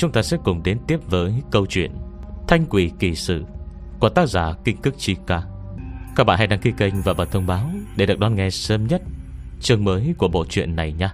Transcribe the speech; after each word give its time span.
Chúng 0.00 0.12
ta 0.12 0.22
sẽ 0.22 0.36
cùng 0.44 0.62
đến 0.62 0.78
tiếp 0.86 1.00
với 1.10 1.34
câu 1.50 1.66
chuyện 1.66 1.92
Thanh 2.48 2.66
quỷ 2.70 2.90
kỳ 2.98 3.14
sự 3.14 3.44
Của 4.00 4.08
tác 4.08 4.28
giả 4.28 4.52
Kinh 4.64 4.76
Cức 4.76 4.98
Chi 4.98 5.16
Ca. 5.26 5.42
Các 6.16 6.24
bạn 6.24 6.38
hãy 6.38 6.46
đăng 6.46 6.60
ký 6.60 6.72
kênh 6.76 7.02
và 7.02 7.14
bật 7.14 7.30
thông 7.30 7.46
báo 7.46 7.70
Để 7.96 8.06
được 8.06 8.18
đón 8.18 8.34
nghe 8.34 8.50
sớm 8.50 8.86
nhất 8.86 9.02
Chương 9.60 9.84
mới 9.84 10.14
của 10.18 10.28
bộ 10.28 10.44
truyện 10.44 10.76
này 10.76 10.92
nhé 10.92 11.08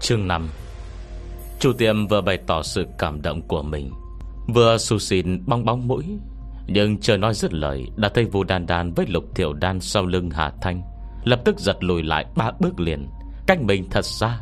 Chương 0.00 0.28
5 0.28 0.48
Chủ 1.60 1.72
tiệm 1.72 2.06
vừa 2.06 2.20
bày 2.20 2.38
tỏ 2.46 2.62
sự 2.62 2.86
cảm 2.98 3.22
động 3.22 3.42
của 3.48 3.62
mình. 3.62 3.90
Vừa 4.54 4.78
xù 4.78 4.98
xịn, 4.98 5.46
bong 5.46 5.64
bóng 5.64 5.88
mũi, 5.88 6.04
Nhưng 6.66 6.98
chờ 6.98 7.16
nói 7.16 7.34
dứt 7.34 7.54
lời, 7.54 7.86
Đã 7.96 8.08
thấy 8.14 8.24
vu 8.24 8.44
Đan 8.44 8.66
Đan 8.66 8.92
với 8.92 9.06
Lục 9.08 9.24
Thiểu 9.34 9.52
Đan 9.52 9.80
Sau 9.80 10.06
lưng 10.06 10.30
Hà 10.30 10.52
Thanh, 10.62 10.82
Lập 11.24 11.40
tức 11.44 11.58
giật 11.58 11.76
lùi 11.80 12.02
lại 12.02 12.26
ba 12.36 12.50
bước 12.60 12.80
liền. 12.80 13.08
Cách 13.46 13.62
mình 13.62 13.86
thật 13.90 14.04
xa 14.04 14.40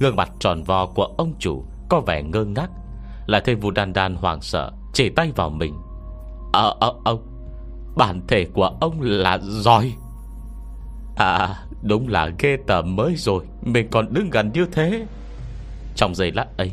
Gương 0.00 0.16
mặt 0.16 0.30
tròn 0.40 0.62
vo 0.62 0.86
của 0.86 1.04
ông 1.18 1.32
chủ 1.38 1.64
Có 1.88 2.00
vẻ 2.00 2.22
ngơ 2.22 2.44
ngác. 2.44 2.70
Lại 3.26 3.42
thấy 3.44 3.54
vụ 3.54 3.70
Đan 3.70 3.92
Đan 3.92 4.14
hoàng 4.14 4.40
sợ, 4.40 4.72
Chỉ 4.92 5.08
tay 5.08 5.32
vào 5.36 5.50
mình. 5.50 5.74
Ờ 6.52 6.74
ờ 6.80 6.94
ông, 7.04 7.26
Bản 7.96 8.20
thể 8.28 8.46
của 8.54 8.76
ông 8.80 9.00
là 9.00 9.38
giỏi. 9.42 9.92
À 11.16 11.54
đúng 11.82 12.08
là 12.08 12.30
ghê 12.38 12.56
tởm 12.66 12.96
mới 12.96 13.14
rồi, 13.16 13.44
Mình 13.62 13.88
còn 13.90 14.14
đứng 14.14 14.30
gần 14.30 14.50
như 14.54 14.66
thế. 14.72 15.06
Trong 15.96 16.14
giây 16.14 16.32
lát 16.32 16.46
ấy 16.56 16.72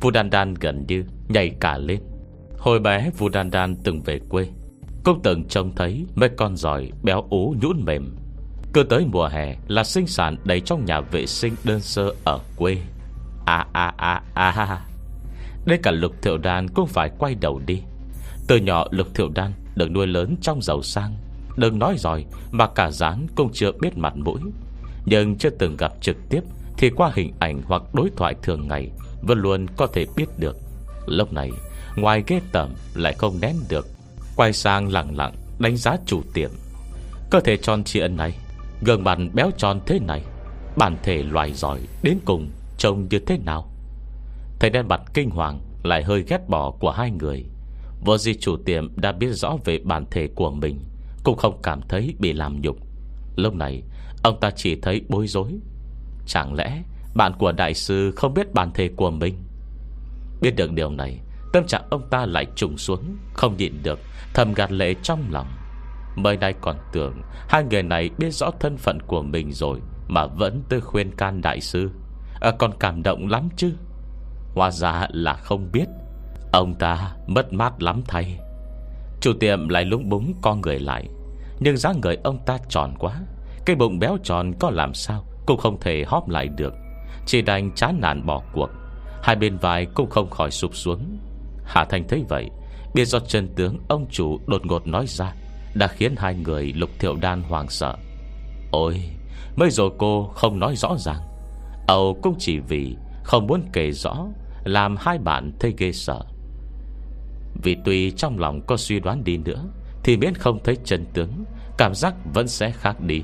Vũ 0.00 0.10
Đan 0.10 0.30
Đan 0.30 0.54
gần 0.54 0.84
như 0.88 1.04
nhảy 1.28 1.50
cả 1.60 1.78
lên. 1.78 2.00
Hồi 2.58 2.80
bé 2.80 3.10
Vũ 3.18 3.28
Đan 3.28 3.50
Đan 3.50 3.76
từng 3.76 4.00
về 4.00 4.20
quê, 4.28 4.48
Cũng 5.04 5.20
từng 5.22 5.44
trông 5.44 5.74
thấy 5.76 6.06
Mấy 6.14 6.28
con 6.36 6.56
giỏi 6.56 6.90
béo 7.02 7.26
ú 7.30 7.54
nhũn 7.62 7.84
mềm 7.84 8.16
cứ 8.72 8.82
tới 8.82 9.04
mùa 9.04 9.26
hè 9.26 9.56
là 9.68 9.84
sinh 9.84 10.06
sản 10.06 10.36
đầy 10.44 10.60
trong 10.60 10.84
nhà 10.84 11.00
vệ 11.00 11.26
sinh 11.26 11.54
đơn 11.64 11.80
sơ 11.80 12.14
ở 12.24 12.38
quê. 12.56 12.78
À 13.46 13.66
à 13.72 13.92
à 13.96 14.22
à 14.34 14.80
Đây 15.66 15.78
cả 15.82 15.90
Lục 15.90 16.12
Thiệu 16.22 16.38
Đan 16.38 16.68
cũng 16.68 16.86
phải 16.86 17.10
quay 17.18 17.34
đầu 17.34 17.60
đi. 17.66 17.82
Từ 18.46 18.56
nhỏ 18.56 18.86
Lục 18.90 19.06
Thiệu 19.14 19.28
Đan 19.34 19.52
được 19.74 19.90
nuôi 19.90 20.06
lớn 20.06 20.36
trong 20.42 20.62
giàu 20.62 20.82
sang. 20.82 21.16
Đừng 21.56 21.78
nói 21.78 21.96
rồi 21.98 22.24
Mà 22.50 22.66
cả 22.66 22.90
dán 22.90 23.26
cũng 23.34 23.50
chưa 23.52 23.72
biết 23.72 23.96
mặt 23.96 24.16
mũi. 24.16 24.40
Nhưng 25.06 25.36
chưa 25.36 25.50
từng 25.50 25.76
gặp 25.76 25.92
trực 26.00 26.16
tiếp 26.30 26.40
Thì 26.78 26.90
qua 26.90 27.10
hình 27.14 27.32
ảnh 27.38 27.62
hoặc 27.64 27.82
đối 27.94 28.10
thoại 28.16 28.34
thường 28.42 28.68
ngày 28.68 28.90
Vẫn 29.22 29.38
luôn 29.38 29.66
có 29.76 29.86
thể 29.86 30.06
biết 30.16 30.26
được. 30.38 30.56
Lúc 31.06 31.32
này, 31.32 31.50
Ngoài 31.96 32.24
ghê 32.26 32.40
tẩm 32.52 32.70
lại 32.94 33.14
không 33.18 33.40
nén 33.40 33.56
được. 33.68 33.86
Quay 34.36 34.52
sang 34.52 34.92
lặng 34.92 35.16
lặng 35.16 35.34
đánh 35.58 35.76
giá 35.76 35.96
chủ 36.06 36.22
tiệm. 36.34 36.50
Cơ 37.30 37.40
thể 37.40 37.56
tròn 37.56 37.84
trịa 37.84 38.08
này 38.08 38.34
Gương 38.86 39.04
mặt 39.04 39.18
béo 39.32 39.50
tròn 39.56 39.80
thế 39.86 39.98
này, 39.98 40.22
Bản 40.76 40.96
thể 41.02 41.22
loài 41.22 41.52
giỏi 41.52 41.80
đến 42.02 42.18
cùng 42.24 42.50
Trông 42.78 43.06
như 43.10 43.18
thế 43.18 43.38
nào? 43.38 43.70
Thấy 44.60 44.70
đen 44.70 44.88
mặt 44.88 45.00
kinh 45.14 45.30
hoàng, 45.30 45.60
Lại 45.82 46.02
hơi 46.02 46.24
ghét 46.28 46.48
bỏ 46.48 46.70
của 46.70 46.90
hai 46.90 47.10
người. 47.10 47.44
Vô 48.04 48.18
di 48.18 48.34
chủ 48.34 48.56
tiệm 48.56 48.96
đã 48.96 49.12
biết 49.12 49.30
rõ 49.32 49.56
về 49.64 49.78
bản 49.84 50.04
thể 50.10 50.28
của 50.34 50.50
mình, 50.50 50.78
Cũng 51.24 51.36
không 51.36 51.60
cảm 51.62 51.80
thấy 51.88 52.14
bị 52.18 52.32
làm 52.32 52.60
nhục. 52.60 52.76
Lúc 53.36 53.54
này, 53.54 53.82
Ông 54.22 54.40
ta 54.40 54.50
chỉ 54.50 54.80
thấy 54.80 55.02
bối 55.08 55.26
rối. 55.26 55.52
Chẳng 56.26 56.54
lẽ 56.54 56.82
bạn 57.14 57.32
của 57.38 57.52
đại 57.52 57.74
sư 57.74 58.12
Không 58.16 58.34
biết 58.34 58.54
bản 58.54 58.70
thể 58.74 58.88
của 58.96 59.10
mình? 59.10 59.34
Biết 60.40 60.56
được 60.56 60.72
điều 60.72 60.90
này, 60.90 61.18
Tâm 61.52 61.66
trạng 61.66 61.82
ông 61.90 62.02
ta 62.10 62.26
lại 62.26 62.46
trùng 62.56 62.78
xuống, 62.78 63.16
Không 63.34 63.56
nhịn 63.56 63.82
được, 63.82 63.98
Thầm 64.34 64.54
gạt 64.54 64.72
lệ 64.72 64.94
trong 65.02 65.24
lòng. 65.30 65.46
Mới 66.16 66.36
nay 66.36 66.54
còn 66.60 66.76
tưởng 66.92 67.22
Hai 67.48 67.64
người 67.64 67.82
này 67.82 68.10
biết 68.18 68.30
rõ 68.30 68.50
thân 68.60 68.76
phận 68.76 69.00
của 69.02 69.22
mình 69.22 69.52
rồi 69.52 69.80
Mà 70.08 70.26
vẫn 70.26 70.62
tới 70.68 70.80
khuyên 70.80 71.16
can 71.16 71.40
đại 71.42 71.60
sư. 71.60 71.90
À, 72.40 72.50
Còn 72.58 72.72
cảm 72.80 73.02
động 73.02 73.26
lắm 73.26 73.48
chứ. 73.56 73.72
Hóa 74.54 74.70
ra 74.70 75.06
là 75.10 75.34
không 75.34 75.68
biết. 75.72 75.86
Ông 76.52 76.74
ta 76.74 77.12
mất 77.26 77.52
mát 77.52 77.82
lắm 77.82 78.02
thay. 78.08 78.38
Chủ 79.20 79.32
tiệm 79.40 79.68
lại 79.68 79.84
lúng 79.84 80.08
búng 80.08 80.34
con 80.42 80.60
người 80.60 80.78
lại. 80.78 81.08
Nhưng 81.60 81.76
dáng 81.76 82.00
người 82.02 82.16
ông 82.24 82.38
ta 82.46 82.58
tròn 82.68 82.94
quá. 82.98 83.20
Cái 83.66 83.76
bụng 83.76 83.98
béo 83.98 84.16
tròn 84.22 84.52
có 84.60 84.70
làm 84.70 84.94
sao 84.94 85.24
Cũng 85.46 85.58
không 85.58 85.80
thể 85.80 86.04
hóp 86.06 86.28
lại 86.28 86.48
được. 86.48 86.74
Chỉ 87.26 87.42
đành 87.42 87.74
chán 87.74 87.98
nản 88.00 88.26
bỏ 88.26 88.42
cuộc. 88.52 88.70
Hai 89.22 89.36
bên 89.36 89.56
vai 89.56 89.86
cũng 89.86 90.10
không 90.10 90.30
khỏi 90.30 90.50
sụp 90.50 90.74
xuống. 90.74 91.18
Hà 91.64 91.84
Thành 91.84 92.08
thấy 92.08 92.24
vậy 92.28 92.50
Biết 92.94 93.04
do 93.04 93.20
chân 93.20 93.48
tướng 93.56 93.78
ông 93.88 94.06
chủ 94.10 94.40
đột 94.46 94.66
ngột 94.66 94.86
nói 94.86 95.06
ra 95.06 95.34
đã 95.74 95.86
khiến 95.86 96.16
hai 96.16 96.34
người 96.34 96.72
lục 96.72 96.90
thiệu 96.98 97.16
đan 97.20 97.42
hoàng 97.42 97.68
sợ. 97.68 97.96
Ôi 98.70 99.02
Mới 99.56 99.70
rồi 99.70 99.90
cô 99.98 100.30
không 100.34 100.58
nói 100.58 100.76
rõ 100.76 100.96
ràng. 100.98 101.20
Âu 101.86 102.18
cũng 102.22 102.34
chỉ 102.38 102.58
vì 102.58 102.96
Không 103.24 103.46
muốn 103.46 103.62
kể 103.72 103.90
rõ, 103.90 104.26
Làm 104.64 104.96
hai 105.00 105.18
bạn 105.18 105.52
thấy 105.60 105.74
ghê 105.78 105.92
sợ. 105.92 106.20
Vì 107.62 107.76
tuy 107.84 108.10
trong 108.10 108.38
lòng 108.38 108.60
có 108.66 108.76
suy 108.76 109.00
đoán 109.00 109.24
đi 109.24 109.36
nữa, 109.36 109.64
Thì 110.04 110.16
miễn 110.16 110.34
không 110.34 110.58
thấy 110.64 110.76
chân 110.84 111.06
tướng, 111.14 111.44
Cảm 111.78 111.94
giác 111.94 112.14
vẫn 112.34 112.48
sẽ 112.48 112.70
khác 112.70 113.00
đi. 113.00 113.22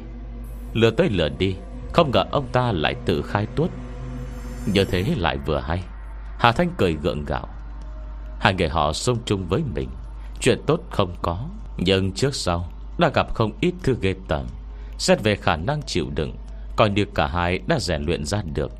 Lừa 0.72 0.90
tới 0.90 1.08
lừa 1.10 1.28
đi, 1.28 1.56
Không 1.92 2.10
ngờ 2.10 2.24
ông 2.30 2.46
ta 2.52 2.72
lại 2.72 2.94
tự 3.04 3.22
khai 3.22 3.46
tuốt. 3.56 3.70
Như 4.66 4.84
thế 4.84 5.04
lại 5.16 5.38
vừa 5.46 5.58
hay, 5.58 5.82
Hà 6.38 6.52
Thanh 6.52 6.70
cười 6.78 6.92
gượng 6.92 7.24
gạo. 7.24 7.48
Hai 8.40 8.54
người 8.54 8.68
họ 8.68 8.92
xông 8.92 9.18
chung 9.24 9.46
với 9.48 9.62
mình, 9.74 9.88
Chuyện 10.40 10.58
tốt 10.66 10.80
không 10.90 11.14
có 11.22 11.48
nhưng 11.78 12.12
trước 12.12 12.34
sau 12.34 12.68
Đã 12.98 13.10
gặp 13.14 13.34
không 13.34 13.52
ít 13.60 13.74
thứ 13.82 13.96
ghê 14.00 14.14
tởm. 14.28 14.46
Xét 14.98 15.22
về 15.22 15.36
khả 15.36 15.56
năng 15.56 15.82
chịu 15.82 16.06
đựng 16.14 16.36
Coi 16.76 16.90
như 16.90 17.04
cả 17.14 17.26
hai 17.26 17.60
đã 17.66 17.78
rèn 17.80 18.02
luyện 18.02 18.24
ra 18.24 18.42
được. 18.54 18.72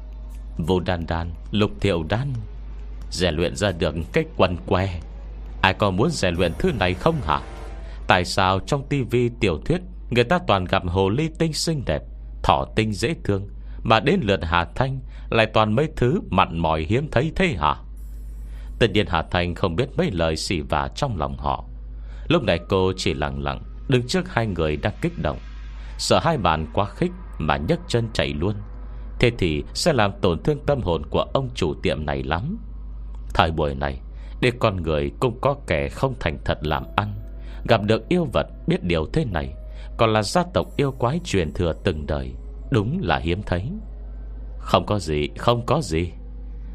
Vô 0.59 0.81
đan 0.81 1.07
đan, 1.07 1.31
lục 1.51 1.71
thiệu 1.81 2.05
đan 2.09 2.33
Rèn 3.11 3.35
luyện 3.35 3.57
ra 3.57 3.73
được 3.73 3.95
cái 4.13 4.25
quần 4.37 4.57
que 4.67 5.01
Ai 5.63 5.75
còn 5.75 5.97
muốn 5.97 6.11
rèn 6.11 6.35
luyện 6.35 6.53
thứ 6.59 6.73
này 6.73 6.95
không 6.95 7.21
hả? 7.25 7.41
Tại 8.07 8.25
sao 8.25 8.61
trong 8.61 8.89
tivi 8.89 9.31
tiểu 9.41 9.59
thuyết 9.65 9.81
Người 10.11 10.25
ta 10.25 10.39
toàn 10.47 10.65
gặp 10.65 10.83
hồ 10.87 11.09
ly 11.09 11.29
tinh 11.39 11.53
xinh 11.53 11.83
đẹp 11.87 12.03
Thỏ 12.43 12.67
tinh 12.77 12.93
dễ 12.93 13.15
thương 13.25 13.49
Mà 13.83 14.01
đến 14.01 14.21
lượt 14.23 14.41
Hà 14.43 14.65
Thanh 14.75 15.01
Lại 15.31 15.47
toàn 15.47 15.73
mấy 15.73 15.89
thứ 15.97 16.21
mặn 16.31 16.59
mòi 16.59 16.83
hiếm 16.83 17.09
thấy 17.11 17.33
thế 17.37 17.47
hả? 17.59 17.77
Tất 18.79 18.91
nhiên 18.93 19.07
Hà 19.09 19.23
Thanh 19.31 19.55
không 19.55 19.77
biết 19.77 19.89
mấy 19.97 20.11
lời 20.11 20.37
xỉ 20.37 20.61
vả 20.61 20.89
trong 20.95 21.17
lòng 21.17 21.37
họ. 21.37 21.65
Lúc 22.29 22.43
này 22.43 22.61
cô 22.69 22.93
chỉ 22.97 23.15
lặng 23.15 23.43
lặng, 23.43 23.63
Đứng 23.89 24.07
trước 24.07 24.35
hai 24.35 24.47
người 24.47 24.77
đang 24.77 24.93
kích 25.01 25.19
động. 25.23 25.39
Sợ 25.99 26.21
hai 26.23 26.39
bạn 26.39 26.67
quá 26.73 26.87
khích 26.87 27.11
Mà 27.39 27.57
nhấc 27.57 27.81
chân 27.89 28.09
chạy 28.13 28.29
luôn. 28.29 28.55
Thế 29.21 29.31
thì 29.39 29.65
sẽ 29.75 29.93
làm 29.93 30.13
tổn 30.21 30.43
thương 30.43 30.59
tâm 30.67 30.81
hồn 30.81 31.07
Của 31.11 31.25
ông 31.33 31.51
chủ 31.55 31.75
tiệm 31.83 32.07
này 32.07 32.23
lắm. 32.23 32.59
Thời 33.35 33.51
buổi 33.51 33.75
này, 33.75 34.01
Để 34.41 34.53
con 34.59 34.83
người 34.83 35.11
cũng 35.21 35.39
có 35.41 35.57
kẻ 35.67 35.89
không 35.89 36.15
thành 36.21 36.39
thật 36.45 36.59
làm 36.63 36.85
ăn. 36.97 37.15
Gặp 37.69 37.83
được 37.83 38.09
yêu 38.09 38.29
vật 38.33 38.47
biết 38.67 38.85
điều 38.85 39.07
thế 39.13 39.25
này, 39.25 39.55
Còn 39.97 40.13
là 40.13 40.23
gia 40.23 40.43
tộc 40.55 40.67
yêu 40.77 40.93
quái 40.93 41.21
truyền 41.25 41.53
thừa 41.53 41.73
từng 41.85 42.07
đời, 42.07 42.35
Đúng 42.71 42.99
là 43.03 43.19
hiếm 43.19 43.43
thấy. 43.47 43.71
Không 44.59 44.87
có 44.87 44.99
gì, 44.99 45.29
Không 45.39 45.67
có 45.67 45.81
gì. 45.83 46.13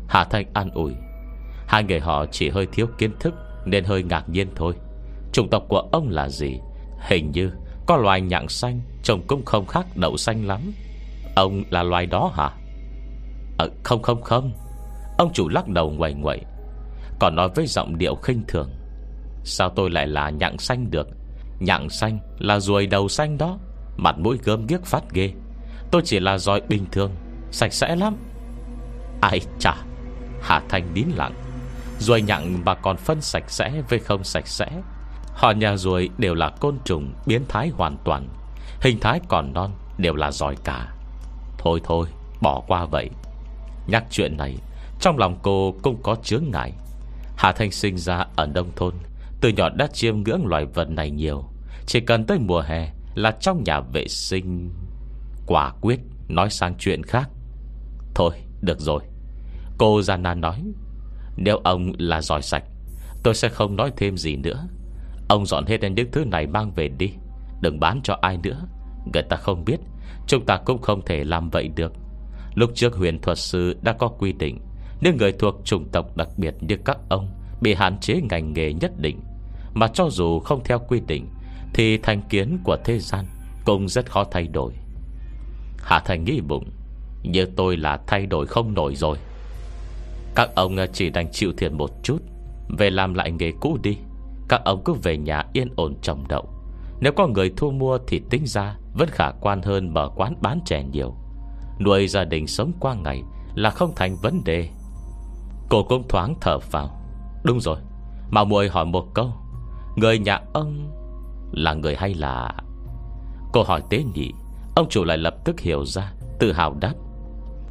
Hà 0.07 0.23
Thanh 0.23 0.45
an 0.53 0.71
ủi. 0.71 0.93
Hai 1.67 1.83
người 1.83 1.99
họ 1.99 2.25
chỉ 2.25 2.49
hơi 2.49 2.67
thiếu 2.71 2.87
kiến 2.97 3.11
thức 3.19 3.33
Nên 3.65 3.83
hơi 3.83 4.03
ngạc 4.03 4.29
nhiên 4.29 4.47
thôi. 4.55 4.73
Chủng 5.33 5.49
tộc 5.49 5.63
của 5.67 5.89
ông 5.91 6.09
là 6.09 6.29
gì? 6.29 6.59
Hình 6.99 7.31
như 7.31 7.51
có 7.87 7.97
loài 7.97 8.21
nhặng 8.21 8.49
xanh 8.49 8.81
Trông 9.03 9.21
cũng 9.27 9.45
không 9.45 9.65
khác 9.65 9.85
đậu 9.95 10.17
xanh 10.17 10.47
lắm. 10.47 10.73
Ông 11.35 11.63
là 11.69 11.83
loài 11.83 12.05
đó 12.05 12.31
hả? 12.33 12.49
À, 13.57 13.65
Không 13.83 14.01
không 14.01 14.21
không. 14.21 14.51
Ông 15.17 15.33
chủ 15.33 15.49
lắc 15.49 15.67
đầu 15.67 15.91
ngoầy 15.91 16.13
ngoậy 16.13 16.41
Còn 17.19 17.35
nói 17.35 17.49
với 17.55 17.67
giọng 17.67 17.97
điệu 17.97 18.15
khinh 18.15 18.43
thường. 18.47 18.69
Sao 19.43 19.69
tôi 19.69 19.89
lại 19.89 20.07
là 20.07 20.29
nhặng 20.29 20.57
xanh 20.57 20.91
được? 20.91 21.07
Nhặng 21.59 21.89
xanh 21.89 22.19
là 22.39 22.59
ruồi 22.59 22.87
đầu 22.87 23.07
xanh 23.07 23.37
đó 23.37 23.57
Mặt 23.97 24.15
mũi 24.19 24.37
gớm 24.43 24.67
ghiếc 24.67 24.85
phát 24.85 25.03
ghê. 25.13 25.33
Tôi 25.91 26.01
chỉ 26.05 26.19
là 26.19 26.37
roi 26.37 26.61
bình 26.61 26.85
thường 26.91 27.11
Sạch 27.51 27.73
sẽ 27.73 27.95
lắm. 27.95 28.15
Ai 29.21 29.39
chà 29.59 29.75
Hà 30.41 30.61
Thanh 30.69 30.93
nín 30.93 31.07
lặng. 31.15 31.33
Ruồi 31.99 32.21
nhặng 32.21 32.61
mà 32.65 32.75
còn 32.75 32.97
phân 32.97 33.21
sạch 33.21 33.43
sẽ 33.47 33.81
với 33.89 33.99
không 33.99 34.23
sạch 34.23 34.47
sẽ. 34.47 34.67
Họ 35.33 35.51
nhà 35.51 35.77
ruồi 35.77 36.09
đều 36.17 36.35
là 36.35 36.49
côn 36.49 36.77
trùng, 36.85 37.13
Biến 37.25 37.45
thái 37.47 37.69
hoàn 37.69 37.97
toàn. 38.03 38.27
Hình 38.81 38.99
thái 38.99 39.19
còn 39.27 39.53
non, 39.53 39.71
đều 39.97 40.15
là 40.15 40.31
giỏi 40.31 40.55
cả. 40.63 40.93
Thôi 41.57 41.81
thôi, 41.83 42.07
bỏ 42.41 42.63
qua 42.67 42.85
vậy. 42.85 43.09
Nhắc 43.87 44.03
chuyện 44.09 44.37
này, 44.37 44.57
Trong 44.99 45.17
lòng 45.17 45.39
cô 45.43 45.75
cũng 45.83 46.03
có 46.03 46.15
chướng 46.23 46.43
ngại. 46.51 46.73
Hà 47.37 47.51
Thanh 47.51 47.71
sinh 47.71 47.97
ra 47.97 48.25
ở 48.35 48.45
nông 48.45 48.71
thôn, 48.75 48.93
Từ 49.41 49.49
nhỏ 49.49 49.69
đã 49.69 49.87
chiêm 49.93 50.23
ngưỡng 50.23 50.45
loài 50.45 50.65
vật 50.65 50.89
này 50.89 51.11
nhiều. 51.11 51.43
Chỉ 51.85 51.99
cần 51.99 52.25
tới 52.25 52.39
mùa 52.39 52.61
hè 52.61 52.91
Là 53.15 53.31
trong 53.31 53.63
nhà 53.63 53.79
vệ 53.79 54.07
sinh. 54.07 54.71
Quả 55.47 55.73
quyết, 55.81 55.99
nói 56.27 56.49
sang 56.49 56.75
chuyện 56.79 57.03
khác. 57.03 57.29
Thôi, 58.15 58.31
được 58.61 58.79
rồi. 58.79 59.03
Cô 59.77 60.01
Gianna 60.01 60.33
nói, 60.33 60.63
Nếu 61.37 61.57
ông 61.57 61.91
là 61.97 62.21
giỏi 62.21 62.41
sạch, 62.41 62.63
Tôi 63.23 63.35
sẽ 63.35 63.49
không 63.49 63.75
nói 63.75 63.91
thêm 63.97 64.17
gì 64.17 64.35
nữa. 64.35 64.67
Ông 65.27 65.45
dọn 65.45 65.65
hết 65.65 65.81
những 65.81 66.11
thứ 66.11 66.25
này 66.25 66.47
mang 66.47 66.71
về 66.71 66.87
đi. 66.87 67.13
Đừng 67.61 67.79
bán 67.79 68.01
cho 68.03 68.17
ai 68.21 68.37
nữa. 68.43 68.65
Người 69.13 69.23
ta 69.23 69.37
không 69.37 69.65
biết. 69.65 69.77
Chúng 70.27 70.45
ta 70.45 70.57
cũng 70.65 70.81
không 70.81 71.01
thể 71.05 71.23
làm 71.23 71.49
vậy 71.49 71.69
được. 71.75 71.93
Lúc 72.55 72.71
trước 72.75 72.95
huyền 72.95 73.21
thuật 73.21 73.37
sư 73.37 73.75
đã 73.81 73.93
có 73.93 74.07
quy 74.07 74.33
định 74.33 74.59
Nếu 75.01 75.13
người 75.13 75.31
thuộc 75.31 75.55
chủng 75.65 75.89
tộc 75.91 76.17
đặc 76.17 76.27
biệt 76.37 76.53
như 76.61 76.77
các 76.85 76.97
ông 77.09 77.29
Bị 77.61 77.73
hạn 77.73 77.97
chế 77.99 78.21
ngành 78.29 78.53
nghề 78.53 78.73
nhất 78.73 78.91
định. 78.97 79.19
Mà 79.73 79.87
cho 79.87 80.09
dù 80.11 80.39
không 80.39 80.63
theo 80.63 80.79
quy 80.79 81.01
định, 81.07 81.27
Thì 81.73 81.97
thành 81.97 82.21
kiến 82.29 82.57
của 82.63 82.77
thế 82.85 82.99
gian 82.99 83.25
Cũng 83.65 83.87
rất 83.87 84.11
khó 84.11 84.23
thay 84.23 84.47
đổi. 84.47 84.73
Hạ 85.77 86.01
Thành 86.05 86.23
nghĩ 86.23 86.41
bụng, 86.41 86.69
Như 87.23 87.45
tôi 87.45 87.77
là 87.77 87.99
thay 88.07 88.25
đổi 88.25 88.47
không 88.47 88.73
nổi 88.73 88.95
rồi. 88.95 89.17
Các 90.35 90.55
ông 90.55 90.77
chỉ 90.93 91.09
đành 91.09 91.31
chịu 91.31 91.53
thiệt 91.57 91.71
một 91.71 91.89
chút, 92.03 92.17
Về 92.77 92.89
làm 92.89 93.13
lại 93.13 93.31
nghề 93.31 93.51
cũ 93.59 93.77
đi. 93.83 93.97
Các 94.53 94.61
ông 94.65 94.81
cứ 94.85 94.93
về 94.93 95.17
nhà 95.17 95.43
yên 95.53 95.67
ổn 95.75 95.95
trồng 96.01 96.27
đậu. 96.27 96.49
Nếu 96.99 97.13
có 97.13 97.27
người 97.27 97.53
thu 97.57 97.71
mua 97.71 97.97
thì 98.07 98.21
tính 98.29 98.43
ra 98.45 98.75
Vẫn 98.93 99.09
khả 99.11 99.31
quan 99.41 99.61
hơn 99.61 99.93
mở 99.93 100.09
quán 100.15 100.35
bán 100.41 100.59
chè 100.65 100.83
nhiều. 100.83 101.15
Nuôi 101.79 102.07
gia 102.07 102.23
đình 102.23 102.47
sống 102.47 102.71
qua 102.79 102.93
ngày 102.93 103.23
Là 103.55 103.69
không 103.69 103.93
thành 103.95 104.15
vấn 104.15 104.43
đề. 104.43 104.69
Cô 105.69 105.83
cũng 105.83 106.07
thoáng 106.09 106.35
thở 106.41 106.57
vào. 106.71 106.89
Đúng 107.43 107.61
rồi, 107.61 107.77
Mà 108.29 108.43
muội 108.43 108.69
hỏi 108.69 108.85
một 108.85 109.13
câu, 109.13 109.33
Người 109.95 110.19
nhà 110.19 110.41
ông 110.53 110.91
Là 111.51 111.73
người 111.73 111.95
hay 111.95 112.13
là? 112.13 112.53
Cô 113.53 113.63
hỏi 113.63 113.81
tế 113.89 114.03
nhị, 114.13 114.31
Ông 114.75 114.89
chủ 114.89 115.03
lại 115.03 115.17
lập 115.17 115.35
tức 115.45 115.59
hiểu 115.59 115.85
ra, 115.85 116.13
Tự 116.39 116.51
hào 116.51 116.73
đáp, 116.79 116.93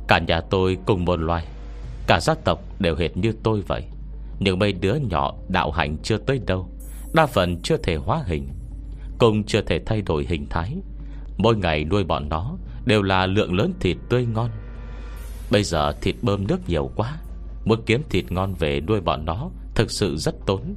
Cả 0.09 0.19
nhà 0.19 0.41
tôi 0.41 0.79
cùng 0.87 1.05
một 1.05 1.21
loài, 1.21 1.47
Cả 2.07 2.21
gia 2.21 2.35
tộc 2.35 2.59
đều 2.79 2.97
hệt 2.97 3.17
như 3.17 3.33
tôi 3.43 3.61
vậy, 3.61 3.85
Nhưng 4.39 4.59
mấy 4.59 4.73
đứa 4.73 4.95
nhỏ 4.95 5.35
đạo 5.49 5.71
hạnh 5.71 5.97
chưa 6.03 6.19
tới 6.19 6.41
đâu. 6.47 6.72
Đa 7.15 7.27
phần 7.27 7.63
chưa 7.63 7.77
thể 7.77 7.97
hóa 7.97 8.23
hình 8.27 8.49
Cùng 9.19 9.45
chưa 9.45 9.61
thể 9.61 9.81
thay 9.87 10.03
đổi 10.03 10.27
hình 10.29 10.47
thái. 10.51 10.77
Mỗi 11.37 11.57
ngày 11.57 11.85
nuôi 11.85 12.05
bọn 12.05 12.29
nó 12.29 12.57
Đều 12.85 13.03
là 13.03 13.27
lượng 13.27 13.55
lớn 13.55 13.73
thịt 13.81 13.97
tươi 14.09 14.27
ngon. 14.27 14.51
Bây 15.51 15.65
giờ 15.65 15.93
thịt 15.93 16.15
bơm 16.23 16.47
nước 16.47 16.69
nhiều 16.69 16.91
quá, 16.97 17.19
Muốn 17.65 17.83
kiếm 17.87 18.03
thịt 18.11 18.33
ngon 18.33 18.55
về 18.55 18.81
nuôi 18.81 19.01
bọn 19.01 19.25
nó 19.25 19.51
Thực 19.75 19.91
sự 19.91 20.17
rất 20.17 20.35
tốn. 20.47 20.75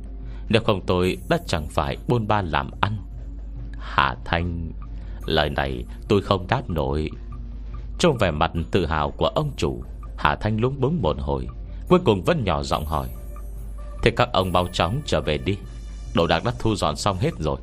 Nếu 0.50 0.62
không 0.66 0.82
tôi 0.86 1.18
đã 1.30 1.38
chẳng 1.48 1.68
phải 1.70 1.98
buôn 2.08 2.28
ba 2.28 2.42
làm 2.42 2.72
ăn. 2.82 2.98
Hà 3.80 4.16
Thanh, 4.26 4.72
Lời 5.26 5.50
này 5.50 5.86
tôi 6.08 6.22
không 6.22 6.48
đáp 6.48 6.70
nổi. 6.70 7.10
Trong 8.00 8.18
vẻ 8.18 8.32
mặt 8.32 8.52
tự 8.72 8.86
hào 8.86 9.12
của 9.12 9.28
ông 9.28 9.52
chủ, 9.58 9.84
Hà 10.18 10.36
Thanh 10.36 10.62
lúng 10.62 10.82
búng 10.82 11.02
một 11.02 11.16
hồi, 11.20 11.48
Cuối 11.90 12.00
cùng 12.06 12.24
vẫn 12.24 12.44
nhỏ 12.44 12.64
giọng 12.64 12.86
hỏi. 12.86 13.08
Thế 14.04 14.12
các 14.12 14.30
ông 14.34 14.52
mau 14.52 14.68
chóng 14.74 15.02
trở 15.06 15.22
về 15.22 15.38
đi. 15.38 15.58
Đồ 16.16 16.28
đạc 16.28 16.44
đã 16.46 16.52
thu 16.60 16.76
dọn 16.76 16.96
xong 16.96 17.18
hết 17.20 17.32
rồi. 17.40 17.58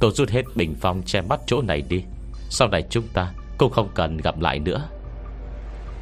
Tôi 0.00 0.10
rút 0.10 0.30
hết 0.30 0.42
bình 0.54 0.74
phong 0.80 1.02
che 1.02 1.20
mắt 1.20 1.40
chỗ 1.46 1.62
này 1.62 1.82
đi. 1.88 2.04
Sau 2.48 2.68
này 2.68 2.84
chúng 2.90 3.08
ta 3.12 3.32
cũng 3.58 3.72
không 3.72 3.88
cần 3.94 4.16
gặp 4.16 4.40
lại 4.40 4.58
nữa. 4.58 4.88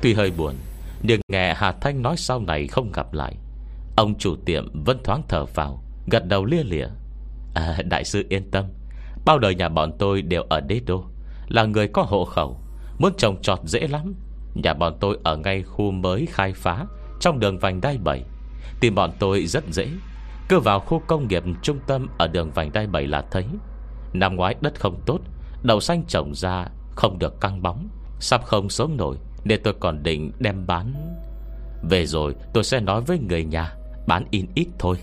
Tuy 0.02 0.14
hơi 0.14 0.30
buồn 0.30 0.54
Nhưng 1.02 1.20
nghe 1.28 1.54
Hà 1.54 1.72
Thanh 1.72 2.02
nói 2.02 2.16
sau 2.16 2.40
này 2.40 2.66
không 2.66 2.92
gặp 2.92 3.12
lại. 3.12 3.34
Ông 3.96 4.18
chủ 4.18 4.36
tiệm 4.44 4.84
vẫn 4.84 4.98
thoáng 5.04 5.22
thở 5.28 5.44
vào 5.44 5.82
Gật 6.06 6.26
đầu 6.26 6.44
lia 6.44 6.62
lịa. 6.64 6.86
À, 7.54 7.78
Đại 7.84 8.04
sư 8.04 8.26
yên 8.28 8.50
tâm. 8.50 8.64
Bao 9.24 9.38
đời 9.38 9.54
nhà 9.54 9.68
bọn 9.68 9.92
tôi 9.98 10.22
đều 10.22 10.42
ở 10.42 10.60
đế 10.60 10.80
đô 10.86 11.04
Là 11.48 11.64
người 11.64 11.88
có 11.88 12.02
hộ 12.02 12.24
khẩu 12.24 12.60
Muốn 12.98 13.12
trồng 13.18 13.42
trọt 13.42 13.60
dễ 13.64 13.86
lắm. 13.86 14.14
Nhà 14.54 14.74
bọn 14.74 14.96
tôi 15.00 15.18
ở 15.24 15.36
ngay 15.36 15.62
khu 15.62 15.90
mới 15.90 16.26
khai 16.30 16.52
phá 16.52 16.84
Trong 17.20 17.38
đường 17.38 17.58
vành 17.58 17.80
đai 17.80 17.98
7 17.98 18.22
Tìm 18.80 18.94
bọn 18.94 19.10
tôi 19.18 19.46
rất 19.46 19.64
dễ 19.70 19.86
cứ 20.52 20.60
vào 20.60 20.80
khu 20.80 21.02
công 21.06 21.28
nghiệp 21.28 21.42
trung 21.62 21.78
tâm 21.86 22.06
Ở 22.18 22.28
đường 22.28 22.50
vành 22.50 22.72
đai 22.72 22.86
7 22.86 23.06
là 23.06 23.24
thấy, 23.30 23.44
Năm 24.12 24.36
ngoái 24.36 24.54
đất 24.60 24.80
không 24.80 25.00
tốt, 25.06 25.18
Đậu 25.62 25.80
xanh 25.80 26.04
trồng 26.08 26.34
ra 26.34 26.66
không 26.94 27.18
được 27.18 27.40
căng 27.40 27.62
bóng, 27.62 27.88
Sắp 28.20 28.44
không 28.44 28.68
sống 28.68 28.96
nổi, 28.96 29.16
Nên 29.44 29.60
tôi 29.64 29.74
còn 29.80 30.02
định 30.02 30.32
đem 30.38 30.66
bán. 30.66 31.14
Về 31.90 32.06
rồi 32.06 32.34
tôi 32.54 32.64
sẽ 32.64 32.80
nói 32.80 33.00
với 33.00 33.18
người 33.18 33.44
nhà, 33.44 33.74
Bán 34.06 34.24
in 34.30 34.46
ít 34.54 34.66
thôi. 34.78 34.96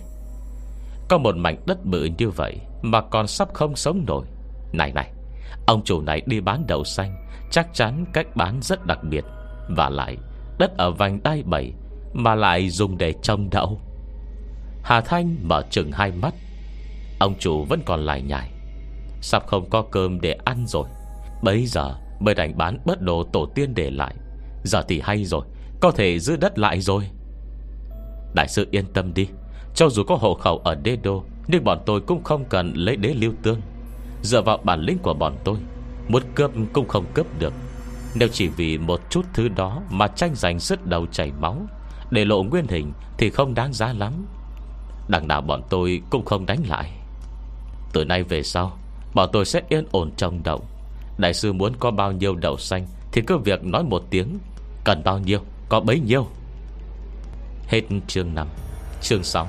Có 1.10 1.18
một 1.18 1.36
mảnh 1.36 1.64
đất 1.68 1.86
bự 1.86 2.10
như 2.18 2.30
vậy 2.30 2.60
Mà 2.82 3.02
còn 3.02 3.28
sắp 3.28 3.48
không 3.54 3.76
sống 3.76 4.04
nổi. 4.08 4.26
Này 4.74 4.92
này, 4.94 5.14
Ông 5.68 5.84
chủ 5.84 6.02
này 6.02 6.22
đi 6.26 6.40
bán 6.40 6.64
đậu 6.68 6.84
xanh, 6.84 7.16
Chắc 7.52 7.68
chắn 7.74 8.06
cách 8.14 8.36
bán 8.36 8.62
rất 8.62 8.86
đặc 8.86 9.00
biệt. 9.04 9.24
Và 9.70 9.90
lại, 9.90 10.18
Đất 10.60 10.78
ở 10.78 10.92
vành 10.92 11.24
đai 11.24 11.44
bảy 11.44 11.74
Mà 12.14 12.36
lại 12.36 12.70
dùng 12.70 12.98
để 12.98 13.14
trồng 13.22 13.50
đậu. 13.50 13.82
Hà 14.84 15.02
Thanh 15.02 15.36
mở 15.42 15.62
chừng 15.70 15.92
hai 15.92 16.12
mắt. 16.12 16.34
Ông 17.20 17.36
chủ 17.40 17.64
vẫn 17.64 17.82
còn 17.86 18.00
lại 18.00 18.22
nhải. 18.22 18.52
Sắp 19.22 19.48
không 19.48 19.70
có 19.70 19.82
cơm 19.82 20.22
để 20.22 20.38
ăn 20.46 20.66
rồi. 20.68 20.88
Bây 21.44 21.66
giờ 21.66 21.96
mới 22.20 22.36
đành 22.36 22.58
bán 22.58 22.80
bớt 22.86 23.02
đồ 23.02 23.24
tổ 23.24 23.46
tiên 23.56 23.76
để 23.76 23.92
lại. 23.92 24.16
Giờ 24.64 24.82
thì 24.88 25.02
hay 25.04 25.26
rồi, 25.26 25.46
Có 25.82 25.92
thể 25.92 26.20
giữ 26.20 26.36
đất 26.36 26.60
lại 26.60 26.82
rồi. 26.82 27.10
Đại 28.34 28.48
sư 28.48 28.68
yên 28.72 28.86
tâm 28.94 29.14
đi, 29.14 29.28
Cho 29.76 29.90
dù 29.90 30.04
có 30.04 30.16
hộ 30.16 30.34
khẩu 30.34 30.58
ở 30.58 30.76
Đê 30.76 30.96
đô, 30.96 31.24
Nhưng 31.48 31.64
bọn 31.64 31.80
tôi 31.86 32.02
cũng 32.02 32.24
không 32.24 32.46
cần 32.46 32.74
lấy 32.74 32.96
đế 32.96 33.14
lưu 33.14 33.34
tương. 33.44 33.62
Dựa 34.22 34.42
vào 34.42 34.58
bản 34.58 34.82
lĩnh 34.82 34.98
của 34.98 35.14
bọn 35.14 35.36
tôi, 35.44 35.58
Muốn 36.08 36.24
cướp 36.36 36.52
cũng 36.74 36.88
không 36.88 37.06
cướp 37.14 37.40
được. 37.40 37.54
Nếu 38.16 38.28
chỉ 38.32 38.48
vì 38.48 38.78
một 38.78 39.02
chút 39.10 39.26
thứ 39.34 39.48
đó 39.48 39.82
Mà 39.90 40.08
tranh 40.08 40.36
giành 40.36 40.60
sức 40.60 40.86
đầu 40.86 41.06
chảy 41.12 41.32
máu, 41.40 41.58
Để 42.12 42.26
lộ 42.26 42.44
nguyên 42.44 42.68
hình 42.68 42.94
Thì 43.18 43.30
không 43.30 43.54
đáng 43.54 43.74
giá 43.74 43.94
lắm. 43.94 44.26
Đằng 45.10 45.28
nào 45.28 45.42
bọn 45.42 45.62
tôi 45.70 46.02
cũng 46.10 46.26
không 46.26 46.46
đánh 46.46 46.60
lại. 46.68 46.92
Từ 47.94 48.06
nay 48.06 48.24
về 48.24 48.44
sau, 48.44 48.78
Bọn 49.14 49.30
tôi 49.34 49.46
sẽ 49.46 49.62
yên 49.70 49.86
ổn 49.92 50.12
trong 50.18 50.44
đậu 50.44 50.62
Đại 51.18 51.34
sư 51.34 51.54
muốn 51.54 51.74
có 51.80 51.92
bao 51.92 52.12
nhiêu 52.12 52.36
đậu 52.36 52.58
xanh 52.58 52.88
Thì 53.12 53.22
cứ 53.28 53.38
việc 53.38 53.64
nói 53.64 53.84
một 53.84 54.04
tiếng. 54.10 54.38
Cần 54.84 55.02
bao 55.04 55.20
nhiêu, 55.20 55.40
có 55.70 55.80
bấy 55.80 56.00
nhiêu. 56.00 56.28
Hết 57.68 57.82
chương 58.08 58.36
5 58.36 58.48
Chương 59.02 59.24
6 59.24 59.48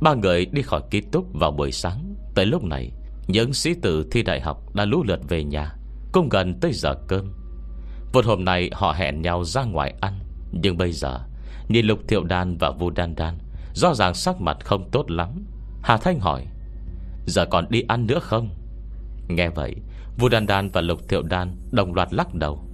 Ba 0.00 0.14
người 0.14 0.46
đi 0.46 0.62
khỏi 0.62 0.80
ký 0.90 1.00
túc 1.00 1.26
vào 1.32 1.50
buổi 1.50 1.72
sáng. 1.72 2.14
Tới 2.34 2.46
lúc 2.46 2.64
này, 2.64 2.90
Những 3.28 3.52
sĩ 3.52 3.74
tử 3.82 4.08
thi 4.10 4.22
đại 4.22 4.40
học 4.40 4.74
đã 4.74 4.84
lũ 4.84 5.02
lượt 5.06 5.20
về 5.28 5.44
nhà, 5.44 5.74
Cũng 6.12 6.28
gần 6.28 6.60
tới 6.60 6.72
giờ 6.72 6.94
cơm. 7.08 7.32
Một 8.12 8.24
hôm 8.24 8.44
nay 8.44 8.70
họ 8.72 8.92
hẹn 8.92 9.22
nhau 9.22 9.44
ra 9.44 9.64
ngoài 9.64 9.94
ăn, 10.00 10.18
Nhưng 10.52 10.76
bây 10.76 10.92
giờ, 10.92 11.20
Nhìn 11.68 11.86
Lục 11.86 11.98
Thiệu 12.08 12.24
Đan 12.24 12.56
và 12.58 12.70
Vu 12.70 12.90
Đan 12.90 13.14
Đan 13.14 13.38
Rõ 13.76 13.94
ràng 13.94 14.14
sắc 14.14 14.40
mặt 14.40 14.56
không 14.64 14.90
tốt 14.90 15.10
lắm. 15.10 15.44
Hà 15.82 15.96
Thanh 15.96 16.20
hỏi 16.20 16.46
Giờ 17.26 17.46
còn 17.50 17.66
đi 17.68 17.82
ăn 17.88 18.06
nữa 18.06 18.18
không? 18.22 18.50
Nghe 19.28 19.48
vậy 19.48 19.74
Vu 20.18 20.28
Đan 20.28 20.46
Đan 20.46 20.68
và 20.68 20.80
Lục 20.80 21.08
Thiệu 21.08 21.22
Đan 21.22 21.56
Đồng 21.70 21.94
loạt 21.94 22.14
lắc 22.14 22.34
đầu 22.34 22.64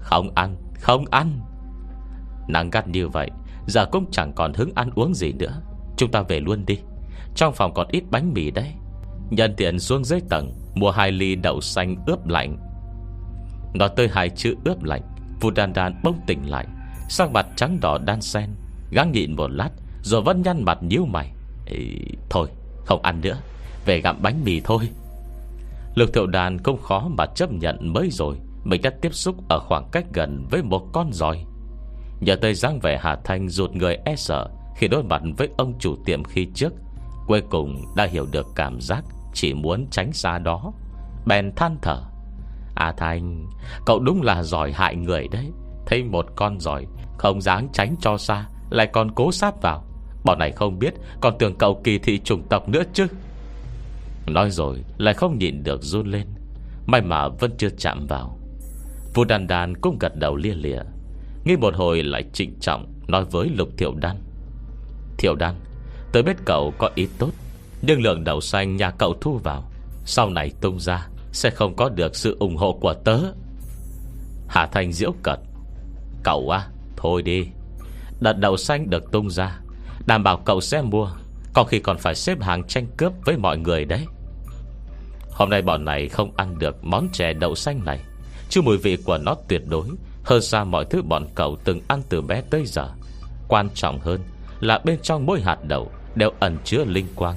Không 0.00 0.34
ăn, 0.34 0.56
không 0.80 1.04
ăn. 1.10 1.40
Nắng 2.48 2.70
gắt 2.70 2.88
như 2.88 3.08
vậy 3.08 3.30
Giờ 3.66 3.86
cũng 3.86 4.04
chẳng 4.10 4.32
còn 4.32 4.52
hứng 4.52 4.70
ăn 4.74 4.90
uống 4.94 5.14
gì 5.14 5.32
nữa. 5.32 5.60
Chúng 5.96 6.10
ta 6.10 6.22
về 6.22 6.40
luôn 6.40 6.66
đi 6.66 6.78
Trong 7.34 7.54
phòng 7.54 7.74
còn 7.74 7.86
ít 7.90 8.04
bánh 8.10 8.32
mì 8.34 8.50
đấy. 8.50 8.72
Nhân 9.30 9.54
tiện 9.56 9.78
xuống 9.78 10.04
dưới 10.04 10.20
tầng 10.28 10.52
Mua 10.74 10.90
hai 10.90 11.12
ly 11.12 11.34
đậu 11.34 11.60
xanh 11.60 11.96
ướp 12.06 12.26
lạnh. 12.26 12.56
Nói 13.74 13.88
tới 13.96 14.08
hai 14.12 14.30
chữ 14.30 14.54
ướp 14.64 14.82
lạnh 14.82 15.02
Vu 15.40 15.50
Đan 15.50 15.72
Đan 15.72 16.00
bỗng 16.04 16.20
tỉnh 16.26 16.50
lại 16.50 16.66
Sang 17.08 17.32
mặt 17.32 17.46
trắng 17.56 17.78
đỏ 17.80 17.98
đan 17.98 18.20
sen 18.20 18.50
Gắng 18.90 19.12
nhịn 19.12 19.36
một 19.36 19.50
lát 19.50 19.70
rồi 20.02 20.22
vẫn 20.22 20.42
nhăn 20.42 20.64
mặt 20.64 20.78
nhíu 20.82 21.04
mày. 21.06 21.32
Ê, 21.66 21.78
Thôi 22.30 22.48
không 22.84 23.02
ăn 23.02 23.20
nữa. 23.20 23.36
Về 23.86 24.00
gặm 24.00 24.22
bánh 24.22 24.44
mì 24.44 24.60
thôi. 24.60 24.88
Lục 25.94 26.08
thiệu 26.14 26.26
đàn 26.26 26.58
không 26.58 26.82
khó 26.82 27.08
mà 27.18 27.26
chấp 27.26 27.52
nhận 27.52 27.92
mới 27.92 28.08
rồi. 28.10 28.36
Mình 28.64 28.82
đã 28.82 28.90
tiếp 29.02 29.14
xúc 29.14 29.36
ở 29.48 29.58
khoảng 29.58 29.88
cách 29.92 30.04
gần 30.12 30.46
với 30.50 30.62
một 30.62 30.82
con 30.92 31.12
giòi. 31.12 31.44
Nhờ 32.20 32.36
tới 32.36 32.54
dáng 32.54 32.80
vẻ 32.80 32.98
Hà 33.02 33.16
Thanh 33.24 33.48
rụt 33.48 33.70
người 33.70 33.96
e 34.04 34.16
sợ 34.16 34.48
Khi 34.76 34.88
đối 34.88 35.02
mặt 35.02 35.22
với 35.36 35.48
ông 35.56 35.78
chủ 35.78 35.96
tiệm 36.04 36.24
khi 36.24 36.46
trước 36.54 36.72
Cuối 37.26 37.42
cùng 37.50 37.84
đã 37.96 38.06
hiểu 38.06 38.26
được 38.32 38.46
cảm 38.54 38.80
giác 38.80 39.04
Chỉ 39.34 39.54
muốn 39.54 39.86
tránh 39.90 40.12
xa 40.12 40.38
đó. 40.38 40.72
Bèn 41.26 41.52
than 41.56 41.76
thở. 41.82 42.02
À 42.74 42.94
Thanh 42.96 43.46
Cậu 43.86 44.00
đúng 44.00 44.22
là 44.22 44.42
giỏi 44.42 44.72
hại 44.72 44.96
người 44.96 45.28
đấy. 45.28 45.50
Thấy 45.86 46.04
một 46.04 46.26
con 46.36 46.60
giỏi 46.60 46.86
Không 47.18 47.40
dáng 47.40 47.68
tránh 47.72 47.94
cho 48.00 48.18
xa 48.18 48.46
Lại 48.70 48.86
còn 48.92 49.10
cố 49.14 49.32
sát 49.32 49.62
vào. 49.62 49.84
Bọn 50.24 50.38
này 50.38 50.52
không 50.52 50.78
biết 50.78 50.94
Còn 51.20 51.38
tưởng 51.38 51.58
cậu 51.58 51.80
kỳ 51.84 51.98
thị 51.98 52.20
chủng 52.24 52.42
tộc 52.48 52.68
nữa 52.68 52.82
chứ. 52.92 53.06
Nói 54.26 54.50
rồi, 54.50 54.78
lại 54.98 55.14
không 55.14 55.38
nhịn 55.38 55.62
được 55.62 55.82
run 55.82 56.10
lên. 56.10 56.26
May 56.86 57.00
mà 57.00 57.28
vẫn 57.28 57.50
chưa 57.58 57.70
chạm 57.78 58.06
vào. 58.06 58.38
Vua 59.14 59.24
đàn 59.24 59.46
đàn 59.46 59.74
cũng 59.76 59.98
gật 60.00 60.16
đầu 60.16 60.36
lia 60.36 60.54
lịa. 60.54 60.80
Nghĩ 61.44 61.56
một 61.56 61.74
hồi 61.74 62.02
lại 62.02 62.24
trịnh 62.32 62.60
trọng 62.60 62.92
Nói 63.08 63.24
với 63.24 63.48
Lục 63.48 63.68
Thiệu 63.76 63.94
Đan. 63.94 64.16
Thiệu 65.18 65.34
Đan 65.34 65.54
Tôi 66.12 66.22
biết 66.22 66.36
cậu 66.44 66.72
có 66.78 66.90
ý 66.94 67.08
tốt, 67.18 67.30
Nhưng 67.82 68.02
lượng 68.02 68.24
đậu 68.24 68.40
xanh 68.40 68.76
nhà 68.76 68.90
cậu 68.90 69.14
thu 69.20 69.38
vào, 69.44 69.70
Sau 70.04 70.30
này 70.30 70.52
tung 70.60 70.80
ra 70.80 71.08
Sẽ 71.32 71.50
không 71.50 71.76
có 71.76 71.88
được 71.88 72.16
sự 72.16 72.36
ủng 72.40 72.56
hộ 72.56 72.78
của 72.80 72.94
tớ. 72.94 73.18
Hà 74.48 74.66
Thanh 74.66 74.92
diễu 74.92 75.12
cật 75.22 75.38
Cậu 76.22 76.50
à 76.50 76.66
Thôi 76.96 77.22
đi. 77.22 77.46
Đợt 78.20 78.32
đậu 78.32 78.56
xanh 78.56 78.90
được 78.90 79.12
tung 79.12 79.30
ra 79.30 79.61
Đảm 80.06 80.22
bảo 80.22 80.36
cậu 80.36 80.60
sẽ 80.60 80.82
mua 80.82 81.10
có 81.54 81.64
khi 81.64 81.78
còn 81.78 81.98
phải 81.98 82.14
xếp 82.14 82.42
hàng 82.42 82.64
tranh 82.64 82.86
cướp 82.96 83.12
với 83.24 83.36
mọi 83.36 83.58
người 83.58 83.84
đấy. 83.84 84.06
Hôm 85.30 85.50
nay 85.50 85.62
bọn 85.62 85.84
này 85.84 86.08
không 86.08 86.36
ăn 86.36 86.58
được 86.58 86.84
món 86.84 87.08
chè 87.12 87.32
đậu 87.32 87.54
xanh 87.54 87.84
này. 87.84 88.00
Chứ 88.48 88.62
mùi 88.62 88.78
vị 88.78 88.96
của 88.96 89.18
nó 89.18 89.34
tuyệt 89.48 89.62
đối, 89.68 89.86
Hơn 90.24 90.42
xa 90.42 90.64
mọi 90.64 90.84
thứ 90.84 91.02
bọn 91.02 91.26
cậu 91.34 91.56
từng 91.64 91.80
ăn 91.88 92.02
từ 92.08 92.22
bé 92.22 92.42
tới 92.50 92.66
giờ. 92.66 92.88
Quan 93.48 93.68
trọng 93.74 94.00
hơn 94.00 94.20
Là 94.60 94.78
bên 94.84 94.98
trong 95.02 95.26
mỗi 95.26 95.40
hạt 95.40 95.58
đậu 95.64 95.90
Đều 96.14 96.30
ẩn 96.40 96.56
chứa 96.64 96.84
linh 96.84 97.06
quang, 97.16 97.36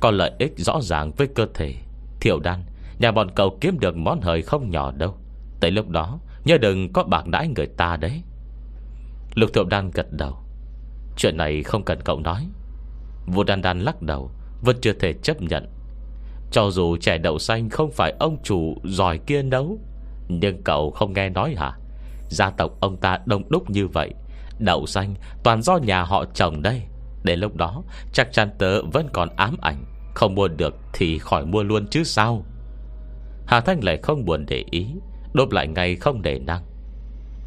Có 0.00 0.10
lợi 0.10 0.30
ích 0.38 0.52
rõ 0.56 0.80
ràng 0.82 1.12
với 1.16 1.26
cơ 1.26 1.46
thể. 1.54 1.74
Thiệu 2.20 2.40
đan, 2.40 2.62
Nhà 2.98 3.12
bọn 3.12 3.30
cậu 3.34 3.58
kiếm 3.60 3.80
được 3.80 3.96
món 3.96 4.20
hời 4.20 4.42
không 4.42 4.70
nhỏ 4.70 4.92
đâu. 4.92 5.14
Tới 5.60 5.70
lúc 5.70 5.88
đó, 5.88 6.18
Nhớ 6.44 6.58
đừng 6.58 6.92
có 6.92 7.02
bạc 7.02 7.26
đãi 7.26 7.48
người 7.48 7.66
ta 7.66 7.96
đấy. 7.96 8.22
Lục 9.34 9.50
thiệu 9.54 9.64
đan 9.64 9.90
gật 9.90 10.06
đầu. 10.12 10.45
Chuyện 11.16 11.36
này 11.36 11.62
không 11.62 11.84
cần 11.84 12.00
cậu 12.04 12.20
nói. 12.20 12.48
Vua 13.26 13.44
đan 13.44 13.62
đan 13.62 13.80
lắc 13.80 14.02
đầu, 14.02 14.30
Vẫn 14.62 14.76
chưa 14.80 14.92
thể 14.92 15.12
chấp 15.12 15.42
nhận. 15.42 15.66
Cho 16.50 16.70
dù 16.70 16.96
trẻ 16.96 17.18
đậu 17.18 17.38
xanh 17.38 17.70
không 17.70 17.90
phải 17.90 18.14
ông 18.18 18.36
chủ 18.42 18.76
Giỏi 18.84 19.18
kia 19.18 19.42
nấu 19.42 19.78
Nhưng 20.28 20.62
cậu 20.62 20.90
không 20.90 21.12
nghe 21.12 21.28
nói 21.28 21.54
hả? 21.58 21.72
Gia 22.28 22.50
tộc 22.50 22.70
ông 22.80 22.96
ta 22.96 23.18
đông 23.26 23.42
đúc 23.48 23.70
như 23.70 23.86
vậy, 23.86 24.14
Đậu 24.58 24.86
xanh 24.86 25.14
toàn 25.44 25.62
do 25.62 25.76
nhà 25.76 26.02
họ 26.02 26.24
chồng 26.34 26.62
đây. 26.62 26.82
Đến 27.24 27.40
lúc 27.40 27.56
đó, 27.56 27.82
Chắc 28.12 28.32
chắn 28.32 28.50
tớ 28.58 28.82
vẫn 28.82 29.08
còn 29.12 29.28
ám 29.36 29.56
ảnh, 29.60 29.84
Không 30.14 30.34
mua 30.34 30.48
được 30.48 30.74
thì 30.92 31.18
khỏi 31.18 31.46
mua 31.46 31.62
luôn 31.62 31.86
chứ 31.90 32.04
sao? 32.04 32.44
Hà 33.46 33.60
Thanh 33.60 33.84
lại 33.84 33.96
không 34.02 34.24
buồn 34.24 34.44
để 34.48 34.64
ý, 34.70 34.86
Đốt 35.34 35.54
lại 35.54 35.68
ngay 35.68 35.96
không 35.96 36.22
để 36.22 36.38
năng. 36.38 36.62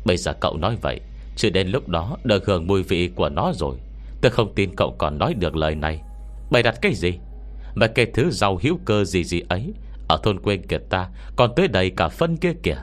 Bây 0.05 0.17
giờ 0.17 0.33
cậu 0.33 0.57
nói 0.57 0.77
vậy 0.81 1.01
Chứ 1.39 1.49
đến 1.49 1.67
lúc 1.67 1.87
đó 1.87 2.17
được 2.23 2.45
hưởng 2.45 2.67
mùi 2.67 2.83
vị 2.83 3.09
của 3.15 3.29
nó 3.29 3.51
rồi. 3.55 3.77
Tôi 4.21 4.31
không 4.31 4.53
tin 4.55 4.75
cậu 4.75 4.95
còn 4.97 5.17
nói 5.17 5.33
được 5.33 5.55
lời 5.55 5.75
này. 5.75 6.01
Bày 6.51 6.63
đặt 6.63 6.75
cái 6.81 6.93
gì? 6.93 7.13
Mà 7.75 7.87
cái 7.87 8.05
thứ 8.13 8.31
giàu 8.31 8.59
hữu 8.61 8.79
cơ 8.85 9.03
gì 9.03 9.23
gì 9.23 9.41
ấy, 9.49 9.73
Ở 10.07 10.19
thôn 10.23 10.39
quê 10.39 10.57
kia 10.57 10.77
ta, 10.89 11.09
Còn 11.35 11.55
tới 11.55 11.67
đầy 11.67 11.89
cả 11.89 12.07
phân 12.07 12.37
kia 12.37 12.53
kìa. 12.63 12.77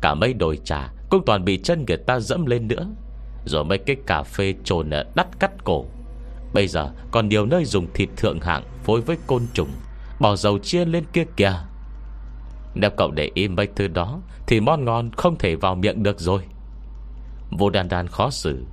Cả 0.00 0.14
mấy 0.14 0.34
đồi 0.34 0.58
trà 0.64 0.92
Cũng 1.10 1.24
toàn 1.26 1.44
bị 1.44 1.60
chân 1.62 1.84
người 1.88 1.96
ta 1.96 2.20
dẫm 2.20 2.46
lên 2.46 2.68
nữa. 2.68 2.86
Rồi 3.44 3.64
mấy 3.64 3.78
cái 3.78 3.96
cà 4.06 4.22
phê 4.22 4.54
trồn 4.64 4.90
đắt 5.14 5.26
cắt 5.40 5.64
cổ. 5.64 5.84
Bây 6.54 6.68
giờ 6.68 6.90
còn 7.10 7.28
nhiều 7.28 7.46
nơi 7.46 7.64
dùng 7.64 7.86
thịt 7.94 8.08
thượng 8.16 8.40
hạng 8.40 8.62
Phối 8.84 9.00
với 9.00 9.16
côn 9.26 9.42
trùng, 9.54 9.70
Bỏ 10.20 10.36
dầu 10.36 10.58
chia 10.58 10.84
lên 10.84 11.04
kia 11.12 11.24
kìa. 11.36 11.54
Nếu 12.74 12.90
cậu 12.96 13.10
để 13.10 13.30
im 13.34 13.56
mấy 13.56 13.68
thứ 13.76 13.88
đó, 13.88 14.20
Thì 14.46 14.60
món 14.60 14.84
ngon 14.84 15.10
không 15.16 15.38
thể 15.38 15.56
vào 15.56 15.74
miệng 15.74 16.02
được 16.02 16.20
rồi. 16.20 16.42
Vô 17.58 17.70
đan 17.70 17.88
đan 17.88 18.08
khó 18.08 18.30
xử. 18.30 18.64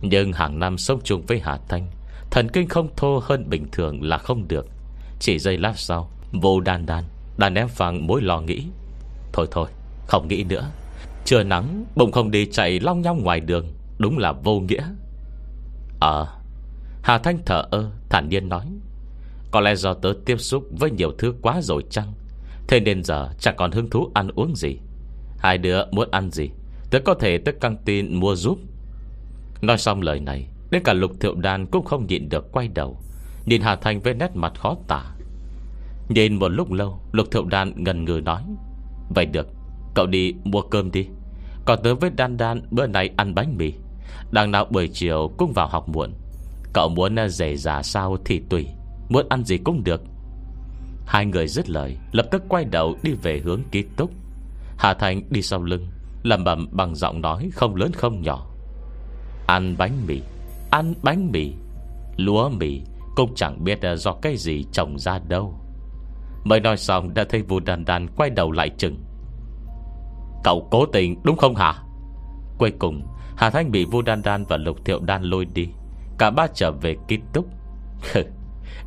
Nhưng 0.00 0.32
hàng 0.32 0.58
năm 0.58 0.78
sống 0.78 1.00
chung 1.04 1.22
với 1.26 1.40
Hà 1.44 1.58
Thanh, 1.68 1.86
Thần 2.30 2.48
kinh 2.48 2.68
không 2.68 2.88
thô 2.96 3.20
hơn 3.24 3.50
bình 3.50 3.66
thường 3.72 4.02
là 4.02 4.18
không 4.18 4.48
được. 4.48 4.66
Chỉ 5.20 5.38
giây 5.38 5.58
lát 5.58 5.78
sau, 5.78 6.10
Vô 6.32 6.60
đan 6.60 6.86
đan 6.86 7.04
Đã 7.36 7.50
ném 7.50 7.68
phẳng 7.68 8.06
mối 8.06 8.22
lo 8.22 8.40
nghĩ. 8.40 8.66
Thôi 9.32 9.46
thôi, 9.50 9.68
không 10.06 10.28
nghĩ 10.28 10.44
nữa. 10.44 10.70
Trưa 11.24 11.42
nắng, 11.42 11.84
bụng 11.96 12.12
không 12.12 12.30
đi 12.30 12.46
chạy 12.46 12.80
long 12.80 13.02
nhong 13.02 13.22
ngoài 13.22 13.40
đường, 13.40 13.66
Đúng 13.98 14.18
là 14.18 14.32
vô 14.32 14.60
nghĩa. 14.60 14.84
Ờ 16.00 16.26
Hà 17.02 17.18
Thanh 17.18 17.38
thở 17.46 17.64
ơ, 17.70 17.90
thản 18.10 18.28
nhiên 18.28 18.48
nói. 18.48 18.66
Có 19.50 19.60
lẽ 19.60 19.74
do 19.74 19.94
tớ 19.94 20.12
tiếp 20.24 20.36
xúc 20.40 20.64
với 20.78 20.90
nhiều 20.90 21.12
thứ 21.18 21.34
quá 21.42 21.60
rồi 21.62 21.82
chăng? 21.90 22.12
Thế 22.68 22.80
nên 22.80 23.04
giờ 23.04 23.28
chẳng 23.38 23.54
còn 23.56 23.72
hứng 23.72 23.90
thú 23.90 24.10
ăn 24.14 24.28
uống 24.34 24.56
gì. 24.56 24.78
Hai 25.38 25.58
đứa 25.58 25.84
muốn 25.90 26.08
ăn 26.10 26.30
gì? 26.30 26.50
Tớ 26.92 27.00
có 27.00 27.14
thể 27.14 27.38
tới 27.38 27.54
căng 27.60 27.76
tin 27.84 28.14
mua 28.14 28.34
giúp. 28.34 28.58
Nói 29.62 29.78
xong 29.78 30.02
lời 30.02 30.20
này, 30.20 30.46
Đến 30.70 30.82
cả 30.84 30.92
lục 30.92 31.12
thiệu 31.20 31.34
đan 31.34 31.66
cũng 31.66 31.84
không 31.84 32.06
nhịn 32.06 32.28
được 32.28 32.52
quay 32.52 32.68
đầu. 32.68 33.00
Nhìn 33.46 33.62
Hà 33.62 33.76
Thanh 33.76 34.00
với 34.00 34.14
nét 34.14 34.30
mặt 34.34 34.52
khó 34.56 34.76
tả. 34.88 35.02
Nhìn 36.08 36.34
một 36.38 36.48
lúc 36.48 36.72
lâu, 36.72 37.00
Lục 37.12 37.26
thiệu 37.30 37.44
đan 37.44 37.84
ngần 37.84 38.04
ngừ 38.04 38.20
nói, 38.24 38.42
Vậy 39.14 39.26
được, 39.26 39.46
Cậu 39.94 40.06
đi 40.06 40.34
mua 40.44 40.62
cơm 40.62 40.90
đi. 40.90 41.06
Còn 41.64 41.78
tớ 41.82 41.94
với 41.94 42.10
Đan 42.10 42.36
Đan 42.36 42.62
bữa 42.70 42.86
nay 42.86 43.10
ăn 43.16 43.34
bánh 43.34 43.56
mì. 43.56 43.72
Đằng 44.30 44.50
nào 44.50 44.64
buổi 44.64 44.88
chiều 44.88 45.30
cũng 45.38 45.52
vào 45.52 45.68
học 45.68 45.88
muộn. 45.88 46.12
Cậu 46.72 46.88
muốn 46.88 47.16
ờ, 47.16 47.28
rể 47.28 47.56
già 47.56 47.82
sao 47.82 48.16
thì 48.24 48.42
tùy, 48.48 48.66
Muốn 49.08 49.26
ăn 49.28 49.44
gì 49.44 49.58
cũng 49.58 49.84
được. 49.84 50.02
Hai 51.06 51.26
người 51.26 51.48
dứt 51.48 51.70
lời, 51.70 51.96
Lập 52.12 52.26
tức 52.30 52.42
quay 52.48 52.64
đầu 52.64 52.96
đi 53.02 53.12
về 53.12 53.40
hướng 53.44 53.60
ký 53.70 53.82
túc. 53.96 54.10
Hà 54.78 54.94
Thành 54.94 55.22
đi 55.30 55.42
sau 55.42 55.62
lưng 55.62 55.88
lầm 56.22 56.44
bầm 56.44 56.68
bằng 56.72 56.94
giọng 56.94 57.20
nói 57.20 57.50
không 57.52 57.76
lớn 57.76 57.92
không 57.92 58.22
nhỏ. 58.22 58.46
Ăn 59.46 59.74
bánh 59.78 60.06
mì, 60.06 60.20
Ăn 60.70 60.94
bánh 61.02 61.30
mì, 61.32 61.52
Lúa 62.16 62.48
mì 62.48 62.80
Cũng 63.16 63.34
chẳng 63.34 63.64
biết 63.64 63.82
ờ, 63.82 63.96
do 63.96 64.12
cái 64.12 64.36
gì 64.36 64.64
trồng 64.72 64.98
ra 64.98 65.18
đâu. 65.28 65.54
Mới 66.44 66.60
nói 66.60 66.76
xong 66.76 67.14
đã 67.14 67.24
thấy 67.28 67.42
Vu 67.42 67.60
Đàn 67.60 67.84
Đàn 67.84 68.08
quay 68.16 68.30
đầu 68.30 68.52
lại 68.52 68.70
chừng. 68.78 68.96
Cậu 70.44 70.68
cố 70.70 70.86
tình, 70.86 71.20
đúng 71.24 71.36
không 71.36 71.54
hả? 71.54 71.74
Cuối 72.58 72.72
cùng, 72.78 73.02
Hà 73.36 73.50
Thanh 73.50 73.70
bị 73.70 73.84
Vu 73.84 74.02
Đan 74.02 74.22
Đan 74.22 74.44
và 74.44 74.56
Lục 74.56 74.84
Thiệu 74.84 75.00
Đan 75.00 75.22
lôi 75.22 75.44
đi. 75.44 75.68
Cả 76.18 76.30
ba 76.30 76.46
trở 76.54 76.72
về 76.72 76.96
ký 77.08 77.18
túc. 77.32 77.46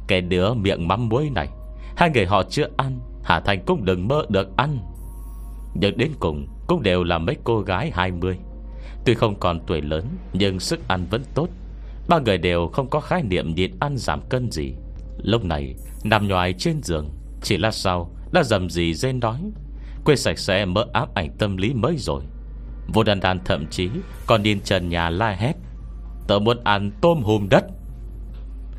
Cái 0.08 0.22
đứa 0.22 0.54
miệng 0.54 0.88
mắm 0.88 1.10
muối 1.10 1.30
này. 1.30 1.48
Hai 1.98 2.10
người 2.10 2.26
họ 2.26 2.44
chưa 2.44 2.68
ăn, 2.78 3.00
Hà 3.24 3.40
Thanh 3.40 3.66
cũng 3.66 3.86
đừng 3.86 4.08
mơ 4.08 4.26
được 4.30 4.58
ăn. 4.58 4.80
Nhưng 5.74 5.98
đến 5.98 6.12
cùng 6.20 6.48
cũng 6.68 6.84
đều 6.84 7.04
là 7.04 7.18
mấy 7.18 7.38
cô 7.44 7.62
gái 7.62 7.92
20 7.94 8.38
Tuy 9.06 9.14
không 9.14 9.40
còn 9.40 9.60
tuổi 9.68 9.82
lớn, 9.82 10.06
Nhưng 10.34 10.60
sức 10.60 10.88
ăn 10.88 11.06
vẫn 11.10 11.24
tốt. 11.34 11.50
Ba 12.10 12.20
người 12.20 12.38
đều 12.38 12.68
không 12.68 12.90
có 12.90 13.00
khái 13.00 13.24
niệm 13.24 13.56
nhịn 13.56 13.72
ăn 13.80 13.98
giảm 13.98 14.22
cân 14.30 14.52
gì. 14.52 14.74
Lúc 15.24 15.46
này, 15.46 15.76
Nằm 16.04 16.28
nhoài 16.28 16.54
trên 16.54 16.84
giường, 16.84 17.10
Chỉ 17.42 17.58
là 17.58 17.72
sau, 17.72 18.12
Đã 18.32 18.44
dầm 18.44 18.70
gì 18.70 18.94
rên 18.94 19.20
đói 19.20 19.42
quê 20.06 20.16
sạch 20.16 20.40
sẽ 20.40 20.66
mỡ 20.66 20.86
ám 20.94 21.08
ảnh 21.14 21.30
tâm 21.38 21.58
lý 21.58 21.74
mới 21.74 21.96
rồi. 21.98 22.24
Vô 22.94 23.04
đàn 23.04 23.20
đàn 23.20 23.40
thậm 23.46 23.66
chí 23.72 23.90
Còn 24.28 24.44
điên 24.44 24.60
trần 24.60 24.90
nhà 24.90 25.10
la 25.10 25.30
hét. 25.30 25.54
Tớ 26.28 26.40
muốn 26.40 26.64
ăn 26.64 26.92
tôm 27.02 27.22
hùm 27.24 27.50
đất. 27.50 27.66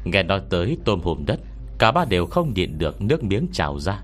Nghe 0.04 0.22
nói 0.22 0.40
tới 0.50 0.76
tôm 0.84 1.00
hùm 1.00 1.24
đất, 1.26 1.40
Cả 1.78 1.92
ba 1.92 2.04
đều 2.04 2.26
không 2.26 2.54
nhịn 2.54 2.78
được 2.78 3.02
nước 3.02 3.24
miếng 3.24 3.46
trào 3.52 3.78
ra. 3.78 4.02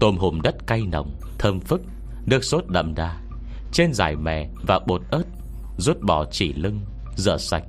Tôm 0.00 0.16
hùm 0.16 0.40
đất 0.40 0.66
cay 0.66 0.82
nồng, 0.92 1.14
Thơm 1.38 1.60
phức. 1.60 1.82
Nước 2.26 2.44
sốt 2.44 2.64
đậm 2.68 2.94
đà, 2.94 3.16
Trên 3.72 3.92
dải 3.92 4.16
mè 4.16 4.48
và 4.66 4.78
bột 4.86 5.02
ớt, 5.10 5.24
Rút 5.76 6.02
bỏ 6.02 6.24
chỉ 6.30 6.52
lưng, 6.52 6.80
Rửa 7.16 7.36
sạch. 7.36 7.64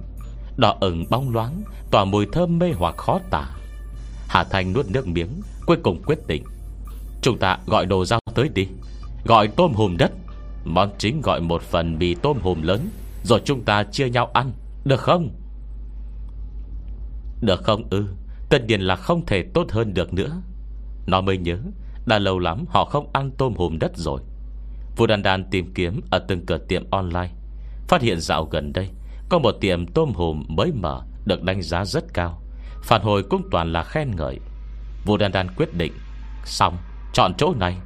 Đỏ 0.58 0.78
ửng 0.82 1.06
bóng 1.10 1.34
loáng, 1.34 1.64
Tỏa 1.92 2.06
mùi 2.06 2.26
thơm 2.32 2.60
mê 2.60 2.72
hoặc 2.78 2.98
khó 2.98 3.20
tả. 3.30 3.50
Hà 4.28 4.44
Thanh 4.44 4.74
nuốt 4.74 4.86
nước 4.86 5.08
miếng, 5.08 5.42
Cuối 5.66 5.78
cùng 5.84 6.04
quyết 6.04 6.28
định, 6.28 6.44
Chúng 7.22 7.38
ta 7.38 7.58
gọi 7.68 7.86
đồ 7.86 8.06
rau 8.06 8.20
tới 8.36 8.50
đi, 8.50 8.68
Gọi 9.26 9.48
tôm 9.48 9.74
hùm 9.74 9.98
đất. 9.98 10.12
Món 10.66 10.90
chính 10.98 11.22
gọi 11.22 11.42
một 11.42 11.62
phần 11.62 11.98
mì 12.00 12.16
tôm 12.16 12.38
hùm 12.42 12.62
lớn, 12.62 12.90
Rồi 13.24 13.42
chúng 13.46 13.64
ta 13.64 13.84
chia 13.84 14.10
nhau 14.10 14.30
ăn, 14.34 14.52
Được 14.86 15.00
không? 15.00 15.30
Được 17.42 17.64
không 17.64 17.84
ư? 17.90 18.06
Tất 18.50 18.66
nhiên 18.66 18.82
là 18.82 18.96
không 18.96 19.26
thể 19.26 19.44
tốt 19.54 19.72
hơn 19.72 19.94
được 19.94 20.14
nữa. 20.14 20.42
Nó 21.08 21.22
mới 21.22 21.38
nhớ, 21.38 21.58
Đã 22.06 22.20
lâu 22.20 22.40
lắm 22.40 22.66
họ 22.70 22.86
không 22.86 23.10
ăn 23.14 23.32
tôm 23.38 23.56
hùm 23.56 23.80
đất 23.80 23.92
rồi. 23.98 24.22
Vũ 24.96 25.08
Đàn 25.08 25.24
Đàn 25.24 25.44
tìm 25.44 25.74
kiếm 25.74 26.02
Ở 26.10 26.20
từng 26.20 26.46
cửa 26.46 26.58
tiệm 26.58 26.90
online. 26.90 27.30
Phát 27.88 28.02
hiện 28.02 28.20
dạo 28.20 28.46
gần 28.46 28.74
đây, 28.74 28.90
Có 29.30 29.40
một 29.40 29.52
tiệm 29.62 29.86
tôm 29.88 30.14
hùm 30.14 30.44
mới 30.48 30.72
mở, 30.72 31.02
Được 31.26 31.44
đánh 31.44 31.62
giá 31.62 31.86
rất 31.86 32.14
cao. 32.14 32.42
Phản 32.84 33.02
hồi 33.02 33.24
cũng 33.30 33.42
toàn 33.52 33.74
là 33.74 33.84
khen 33.84 34.16
ngợi. 34.16 34.40
Vũ 35.06 35.18
Đàn 35.18 35.32
Đàn 35.32 35.48
quyết 35.56 35.74
định, 35.78 35.94
Xong, 36.46 36.78
Chọn 37.14 37.34
chỗ 37.38 37.54
này. 37.54 37.78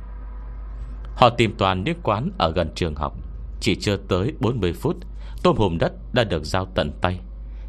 Họ 1.15 1.29
tìm 1.29 1.55
toàn 1.57 1.83
những 1.83 1.99
quán 2.03 2.31
ở 2.37 2.51
gần 2.51 2.69
trường 2.75 2.95
học. 2.95 3.13
Chỉ 3.59 3.75
chưa 3.75 3.97
tới 3.97 4.33
40 4.39 4.73
phút, 4.73 4.97
Tôm 5.43 5.57
hùm 5.57 5.77
đất 5.77 5.93
đã 6.13 6.23
được 6.23 6.45
giao 6.45 6.65
tận 6.75 6.91
tay. 7.01 7.19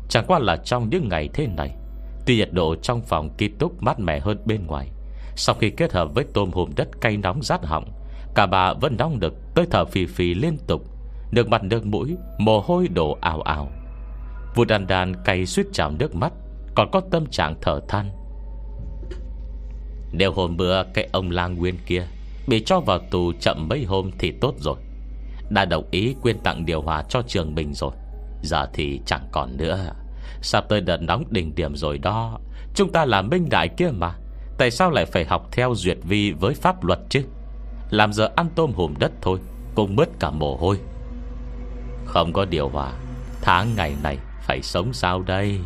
Chẳng 0.09 0.25
qua 0.27 0.39
là 0.39 0.57
trong 0.57 0.91
những 0.91 1.09
ngày 1.09 1.29
thế 1.35 1.47
này, 1.47 1.77
Tuy 2.27 2.37
nhiệt 2.37 2.53
độ 2.53 2.77
trong 2.77 3.03
phòng 3.03 3.31
ký 3.39 3.49
túc 3.49 3.83
mát 3.83 4.01
mẻ 4.01 4.21
hơn 4.21 4.39
bên 4.45 4.67
ngoài, 4.67 4.91
Sau 5.37 5.55
khi 5.55 5.71
kết 5.71 5.93
hợp 5.93 6.15
với 6.15 6.25
tôm 6.35 6.51
hùm 6.53 6.71
đất 6.77 6.89
cay 7.01 7.17
nóng 7.17 7.43
rát 7.43 7.65
họng 7.65 7.96
Cả 8.37 8.47
bà 8.47 8.73
vẫn 8.73 8.97
đong 8.97 9.21
được 9.21 9.35
Tới 9.55 9.67
thở 9.71 9.85
phì 9.85 10.07
phì 10.07 10.35
liên 10.35 10.59
tục 10.67 10.83
Nước 11.31 11.49
mặt 11.49 11.65
nước 11.65 11.87
mũi, 11.87 12.17
Mồ 12.39 12.61
hôi 12.61 12.89
đổ 12.89 13.19
ào 13.21 13.41
ào. 13.41 13.69
Vụ 14.55 14.65
đàn 14.65 14.87
đàn 14.87 15.25
cay 15.25 15.47
suýt 15.47 15.67
trào 15.73 15.91
nước 15.91 16.15
mắt, 16.15 16.33
Còn 16.75 16.91
có 16.93 17.01
tâm 17.11 17.27
trạng 17.27 17.55
thở 17.63 17.81
than. 17.89 18.11
Nếu 20.13 20.33
hôm 20.33 20.57
bữa 20.57 20.83
Cái 20.83 21.09
ông 21.13 21.31
lang 21.31 21.57
nguyên 21.57 21.75
kia 21.87 22.07
Bị 22.49 22.63
cho 22.67 22.81
vào 22.81 22.99
tù 23.11 23.33
chậm 23.41 23.69
mấy 23.69 23.85
hôm 23.85 24.11
thì 24.19 24.33
tốt 24.41 24.55
rồi. 24.59 24.77
Đã 25.51 25.65
đồng 25.65 25.85
ý 25.91 26.15
quyên 26.23 26.39
tặng 26.39 26.67
điều 26.67 26.83
hòa 26.83 27.05
cho 27.09 27.23
trường 27.27 27.55
mình 27.55 27.75
rồi. 27.75 27.93
Giờ 28.43 28.67
thì 28.73 29.01
chẳng 29.07 29.29
còn 29.33 29.57
nữa. 29.57 29.93
Sắp 30.43 30.65
tới 30.69 30.81
đợt 30.81 31.03
nóng 31.03 31.25
đỉnh 31.31 31.55
điểm 31.55 31.77
rồi 31.77 31.99
đó. 31.99 32.39
Chúng 32.75 32.93
ta 32.93 33.05
là 33.05 33.23
minh 33.23 33.49
đại 33.51 33.69
kia 33.69 33.91
mà. 33.91 34.15
Tại 34.59 34.71
sao 34.71 34.91
lại 34.91 35.07
phải 35.07 35.25
học 35.25 35.49
theo 35.53 35.75
duyệt 35.75 35.99
vi 36.03 36.33
với 36.33 36.55
pháp 36.55 36.85
luật 36.85 36.99
chứ? 37.09 37.23
Làm 37.91 38.13
giờ 38.13 38.31
ăn 38.37 38.49
tôm 38.55 38.73
hùm 38.73 38.95
đất 38.99 39.13
thôi, 39.23 39.39
Cũng 39.75 39.97
mất 39.97 40.09
cả 40.21 40.31
mồ 40.31 40.57
hôi. 40.57 40.79
Không 42.05 42.33
có 42.33 42.45
điều 42.45 42.69
hòa, 42.69 42.93
Tháng 43.43 43.75
ngày 43.77 43.95
này 44.03 44.19
phải 44.43 44.63
sống 44.63 44.93
sao 44.93 45.23
đây? 45.23 45.59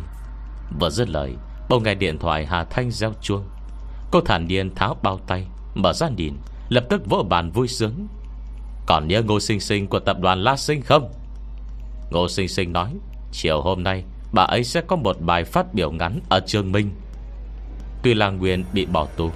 Vừa 0.79 0.89
dứt 0.89 1.09
lời, 1.09 1.35
Bỗng 1.69 1.83
nghe 1.83 1.95
điện 1.95 2.19
thoại 2.19 2.45
Hà 2.45 2.63
Thanh 2.63 2.91
gieo 2.91 3.13
chuông. 3.21 3.43
Cô 4.11 4.21
thản 4.21 4.47
nhiên 4.47 4.75
tháo 4.75 4.95
bao 5.03 5.19
tay, 5.27 5.47
Mở 5.75 5.93
ra 5.93 6.09
nhìn, 6.09 6.33
Lập 6.69 6.83
tức 6.89 7.01
vỗ 7.09 7.25
bàn 7.29 7.51
vui 7.51 7.67
sướng. 7.67 8.07
Còn 8.87 9.07
nhớ 9.07 9.21
Ngô 9.21 9.39
Sinh 9.39 9.59
Sinh 9.59 9.87
của 9.87 9.99
tập 9.99 10.17
đoàn 10.19 10.43
La 10.43 10.55
Sinh 10.55 10.81
không? 10.81 11.11
Ngô 12.11 12.27
Sinh 12.27 12.47
Sinh 12.47 12.73
nói, 12.73 12.93
Chiều 13.31 13.61
hôm 13.61 13.83
nay, 13.83 14.03
Bà 14.33 14.43
ấy 14.43 14.63
sẽ 14.63 14.81
có 14.81 14.95
một 14.95 15.17
bài 15.21 15.43
phát 15.43 15.73
biểu 15.73 15.91
ngắn 15.91 16.19
Ở 16.29 16.39
trường 16.39 16.71
Minh 16.71 16.91
Tuy 18.03 18.13
là 18.13 18.29
Nguyên 18.29 18.63
bị 18.73 18.85
bỏ 18.85 19.07
tù 19.17 19.31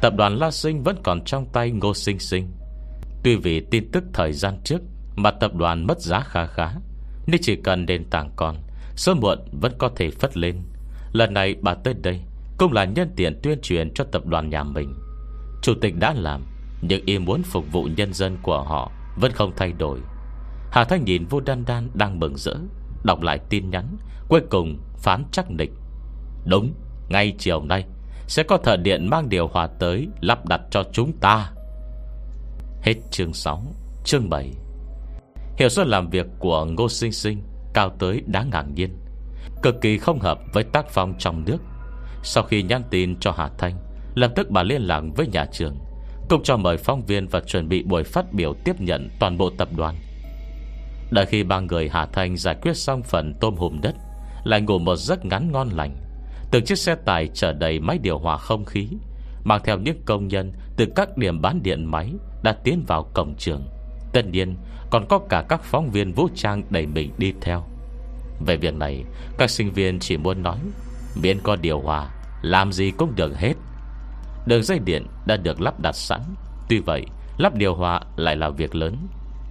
Tập 0.00 0.14
đoàn 0.16 0.38
La 0.38 0.50
Sinh 0.50 0.82
vẫn 0.82 0.96
còn 1.02 1.24
trong 1.24 1.46
tay 1.52 1.70
Ngô 1.70 1.94
Sinh 1.94 2.18
Sinh. 2.18 2.48
Tuy 3.22 3.36
vì 3.36 3.60
tin 3.70 3.90
tức 3.92 4.04
thời 4.12 4.32
gian 4.32 4.58
trước 4.64 4.82
Mà 5.16 5.30
tập 5.30 5.54
đoàn 5.54 5.86
mất 5.86 6.00
giá 6.00 6.20
khá 6.20 6.46
khá 6.46 6.72
Nên 7.26 7.40
chỉ 7.42 7.56
cần 7.56 7.86
nền 7.86 8.04
tảng 8.10 8.30
còn 8.36 8.56
Sớm 8.96 9.20
muộn 9.20 9.38
vẫn 9.60 9.72
có 9.78 9.90
thể 9.96 10.10
phất 10.10 10.36
lên. 10.36 10.56
Lần 11.12 11.34
này 11.34 11.56
bà 11.62 11.74
tới 11.74 11.94
đây 11.94 12.20
Cũng 12.58 12.72
là 12.72 12.84
nhân 12.84 13.12
tiện 13.16 13.40
tuyên 13.42 13.58
truyền 13.62 13.94
cho 13.94 14.04
tập 14.04 14.26
đoàn 14.26 14.50
nhà 14.50 14.62
mình. 14.62 14.94
Chủ 15.62 15.74
tịch 15.80 15.94
đã 15.98 16.12
làm 16.12 16.42
Nhưng 16.82 17.04
ý 17.06 17.18
muốn 17.18 17.42
phục 17.42 17.72
vụ 17.72 17.88
nhân 17.96 18.12
dân 18.12 18.36
của 18.42 18.62
họ 18.62 18.92
Vẫn 19.16 19.32
không 19.32 19.52
thay 19.56 19.72
đổi. 19.72 19.98
Hà 20.70 20.84
Thanh 20.84 21.04
nhìn 21.04 21.26
vô 21.26 21.40
đan 21.40 21.64
đan 21.66 21.90
đang 21.94 22.20
mừng 22.20 22.36
rỡ 22.36 22.54
Đọc 23.04 23.22
lại 23.22 23.38
tin 23.48 23.70
nhắn 23.70 23.96
Cuối 24.28 24.40
cùng 24.50 24.78
phán 24.98 25.24
chắc 25.32 25.50
định 25.50 25.74
Đúng, 26.46 26.74
ngay 27.08 27.34
chiều 27.38 27.62
nay 27.62 27.84
sẽ 28.26 28.42
có 28.42 28.56
thợ 28.56 28.76
điện 28.76 29.10
mang 29.10 29.28
điều 29.28 29.48
hòa 29.48 29.68
tới 29.78 30.08
Lắp 30.20 30.46
đặt 30.46 30.60
cho 30.70 30.84
chúng 30.92 31.12
ta. 31.20 31.50
Hết 32.82 32.94
chương 33.10 33.32
6 33.32 33.62
Chương 34.04 34.30
7 34.30 34.50
Hiệu 35.58 35.68
suất 35.68 35.86
làm 35.86 36.10
việc 36.10 36.26
của 36.38 36.64
Ngô 36.64 36.88
Sinh 36.88 37.12
Sinh 37.12 37.42
Cao 37.74 37.96
tới 37.98 38.22
đáng 38.26 38.50
ngạc 38.50 38.64
nhiên, 38.74 38.96
Cực 39.62 39.80
kỳ 39.80 39.98
không 39.98 40.20
hợp 40.20 40.38
với 40.52 40.64
tác 40.64 40.86
phong 40.88 41.14
trong 41.18 41.44
nước. 41.44 41.58
Sau 42.22 42.44
khi 42.44 42.62
nhắn 42.62 42.82
tin 42.90 43.20
cho 43.20 43.32
Hà 43.32 43.50
Thanh, 43.58 43.74
Lập 44.14 44.32
tức 44.36 44.50
bà 44.50 44.62
liên 44.62 44.82
lạc 44.82 45.02
với 45.16 45.26
nhà 45.26 45.46
trường, 45.52 45.76
Cũng 46.28 46.42
cho 46.42 46.56
mời 46.56 46.76
phóng 46.76 47.02
viên 47.06 47.28
Và 47.28 47.40
chuẩn 47.40 47.68
bị 47.68 47.82
buổi 47.82 48.04
phát 48.04 48.32
biểu 48.32 48.54
tiếp 48.64 48.80
nhận 48.80 49.08
toàn 49.20 49.38
bộ 49.38 49.50
tập 49.58 49.68
đoàn. 49.76 49.94
Đợi 51.10 51.26
khi 51.26 51.42
ba 51.42 51.60
người 51.60 51.88
Hà 51.88 52.06
Thanh 52.06 52.36
giải 52.36 52.56
quyết 52.62 52.76
xong 52.76 53.02
phần 53.02 53.34
tôm 53.40 53.56
hùm 53.56 53.80
đất, 53.80 53.94
Lại 54.44 54.60
ngủ 54.60 54.78
một 54.78 54.96
giấc 54.96 55.24
ngắn 55.24 55.52
ngon 55.52 55.68
lành 55.68 56.03
Từng 56.54 56.64
chiếc 56.64 56.78
xe 56.78 56.94
tải 56.94 57.28
chở 57.34 57.52
đầy 57.52 57.80
máy 57.80 57.98
điều 57.98 58.18
hòa 58.18 58.36
không 58.36 58.64
khí, 58.64 58.88
Mang 59.44 59.60
theo 59.64 59.78
những 59.78 60.02
công 60.04 60.28
nhân 60.28 60.52
Từ 60.76 60.86
các 60.96 61.16
điểm 61.16 61.40
bán 61.42 61.62
điện 61.62 61.84
máy 61.84 62.12
Đã 62.42 62.52
tiến 62.52 62.84
vào 62.86 63.10
cổng 63.14 63.34
trường. 63.38 63.68
Tất 64.12 64.26
nhiên, 64.26 64.56
còn 64.90 65.06
có 65.08 65.18
cả 65.18 65.44
các 65.48 65.62
phóng 65.62 65.90
viên 65.90 66.12
vũ 66.12 66.28
trang 66.34 66.62
Đẩy 66.70 66.86
mình 66.86 67.12
đi 67.18 67.32
theo. 67.40 67.64
Về 68.46 68.56
việc 68.56 68.74
này, 68.74 69.04
Các 69.38 69.50
sinh 69.50 69.72
viên 69.72 69.98
chỉ 69.98 70.16
muốn 70.16 70.42
nói, 70.42 70.58
Miễn 71.22 71.38
có 71.42 71.56
điều 71.56 71.80
hòa, 71.80 72.10
Làm 72.42 72.72
gì 72.72 72.90
cũng 72.90 73.12
được 73.16 73.36
hết. 73.36 73.54
Đường 74.46 74.62
dây 74.62 74.78
điện 74.78 75.06
đã 75.26 75.36
được 75.36 75.60
lắp 75.60 75.80
đặt 75.80 75.96
sẵn. 75.96 76.20
Tuy 76.68 76.78
vậy, 76.78 77.06
lắp 77.38 77.54
điều 77.54 77.74
hòa 77.74 78.00
lại 78.16 78.36
là 78.36 78.50
việc 78.50 78.74
lớn. 78.74 78.96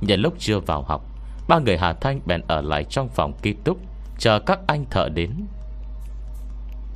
Nhân 0.01 0.21
lúc 0.21 0.33
chưa 0.37 0.59
vào 0.59 0.81
học, 0.81 1.01
Ba 1.47 1.59
người 1.59 1.77
Hà 1.77 1.93
Thanh 1.93 2.19
bèn 2.25 2.41
ở 2.47 2.61
lại 2.61 2.83
trong 2.83 3.09
phòng 3.09 3.33
ký 3.41 3.53
túc, 3.63 3.77
Chờ 4.19 4.39
các 4.39 4.59
anh 4.67 4.85
thợ 4.89 5.09
đến. 5.09 5.45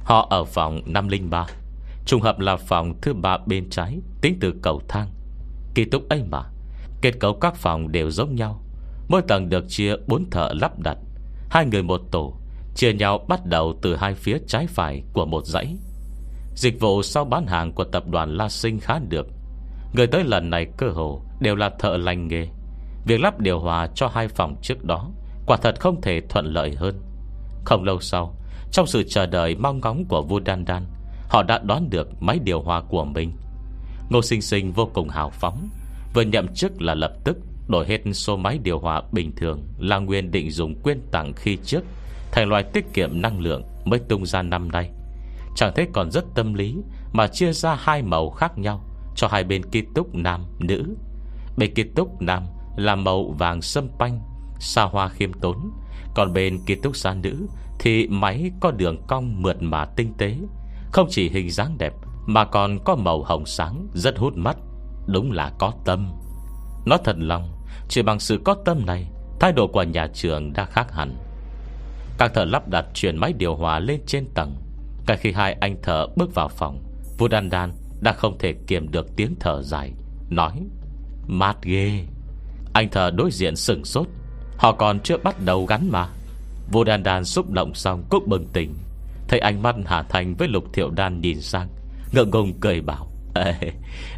Họ 0.08 0.28
ở 0.30 0.44
phòng 0.44 0.82
503 0.86 1.48
Trùng 2.06 2.22
hợp 2.22 2.40
là 2.40 2.56
phòng 2.56 2.94
thứ 3.02 3.14
ba 3.14 3.38
bên 3.46 3.70
trái, 3.70 4.00
Tính 4.22 4.38
từ 4.42 4.54
cầu 4.62 4.82
thang. 4.88 5.10
Kỳ 5.76 5.86
túc 5.86 6.10
ấy 6.10 6.24
mà. 6.30 6.44
Kết 7.02 7.20
cấu 7.20 7.34
các 7.34 7.56
phòng 7.56 7.92
đều 7.92 8.12
giống 8.12 8.36
nhau. 8.36 8.64
Mỗi 9.08 9.22
tầng 9.22 9.50
được 9.50 9.66
chia 9.68 9.96
4 10.08 10.30
thợ 10.30 10.54
lắp 10.62 10.80
đặt. 10.80 10.98
Hai 11.50 11.66
người 11.66 11.84
một 11.84 12.02
tổ, 12.12 12.34
Chia 12.76 12.94
nhau 12.94 13.26
bắt 13.28 13.46
đầu 13.46 13.80
từ 13.82 13.96
hai 13.96 14.16
phía 14.16 14.38
trái 14.48 14.68
phải 14.68 15.04
Của 15.14 15.26
một 15.26 15.46
dãy. 15.46 15.76
Dịch 16.56 16.80
vụ 16.80 17.02
sau 17.02 17.26
bán 17.26 17.48
hàng 17.48 17.74
của 17.74 17.84
tập 17.84 18.04
đoàn 18.08 18.38
La 18.38 18.50
Sinh 18.50 18.80
khá 18.80 19.00
được. 19.10 19.28
Người 19.94 20.08
tới 20.08 20.24
lần 20.24 20.50
này 20.50 20.68
cơ 20.78 20.90
hồ 20.90 21.22
Đều 21.40 21.56
là 21.56 21.70
thợ 21.80 21.98
lành 21.98 22.28
nghề. 22.28 22.48
Việc 23.06 23.22
lắp 23.22 23.40
điều 23.40 23.60
hòa 23.60 23.88
cho 23.96 24.08
hai 24.08 24.28
phòng 24.28 24.56
trước 24.62 24.84
đó 24.84 25.10
Quả 25.46 25.58
thật 25.58 25.80
không 25.80 26.02
thể 26.02 26.22
thuận 26.30 26.46
lợi 26.46 26.76
hơn. 26.76 27.02
Không 27.66 27.84
lâu 27.84 28.00
sau 28.00 28.36
trong 28.78 28.88
sự 28.88 29.04
chờ 29.04 29.26
đợi 29.26 29.56
mong 29.56 29.80
ngóng 29.80 30.06
của 30.06 30.22
vua 30.22 30.40
Đan 30.40 30.66
Đan 30.66 30.86
Họ 31.30 31.44
đã 31.44 31.60
đón 31.64 31.90
được 31.90 32.24
máy 32.24 32.40
điều 32.44 32.62
hòa 32.62 32.82
của 32.82 33.06
mình. 33.06 33.32
Ngô 34.10 34.22
Sinh 34.22 34.42
Sinh 34.42 34.72
vô 34.72 34.90
cùng 34.94 35.10
hào 35.10 35.30
phóng 35.30 35.70
Vừa 36.14 36.22
nhậm 36.22 36.48
chức 36.56 36.82
là 36.82 36.96
lập 36.96 37.14
tức 37.24 37.38
Đổi 37.68 37.88
hết 37.88 38.02
số 38.14 38.38
máy 38.38 38.60
điều 38.64 38.80
hòa 38.80 39.02
bình 39.12 39.36
thường 39.36 39.64
Là 39.80 39.98
nguyên 39.98 40.32
định 40.32 40.52
dùng 40.52 40.76
quyên 40.82 41.02
tặng 41.12 41.34
khi 41.34 41.58
trước 41.66 41.84
Thành 42.32 42.50
loại 42.50 42.64
tiết 42.64 42.94
kiệm 42.94 43.22
năng 43.22 43.40
lượng 43.40 43.64
Mới 43.86 44.00
tung 44.00 44.26
ra 44.26 44.42
năm 44.42 44.72
nay. 44.72 44.90
Chẳng 45.56 45.72
thế 45.76 45.88
còn 45.94 46.12
rất 46.12 46.26
tâm 46.36 46.54
lý 46.54 46.76
Mà 47.14 47.28
chia 47.28 47.52
ra 47.52 47.76
hai 47.80 48.02
màu 48.02 48.30
khác 48.30 48.58
nhau 48.58 48.86
Cho 49.16 49.28
hai 49.28 49.44
bên 49.44 49.66
ký 49.72 49.84
túc 49.96 50.16
nam, 50.16 50.46
nữ. 50.60 50.96
Bên 51.58 51.74
ký 51.74 51.84
túc 51.96 52.22
nam 52.22 52.44
là 52.76 52.96
màu 52.96 53.30
vàng 53.30 53.62
sâm 53.62 53.88
panh 54.00 54.20
Xa 54.60 54.84
hoa 54.84 55.10
khiêm 55.10 55.34
tốn 55.34 55.72
Còn 56.16 56.34
bên 56.34 56.60
ký 56.66 56.76
túc 56.76 56.96
xa 56.96 57.14
nữ 57.14 57.48
thì 57.80 58.08
máy 58.08 58.52
có 58.60 58.72
đường 58.72 58.98
cong 59.08 59.42
mượt 59.42 59.62
mà 59.62 59.86
tinh 59.86 60.14
tế. 60.18 60.38
Không 60.92 61.08
chỉ 61.10 61.30
hình 61.30 61.50
dáng 61.50 61.78
đẹp, 61.78 61.94
Mà 62.26 62.46
còn 62.46 62.80
có 62.86 62.96
màu 62.96 63.24
hồng 63.24 63.46
sáng 63.46 63.88
Rất 63.94 64.18
hút 64.18 64.34
mắt. 64.38 64.58
Đúng 65.08 65.32
là 65.32 65.52
có 65.60 65.74
tâm. 65.86 66.12
Nó 66.86 66.98
thật 67.04 67.16
lòng, 67.20 67.52
Chỉ 67.90 68.02
bằng 68.02 68.20
sự 68.20 68.42
có 68.46 68.56
tâm 68.66 68.86
này, 68.86 69.08
Thái 69.40 69.52
độ 69.52 69.68
của 69.68 69.84
nhà 69.84 70.08
trường 70.14 70.54
đã 70.54 70.66
khác 70.66 70.92
hẳn. 70.92 71.18
Các 72.18 72.34
thợ 72.34 72.46
lắp 72.46 72.70
đặt 72.70 72.86
chuyển 72.94 73.18
máy 73.18 73.34
điều 73.34 73.56
hòa 73.56 73.80
lên 73.80 74.02
trên 74.06 74.26
tầng. 74.34 74.56
Cả 75.06 75.16
khi 75.16 75.32
hai 75.32 75.54
anh 75.54 75.82
thợ 75.82 76.08
bước 76.16 76.36
vào 76.36 76.48
phòng 76.48 76.84
Vua 77.18 77.28
Đan 77.28 77.50
Đan 77.50 77.72
đã 78.02 78.14
không 78.14 78.38
thể 78.38 78.54
kiềm 78.68 78.92
được 78.92 79.16
tiếng 79.16 79.36
thở 79.40 79.62
dài, 79.62 79.94
Nói 80.30 80.52
Mát 81.28 81.58
ghê. 81.64 82.04
Anh 82.74 82.90
thợ 82.90 83.12
đối 83.12 83.32
diện 83.32 83.56
sừng 83.56 83.86
sốt. 83.86 84.08
Họ 84.58 84.72
còn 84.72 85.00
chưa 85.00 85.18
bắt 85.18 85.36
đầu 85.46 85.66
gắn 85.66 85.90
mà. 85.92 86.10
Vô 86.72 86.84
Đan 86.84 87.04
Đan 87.04 87.26
xúc 87.26 87.52
động 87.52 87.74
xong 87.74 88.04
cúc 88.10 88.28
bừng 88.28 88.48
tỉnh. 88.54 88.74
Thấy 89.28 89.40
ánh 89.40 89.62
mắt 89.62 89.76
Hà 89.86 90.04
Thành 90.04 90.36
với 90.36 90.48
Lục 90.48 90.64
Thiệu 90.74 90.90
Đan 90.90 91.22
nhìn 91.22 91.42
sang 91.42 91.68
Ngượng 92.12 92.30
ngùng 92.30 92.54
cười 92.60 92.82
bảo 92.82 93.08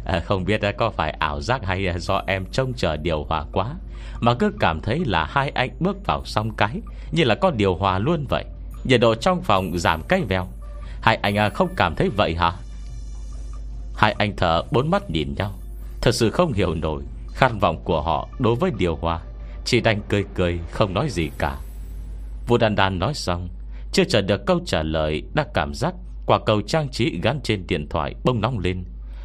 à, 0.04 0.20
Không 0.24 0.44
biết 0.44 0.62
à, 0.62 0.72
có 0.72 0.90
phải 0.90 1.10
ảo 1.10 1.40
giác 1.40 1.64
hay 1.64 1.86
à, 1.86 1.98
do 1.98 2.22
em 2.26 2.44
trông 2.52 2.72
chờ 2.76 2.96
điều 2.96 3.24
hòa 3.24 3.44
quá 3.52 3.74
Mà 4.20 4.34
cứ 4.34 4.52
cảm 4.60 4.80
thấy 4.80 5.04
là 5.04 5.24
hai 5.24 5.50
anh 5.50 5.70
bước 5.80 6.06
vào 6.06 6.24
xong 6.24 6.56
cái 6.56 6.80
Như 7.12 7.24
là 7.24 7.34
có 7.34 7.50
điều 7.50 7.74
hòa 7.74 7.98
luôn 7.98 8.26
vậy. 8.28 8.44
Nhiệt 8.84 9.00
độ 9.00 9.14
trong 9.14 9.42
phòng 9.42 9.78
giảm 9.78 10.02
cái 10.08 10.20
vèo. 10.20 10.46
Hai 11.02 11.16
anh 11.16 11.36
à, 11.38 11.48
không 11.48 11.68
cảm 11.76 11.94
thấy 11.94 12.10
vậy 12.16 12.34
hả? 12.34 12.52
Hai 13.96 14.12
anh 14.18 14.36
thở 14.36 14.62
bốn 14.70 14.90
mắt 14.90 15.10
nhìn 15.10 15.34
nhau. 15.36 15.52
Thật 16.00 16.14
sự 16.14 16.30
không 16.30 16.52
hiểu 16.52 16.74
nổi 16.74 17.02
Khát 17.34 17.52
vọng 17.60 17.80
của 17.84 18.02
họ 18.02 18.28
đối 18.38 18.56
với 18.56 18.70
điều 18.78 18.96
hòa. 18.96 19.20
Chỉ 19.64 19.80
đành 19.80 20.00
cười 20.08 20.24
cười 20.34 20.58
không 20.70 20.94
nói 20.94 21.08
gì 21.10 21.30
cả. 21.38 21.56
Vũ 22.50 22.58
Đan 22.58 22.74
Đan 22.74 22.98
nói 22.98 23.14
xong, 23.14 23.48
Chưa 23.92 24.04
chờ 24.04 24.22
được 24.22 24.46
câu 24.46 24.60
trả 24.66 24.82
lời, 24.82 25.22
Đã 25.34 25.46
cảm 25.54 25.74
giác 25.74 25.94
quả 26.26 26.38
cầu 26.46 26.62
trang 26.62 26.88
trí 26.88 27.20
gắn 27.22 27.40
trên 27.42 27.66
điện 27.66 27.88
thoại 27.88 28.14
bông 28.24 28.40
nóng 28.40 28.58
lên. 28.58 28.84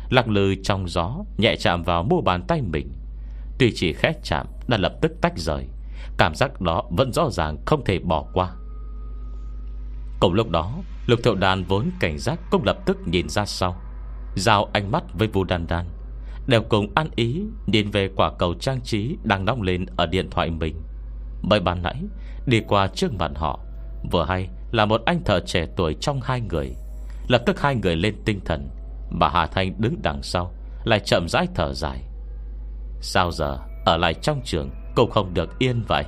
Lạc 0.09 0.27
lư 0.29 0.55
trong 0.63 0.87
gió, 0.87 1.15
Nhẹ 1.37 1.55
chạm 1.55 1.83
vào 1.83 2.03
mu 2.03 2.21
bàn 2.21 2.43
tay 2.47 2.61
mình. 2.61 2.91
Tuy 3.59 3.71
chỉ 3.75 3.93
khẽ 3.93 4.13
chạm, 4.23 4.47
đã 4.67 4.77
lập 4.77 4.93
tức 5.01 5.11
tách 5.21 5.33
rời. 5.37 5.67
Cảm 6.17 6.35
giác 6.35 6.61
đó 6.61 6.83
vẫn 6.89 7.13
rõ 7.13 7.29
ràng, 7.31 7.57
không 7.65 7.83
thể 7.85 7.99
bỏ 7.99 8.25
qua. 8.33 8.51
Cùng 10.19 10.33
lúc 10.33 10.49
đó, 10.49 10.73
Lục 11.05 11.19
thiệu 11.23 11.35
đàn 11.35 11.63
vốn 11.63 11.91
cảnh 11.99 12.17
giác 12.17 12.39
Cũng 12.51 12.63
lập 12.63 12.77
tức 12.85 12.97
nhìn 13.07 13.29
ra 13.29 13.45
sau. 13.45 13.81
Giao 14.35 14.69
ánh 14.73 14.91
mắt 14.91 15.03
với 15.13 15.27
Vu 15.27 15.43
Đan 15.43 15.67
Đan, 15.67 15.85
Đều 16.47 16.61
cùng 16.61 16.91
ăn 16.95 17.09
ý 17.15 17.41
Nhìn 17.67 17.91
về 17.91 18.09
quả 18.15 18.31
cầu 18.39 18.53
trang 18.53 18.81
trí 18.81 19.17
Đang 19.23 19.45
nóng 19.45 19.61
lên 19.61 19.85
ở 19.95 20.05
điện 20.05 20.29
thoại 20.29 20.49
mình. 20.49 20.75
Bởi 21.41 21.59
ban 21.59 21.81
nãy, 21.81 21.95
Đi 22.45 22.61
qua 22.67 22.87
trước 22.87 23.13
mặt 23.13 23.31
họ, 23.35 23.59
Vừa 24.11 24.25
hay 24.27 24.47
là 24.71 24.85
một 24.85 25.01
anh 25.05 25.23
thợ 25.23 25.39
trẻ 25.39 25.67
tuổi 25.75 25.95
trong 26.01 26.21
hai 26.21 26.41
người. 26.41 26.75
Lập 27.27 27.41
tức 27.45 27.61
hai 27.61 27.75
người 27.75 27.95
lên 27.95 28.15
tinh 28.25 28.39
thần, 28.45 28.69
Bà 29.19 29.29
Hà 29.29 29.45
Thanh 29.45 29.81
đứng 29.81 29.95
đằng 30.01 30.23
sau, 30.23 30.51
Lại 30.83 30.99
chậm 30.99 31.25
rãi 31.29 31.47
thở 31.55 31.73
dài. 31.73 32.03
Sao 33.01 33.31
giờ 33.31 33.57
ở 33.85 33.97
lại 33.97 34.13
trong 34.13 34.41
trường 34.45 34.69
Cũng 34.95 35.11
không 35.11 35.33
được 35.33 35.59
yên 35.59 35.83
vậy? 35.87 36.03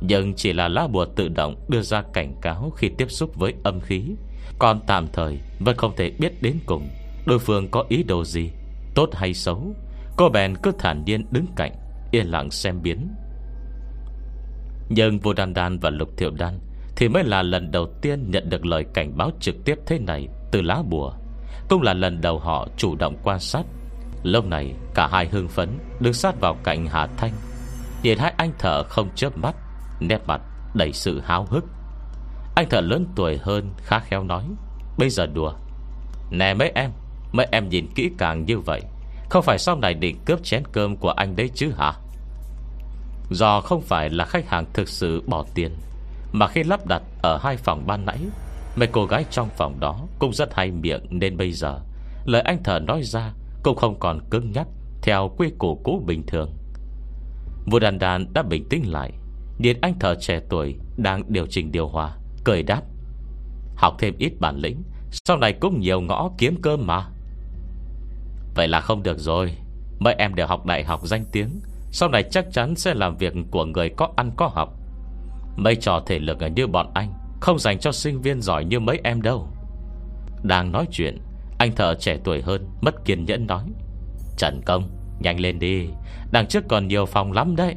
Nhưng 0.00 0.34
chỉ 0.34 0.52
là 0.52 0.68
lá 0.68 0.86
bùa 0.86 1.04
tự 1.16 1.28
động 1.28 1.54
Đưa 1.68 1.80
ra 1.80 2.02
cảnh 2.12 2.34
cáo 2.42 2.72
khi 2.76 2.90
tiếp 2.98 3.10
xúc 3.10 3.30
với 3.34 3.54
âm 3.64 3.80
khí. 3.80 4.04
Còn 4.58 4.80
tạm 4.86 5.06
thời 5.12 5.38
Vẫn 5.60 5.76
không 5.76 5.96
thể 5.96 6.10
biết 6.18 6.42
đến 6.42 6.58
cùng 6.66 6.88
Đối 7.26 7.38
phương 7.38 7.70
có 7.70 7.84
ý 7.88 8.02
đồ 8.02 8.24
gì, 8.24 8.50
Tốt 8.94 9.08
hay 9.14 9.34
xấu. 9.34 9.74
Cô 10.16 10.28
bèn 10.28 10.54
cứ 10.62 10.72
thản 10.78 11.04
nhiên 11.04 11.26
đứng 11.30 11.46
cạnh, 11.56 11.72
Yên 12.10 12.26
lặng 12.26 12.50
xem 12.50 12.82
biến. 12.82 13.08
Nhưng 14.88 15.18
vô 15.18 15.32
đan 15.32 15.54
đan 15.54 15.78
và 15.78 15.90
lục 15.90 16.08
thiệu 16.16 16.30
đan 16.30 16.58
Thì 16.96 17.08
mới 17.08 17.24
là 17.24 17.42
lần 17.42 17.70
đầu 17.70 17.86
tiên 18.02 18.30
nhận 18.30 18.50
được 18.50 18.66
lời 18.66 18.84
cảnh 18.94 19.16
báo 19.16 19.30
trực 19.40 19.54
tiếp 19.64 19.78
thế 19.86 19.98
này 19.98 20.28
Từ 20.52 20.62
lá 20.62 20.82
bùa. 20.90 21.12
Cũng 21.68 21.82
là 21.82 21.94
lần 21.94 22.20
đầu 22.20 22.38
họ 22.38 22.68
chủ 22.76 22.96
động 22.96 23.16
quan 23.22 23.40
sát. 23.40 23.62
Lúc 24.22 24.46
này, 24.46 24.74
cả 24.94 25.06
hai 25.06 25.26
hưng 25.26 25.48
phấn 25.48 25.68
Đứng 26.00 26.12
sát 26.12 26.40
vào 26.40 26.56
cạnh 26.64 26.86
Hà 26.86 27.06
Thanh. 27.06 27.32
Nhìn 28.02 28.18
hai 28.18 28.34
anh 28.36 28.52
thợ 28.58 28.82
không 28.82 29.08
chớp 29.14 29.38
mắt, 29.38 29.56
Nét 30.00 30.20
mặt 30.26 30.40
đầy 30.74 30.92
sự 30.92 31.20
háo 31.24 31.46
hức. 31.50 31.64
Anh 32.56 32.68
thợ 32.68 32.80
lớn 32.80 33.06
tuổi 33.16 33.38
hơn 33.42 33.70
khá 33.76 33.98
khéo 33.98 34.24
nói, 34.24 34.44
Bây 34.98 35.10
giờ 35.10 35.26
đùa. 35.26 35.52
Nè 36.30 36.54
mấy 36.54 36.72
em 36.74 36.90
Mấy 37.32 37.46
em 37.52 37.68
nhìn 37.68 37.86
kỹ 37.94 38.10
càng 38.18 38.44
như 38.44 38.58
vậy, 38.58 38.80
Không 39.30 39.42
phải 39.42 39.58
sau 39.58 39.76
này 39.76 39.94
định 39.94 40.16
cướp 40.26 40.44
chén 40.44 40.62
cơm 40.72 40.96
của 40.96 41.10
anh 41.10 41.36
đấy 41.36 41.50
chứ 41.54 41.72
hả? 41.78 41.92
Do 43.34 43.60
không 43.60 43.80
phải 43.80 44.10
là 44.10 44.24
khách 44.24 44.48
hàng 44.48 44.64
thực 44.72 44.88
sự 44.88 45.22
bỏ 45.26 45.44
tiền, 45.54 45.70
Mà 46.32 46.46
khi 46.46 46.62
lắp 46.62 46.86
đặt 46.86 47.02
ở 47.22 47.38
hai 47.38 47.56
phòng 47.56 47.86
ban 47.86 48.06
nãy, 48.06 48.18
Mấy 48.76 48.88
cô 48.92 49.06
gái 49.06 49.24
trong 49.30 49.48
phòng 49.56 49.80
đó 49.80 50.00
Cũng 50.18 50.32
rất 50.32 50.54
hay 50.54 50.70
miệng 50.70 51.06
nên 51.10 51.36
bây 51.36 51.52
giờ, 51.52 51.80
Lời 52.24 52.42
anh 52.42 52.62
thợ 52.62 52.78
nói 52.78 53.02
ra 53.02 53.32
Cũng 53.62 53.76
không 53.76 53.98
còn 53.98 54.20
cứng 54.30 54.52
nhắc 54.52 54.66
Theo 55.02 55.30
quy 55.38 55.50
củ 55.58 55.80
cũ 55.84 56.02
bình 56.06 56.26
thường. 56.26 56.50
Vua 57.66 57.78
đàn 57.78 57.98
đàn 57.98 58.32
đã 58.32 58.42
bình 58.42 58.68
tĩnh 58.68 58.92
lại, 58.92 59.12
Điện 59.58 59.78
anh 59.82 59.98
thợ 59.98 60.14
trẻ 60.14 60.40
tuổi 60.48 60.76
Đang 60.96 61.22
điều 61.32 61.46
chỉnh 61.46 61.72
điều 61.72 61.88
hòa, 61.88 62.16
Cười 62.44 62.62
đáp. 62.62 62.82
Học 63.76 63.94
thêm 63.98 64.14
ít 64.18 64.32
bản 64.40 64.56
lĩnh, 64.56 64.82
Sau 65.10 65.36
này 65.36 65.52
cũng 65.52 65.80
nhiều 65.80 66.00
ngõ 66.00 66.30
kiếm 66.38 66.56
cơm 66.62 66.86
mà. 66.86 67.06
Vậy 68.54 68.68
là 68.68 68.80
không 68.80 69.02
được 69.02 69.18
rồi, 69.18 69.56
Mấy 69.98 70.14
em 70.14 70.34
đều 70.34 70.46
học 70.46 70.66
đại 70.66 70.84
học 70.84 71.00
danh 71.04 71.24
tiếng 71.32 71.50
sau 71.96 72.08
này 72.08 72.22
chắc 72.30 72.52
chắn 72.52 72.76
sẽ 72.76 72.94
làm 72.94 73.16
việc 73.16 73.32
của 73.50 73.64
người 73.64 73.88
có 73.88 74.08
ăn 74.16 74.30
có 74.36 74.46
học. 74.46 74.68
Mấy 75.56 75.76
trò 75.76 76.02
thể 76.06 76.18
lực 76.18 76.38
như 76.56 76.66
bọn 76.66 76.90
anh, 76.94 77.12
Không 77.40 77.58
dành 77.58 77.78
cho 77.78 77.92
sinh 77.92 78.22
viên 78.22 78.40
giỏi 78.40 78.64
như 78.64 78.80
mấy 78.80 79.00
em 79.04 79.22
đâu. 79.22 79.48
Đang 80.42 80.72
nói 80.72 80.86
chuyện, 80.90 81.18
Anh 81.58 81.72
thợ 81.72 81.94
trẻ 81.94 82.18
tuổi 82.24 82.42
hơn, 82.42 82.66
Mất 82.80 83.04
kiên 83.04 83.24
nhẫn 83.24 83.46
nói. 83.46 83.64
Trần 84.36 84.60
Công, 84.66 84.90
nhanh 85.20 85.40
lên 85.40 85.58
đi, 85.58 85.88
Đằng 86.32 86.46
trước 86.46 86.64
còn 86.68 86.88
nhiều 86.88 87.06
phòng 87.06 87.32
lắm 87.32 87.56
đấy. 87.56 87.74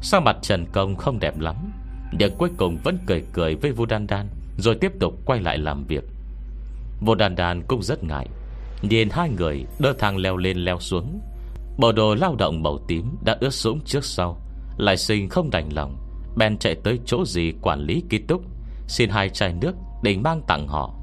Sao 0.00 0.20
mặt 0.20 0.36
Trần 0.42 0.66
Công 0.72 0.96
không 0.96 1.18
đẹp 1.18 1.38
lắm, 1.38 1.72
Nhưng 2.18 2.36
cuối 2.38 2.50
cùng 2.56 2.78
vẫn 2.84 2.98
cười 3.06 3.24
cười 3.32 3.54
với 3.54 3.72
Vu 3.72 3.86
Đan 3.86 4.06
Đan, 4.06 4.28
Rồi 4.56 4.74
tiếp 4.80 4.92
tục 5.00 5.14
quay 5.24 5.40
lại 5.40 5.58
làm 5.58 5.84
việc. 5.84 6.04
Vu 7.00 7.14
Đan 7.14 7.36
Đan 7.36 7.62
cũng 7.62 7.82
rất 7.82 8.04
ngại, 8.04 8.28
Nhìn 8.82 9.08
hai 9.10 9.30
người 9.30 9.64
đỡ 9.78 9.94
thang 9.98 10.16
leo 10.16 10.36
lên 10.36 10.56
leo 10.56 10.78
xuống. 10.78 11.20
Bộ 11.80 11.92
đồ 11.92 12.14
lao 12.14 12.36
động 12.36 12.62
màu 12.62 12.78
tím 12.88 13.16
Đã 13.24 13.36
ướt 13.40 13.50
sũng 13.50 13.80
trước 13.84 14.04
sau, 14.04 14.36
Lại 14.76 14.96
sinh 14.96 15.28
không 15.28 15.50
đành 15.50 15.68
lòng 15.72 15.96
Ben 16.36 16.58
chạy 16.58 16.74
tới 16.74 17.00
chỗ 17.06 17.24
gì 17.24 17.52
quản 17.62 17.80
lý 17.80 18.02
ký 18.10 18.18
túc, 18.18 18.42
Xin 18.86 19.10
hai 19.10 19.28
chai 19.28 19.52
nước 19.52 19.72
định 20.02 20.22
mang 20.22 20.42
tặng 20.46 20.68
họ. 20.68 20.94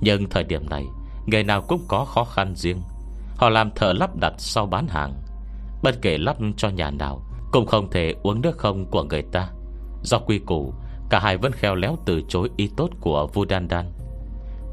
Nhưng 0.00 0.28
thời 0.28 0.44
điểm 0.44 0.68
này 0.68 0.84
người 1.26 1.44
nào 1.44 1.62
cũng 1.62 1.84
có 1.88 2.04
khó 2.04 2.24
khăn 2.24 2.54
riêng. 2.56 2.82
Họ 3.36 3.48
làm 3.48 3.70
thợ 3.70 3.92
lắp 3.92 4.16
đặt 4.16 4.32
sau 4.38 4.66
bán 4.66 4.86
hàng. 4.88 5.14
Bất 5.82 6.02
kể 6.02 6.18
lắp 6.18 6.36
cho 6.56 6.68
nhà 6.68 6.90
nào, 6.90 7.22
Cũng 7.52 7.66
không 7.66 7.90
thể 7.90 8.14
uống 8.22 8.40
nước 8.40 8.58
không 8.58 8.86
của 8.86 9.02
người 9.02 9.22
ta. 9.22 9.48
Do 10.02 10.18
quy 10.18 10.38
củ, 10.38 10.74
Cả 11.10 11.20
hai 11.20 11.36
vẫn 11.36 11.52
khéo 11.52 11.74
léo 11.74 11.96
từ 12.06 12.22
chối 12.28 12.50
ý 12.56 12.70
tốt 12.76 12.90
của 13.00 13.26
Vu 13.26 13.32
Vudandan 13.32 13.92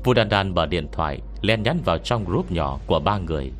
Vu 0.03 0.13
mở 0.55 0.65
điện 0.65 0.87
thoại, 0.91 1.21
Len 1.41 1.63
nhắn 1.63 1.79
vào 1.85 1.97
trong 1.97 2.25
group 2.25 2.51
nhỏ 2.51 2.79
của 2.87 2.99
ba 2.99 3.17
người. 3.17 3.51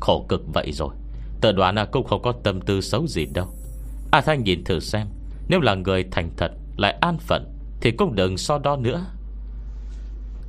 Khổ 0.00 0.26
cực 0.28 0.42
vậy 0.54 0.72
rồi 0.72 0.94
tờ 1.42 1.52
đoán 1.52 1.74
là 1.74 1.84
cũng 1.84 2.06
không 2.06 2.22
có 2.22 2.32
tâm 2.44 2.60
tư 2.60 2.80
xấu 2.80 3.06
gì 3.06 3.26
đâu. 3.26 3.46
A 4.10 4.20
Thanh 4.20 4.44
nhìn 4.44 4.64
thử 4.64 4.80
xem, 4.80 5.06
Nếu 5.48 5.60
là 5.60 5.74
người 5.74 6.04
thành 6.10 6.30
thật, 6.36 6.52
Lại 6.76 6.96
an 7.00 7.18
phận, 7.18 7.52
Thì 7.80 7.90
cũng 7.90 8.14
đừng 8.14 8.38
so 8.38 8.58
đo 8.58 8.76
nữa. 8.76 9.06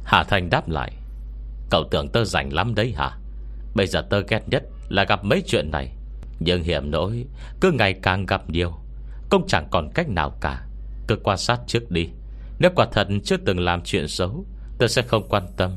Hà 0.04 0.24
Thanh 0.24 0.50
đáp 0.50 0.70
lại, 0.70 0.92
Cậu 1.70 1.84
tưởng 1.92 2.10
tớ 2.10 2.26
rảnh 2.26 2.54
lắm 2.54 2.76
đấy 2.76 2.94
hả? 2.98 3.18
Bây 3.76 3.88
giờ 3.88 4.02
tớ 4.10 4.22
ghét 4.28 4.42
nhất 4.48 4.64
là 4.90 5.04
gặp 5.04 5.24
mấy 5.24 5.44
chuyện 5.48 5.72
này. 5.72 5.96
Nhưng 6.40 6.64
hiểm 6.64 6.92
nỗi, 6.92 7.26
Cứ 7.62 7.72
ngày 7.72 7.94
càng 7.94 8.26
gặp 8.26 8.50
nhiều, 8.50 8.74
Cũng 9.30 9.48
chẳng 9.48 9.68
còn 9.72 9.90
cách 9.94 10.10
nào 10.10 10.38
cả. 10.42 10.66
Cứ 11.08 11.16
quan 11.24 11.38
sát 11.38 11.60
trước 11.68 11.92
đi. 11.92 12.10
Nếu 12.60 12.72
quả 12.76 12.88
thật 12.92 13.08
chưa 13.24 13.38
từng 13.38 13.60
làm 13.60 13.82
chuyện 13.84 14.08
xấu, 14.08 14.46
Tớ 14.78 14.88
sẽ 14.88 15.02
không 15.02 15.28
quan 15.30 15.44
tâm. 15.58 15.72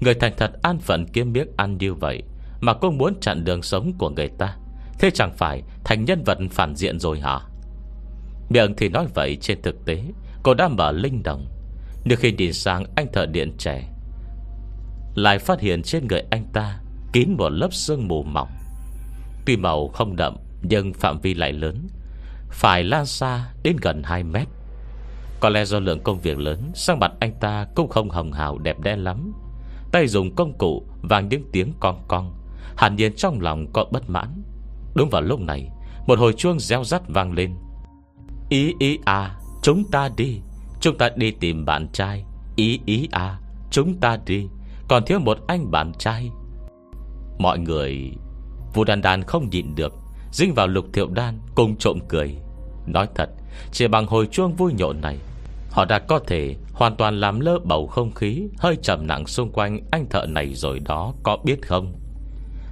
Người 0.00 0.14
thành 0.14 0.32
thật 0.36 0.50
an 0.62 0.78
phận 0.78 1.06
kiếm 1.12 1.32
miếng 1.32 1.48
ăn 1.56 1.78
như 1.78 1.94
vậy 1.94 2.22
mà 2.60 2.74
cũng 2.74 2.98
muốn 2.98 3.14
chặn 3.20 3.44
đường 3.44 3.62
sống 3.62 3.92
của 3.98 4.10
người 4.10 4.28
ta. 4.28 4.56
Thế 4.98 5.10
chẳng 5.14 5.32
phải 5.36 5.62
thành 5.84 6.04
nhân 6.04 6.24
vật 6.24 6.38
phản 6.50 6.74
diện 6.76 6.98
rồi 6.98 7.20
hả? 7.20 7.40
Miệng 8.48 8.74
thì 8.76 8.88
nói 8.88 9.06
vậy, 9.14 9.36
trên 9.40 9.62
thực 9.62 9.84
tế, 9.84 10.02
Cô 10.42 10.54
đã 10.54 10.68
mở 10.68 10.92
linh 10.92 11.22
đồng. 11.22 11.46
Nhưng 12.04 12.18
khi 12.18 12.32
nhìn 12.32 12.52
sang 12.52 12.84
anh 12.96 13.12
thợ 13.12 13.26
điện 13.26 13.52
trẻ, 13.58 13.88
Lại 15.14 15.38
phát 15.38 15.60
hiện 15.60 15.82
trên 15.82 16.06
người 16.06 16.22
anh 16.30 16.44
ta 16.52 16.80
Kín 17.12 17.34
một 17.38 17.48
lớp 17.48 17.72
sương 17.72 18.08
mù 18.08 18.22
mỏng. 18.22 18.48
Tuy 19.46 19.56
màu 19.56 19.88
không 19.88 20.16
đậm, 20.16 20.36
Nhưng 20.62 20.92
phạm 20.94 21.20
vi 21.20 21.34
lại 21.34 21.52
lớn, 21.52 21.88
Phải 22.50 22.84
lan 22.84 23.06
xa 23.06 23.50
đến 23.62 23.76
gần 23.82 24.02
2 24.02 24.24
mét. 24.24 24.48
Có 25.40 25.48
lẽ 25.48 25.64
do 25.64 25.78
lượng 25.78 26.00
công 26.00 26.20
việc 26.20 26.38
lớn, 26.38 26.70
Sang 26.74 26.98
mặt 26.98 27.12
anh 27.20 27.32
ta 27.40 27.66
cũng 27.74 27.88
không 27.88 28.10
hồng 28.10 28.32
hào 28.32 28.58
đẹp 28.58 28.80
đẽ 28.80 28.96
lắm. 28.96 29.32
Tay 29.92 30.06
dùng 30.06 30.34
công 30.34 30.58
cụ 30.58 30.86
và 31.02 31.20
những 31.20 31.42
tiếng 31.52 31.72
con 31.80 32.04
con 32.08 32.37
Hẳn 32.78 32.96
nhiên 32.96 33.12
trong 33.16 33.40
lòng 33.40 33.72
có 33.72 33.84
bất 33.92 34.10
mãn. 34.10 34.42
Đúng 34.94 35.10
vào 35.10 35.22
lúc 35.22 35.40
này, 35.40 35.68
Một 36.06 36.18
hồi 36.18 36.32
chuông 36.32 36.60
reo 36.60 36.84
rắt 36.84 37.02
vang 37.08 37.32
lên. 37.32 37.54
Ý 38.48 38.74
ý 38.78 38.98
à 39.04 39.38
Chúng 39.62 39.84
ta 39.90 40.08
đi. 40.16 40.40
Chúng 40.80 40.98
ta 40.98 41.08
đi 41.16 41.30
tìm 41.30 41.64
bạn 41.64 41.88
trai. 41.92 42.24
Ý 42.56 42.80
ý 42.86 43.08
à 43.10 43.40
Chúng 43.70 43.96
ta 44.00 44.18
đi. 44.26 44.48
Còn 44.88 45.04
thiếu 45.06 45.18
một 45.18 45.38
anh 45.46 45.70
bạn 45.70 45.92
trai. 45.98 46.30
Mọi 47.38 47.58
người 47.58 48.12
Vũ 48.74 48.84
đàn 48.84 49.02
đàn 49.02 49.22
không 49.22 49.48
nhịn 49.50 49.74
được, 49.74 49.92
Dính 50.32 50.54
vào 50.54 50.66
lục 50.66 50.84
thiệu 50.92 51.08
đan, 51.08 51.40
cùng 51.54 51.76
trộm 51.76 51.98
cười. 52.08 52.36
Nói 52.86 53.08
thật, 53.14 53.30
Chỉ 53.72 53.88
bằng 53.88 54.06
hồi 54.06 54.28
chuông 54.30 54.54
vui 54.54 54.72
nhộn 54.78 55.00
này, 55.00 55.18
Họ 55.70 55.84
đã 55.84 55.98
có 55.98 56.18
thể 56.18 56.56
hoàn 56.72 56.96
toàn 56.96 57.20
làm 57.20 57.40
lơ 57.40 57.58
bầu 57.58 57.86
không 57.86 58.12
khí 58.12 58.48
Hơi 58.58 58.76
trầm 58.82 59.06
nặng 59.06 59.26
xung 59.26 59.52
quanh 59.52 59.80
anh 59.90 60.06
thợ 60.10 60.26
này 60.26 60.54
rồi 60.54 60.78
đó, 60.78 61.14
Có 61.22 61.36
biết 61.44 61.66
không? 61.66 62.07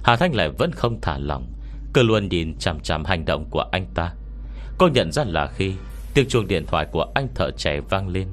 Hà 0.07 0.15
Thanh 0.15 0.35
lại 0.35 0.49
vẫn 0.49 0.71
không 0.71 1.01
thả 1.01 1.17
lòng 1.17 1.53
Cứ 1.93 2.03
luôn 2.03 2.29
nhìn 2.29 2.57
chằm 2.57 2.79
chằm 2.79 3.05
hành 3.05 3.25
động 3.25 3.45
của 3.49 3.65
anh 3.71 3.85
ta. 3.95 4.13
Cô 4.77 4.87
nhận 4.87 5.11
ra 5.11 5.23
là 5.23 5.47
khi 5.47 5.73
Tiếng 6.13 6.27
chuông 6.27 6.47
điện 6.47 6.65
thoại 6.67 6.87
của 6.91 7.05
anh 7.15 7.27
thợ 7.35 7.51
trẻ 7.57 7.79
vang 7.89 8.07
lên, 8.07 8.27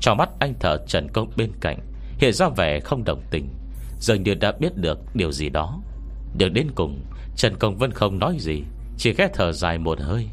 Trong 0.00 0.16
mắt 0.16 0.28
anh 0.38 0.54
thợ 0.60 0.78
Trần 0.86 1.08
Công 1.08 1.30
bên 1.36 1.52
cạnh 1.60 1.78
Hiện 2.18 2.32
ra 2.32 2.48
vẻ 2.48 2.80
không 2.80 3.04
đồng 3.04 3.22
tình, 3.30 3.48
Dường 3.98 4.22
như 4.22 4.34
đã 4.34 4.52
biết 4.52 4.76
được 4.76 4.98
điều 5.14 5.32
gì 5.32 5.48
đó. 5.48 5.80
Được 6.38 6.48
đến 6.48 6.66
cùng, 6.74 7.00
Trần 7.36 7.56
Công 7.58 7.76
vẫn 7.76 7.90
không 7.90 8.18
nói 8.18 8.36
gì, 8.38 8.62
Chỉ 8.98 9.14
khẽ 9.14 9.28
thở 9.34 9.52
dài 9.52 9.78
một 9.78 10.00
hơi. 10.00 10.28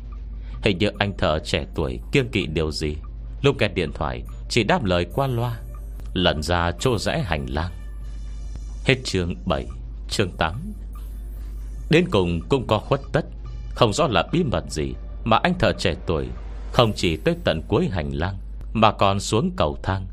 Hình 0.63 0.77
như 0.77 0.89
anh 0.99 1.17
thợ 1.17 1.39
trẻ 1.39 1.65
tuổi 1.75 1.99
kiêng 2.11 2.29
kỵ 2.29 2.47
điều 2.47 2.71
gì, 2.71 2.95
Lúc 3.41 3.55
kẹt 3.59 3.73
điện 3.73 3.91
thoại 3.93 4.23
Chỉ 4.49 4.63
đáp 4.63 4.83
lời 4.83 5.05
qua 5.13 5.27
loa 5.27 5.59
Lần 6.13 6.43
ra 6.43 6.71
chỗ 6.79 6.97
rẽ 6.97 7.23
hành 7.25 7.45
lang. 7.49 7.71
Hết 8.85 8.95
chương 9.03 9.35
7 9.45 9.65
Chương 10.09 10.31
8 10.31 10.75
Đến 11.89 12.05
cùng 12.11 12.39
cũng 12.49 12.67
có 12.67 12.79
khuất 12.79 13.01
tất. 13.13 13.25
Không 13.75 13.93
rõ 13.93 14.07
là 14.07 14.23
bí 14.31 14.43
mật 14.43 14.63
gì 14.69 14.93
Mà 15.23 15.37
anh 15.37 15.53
thợ 15.59 15.73
trẻ 15.73 15.95
tuổi 16.07 16.27
Không 16.71 16.93
chỉ 16.95 17.17
tới 17.17 17.35
tận 17.43 17.61
cuối 17.67 17.87
hành 17.91 18.11
lang 18.11 18.37
Mà 18.73 18.91
còn 18.91 19.19
xuống 19.19 19.51
cầu 19.57 19.77
thang, 19.83 20.07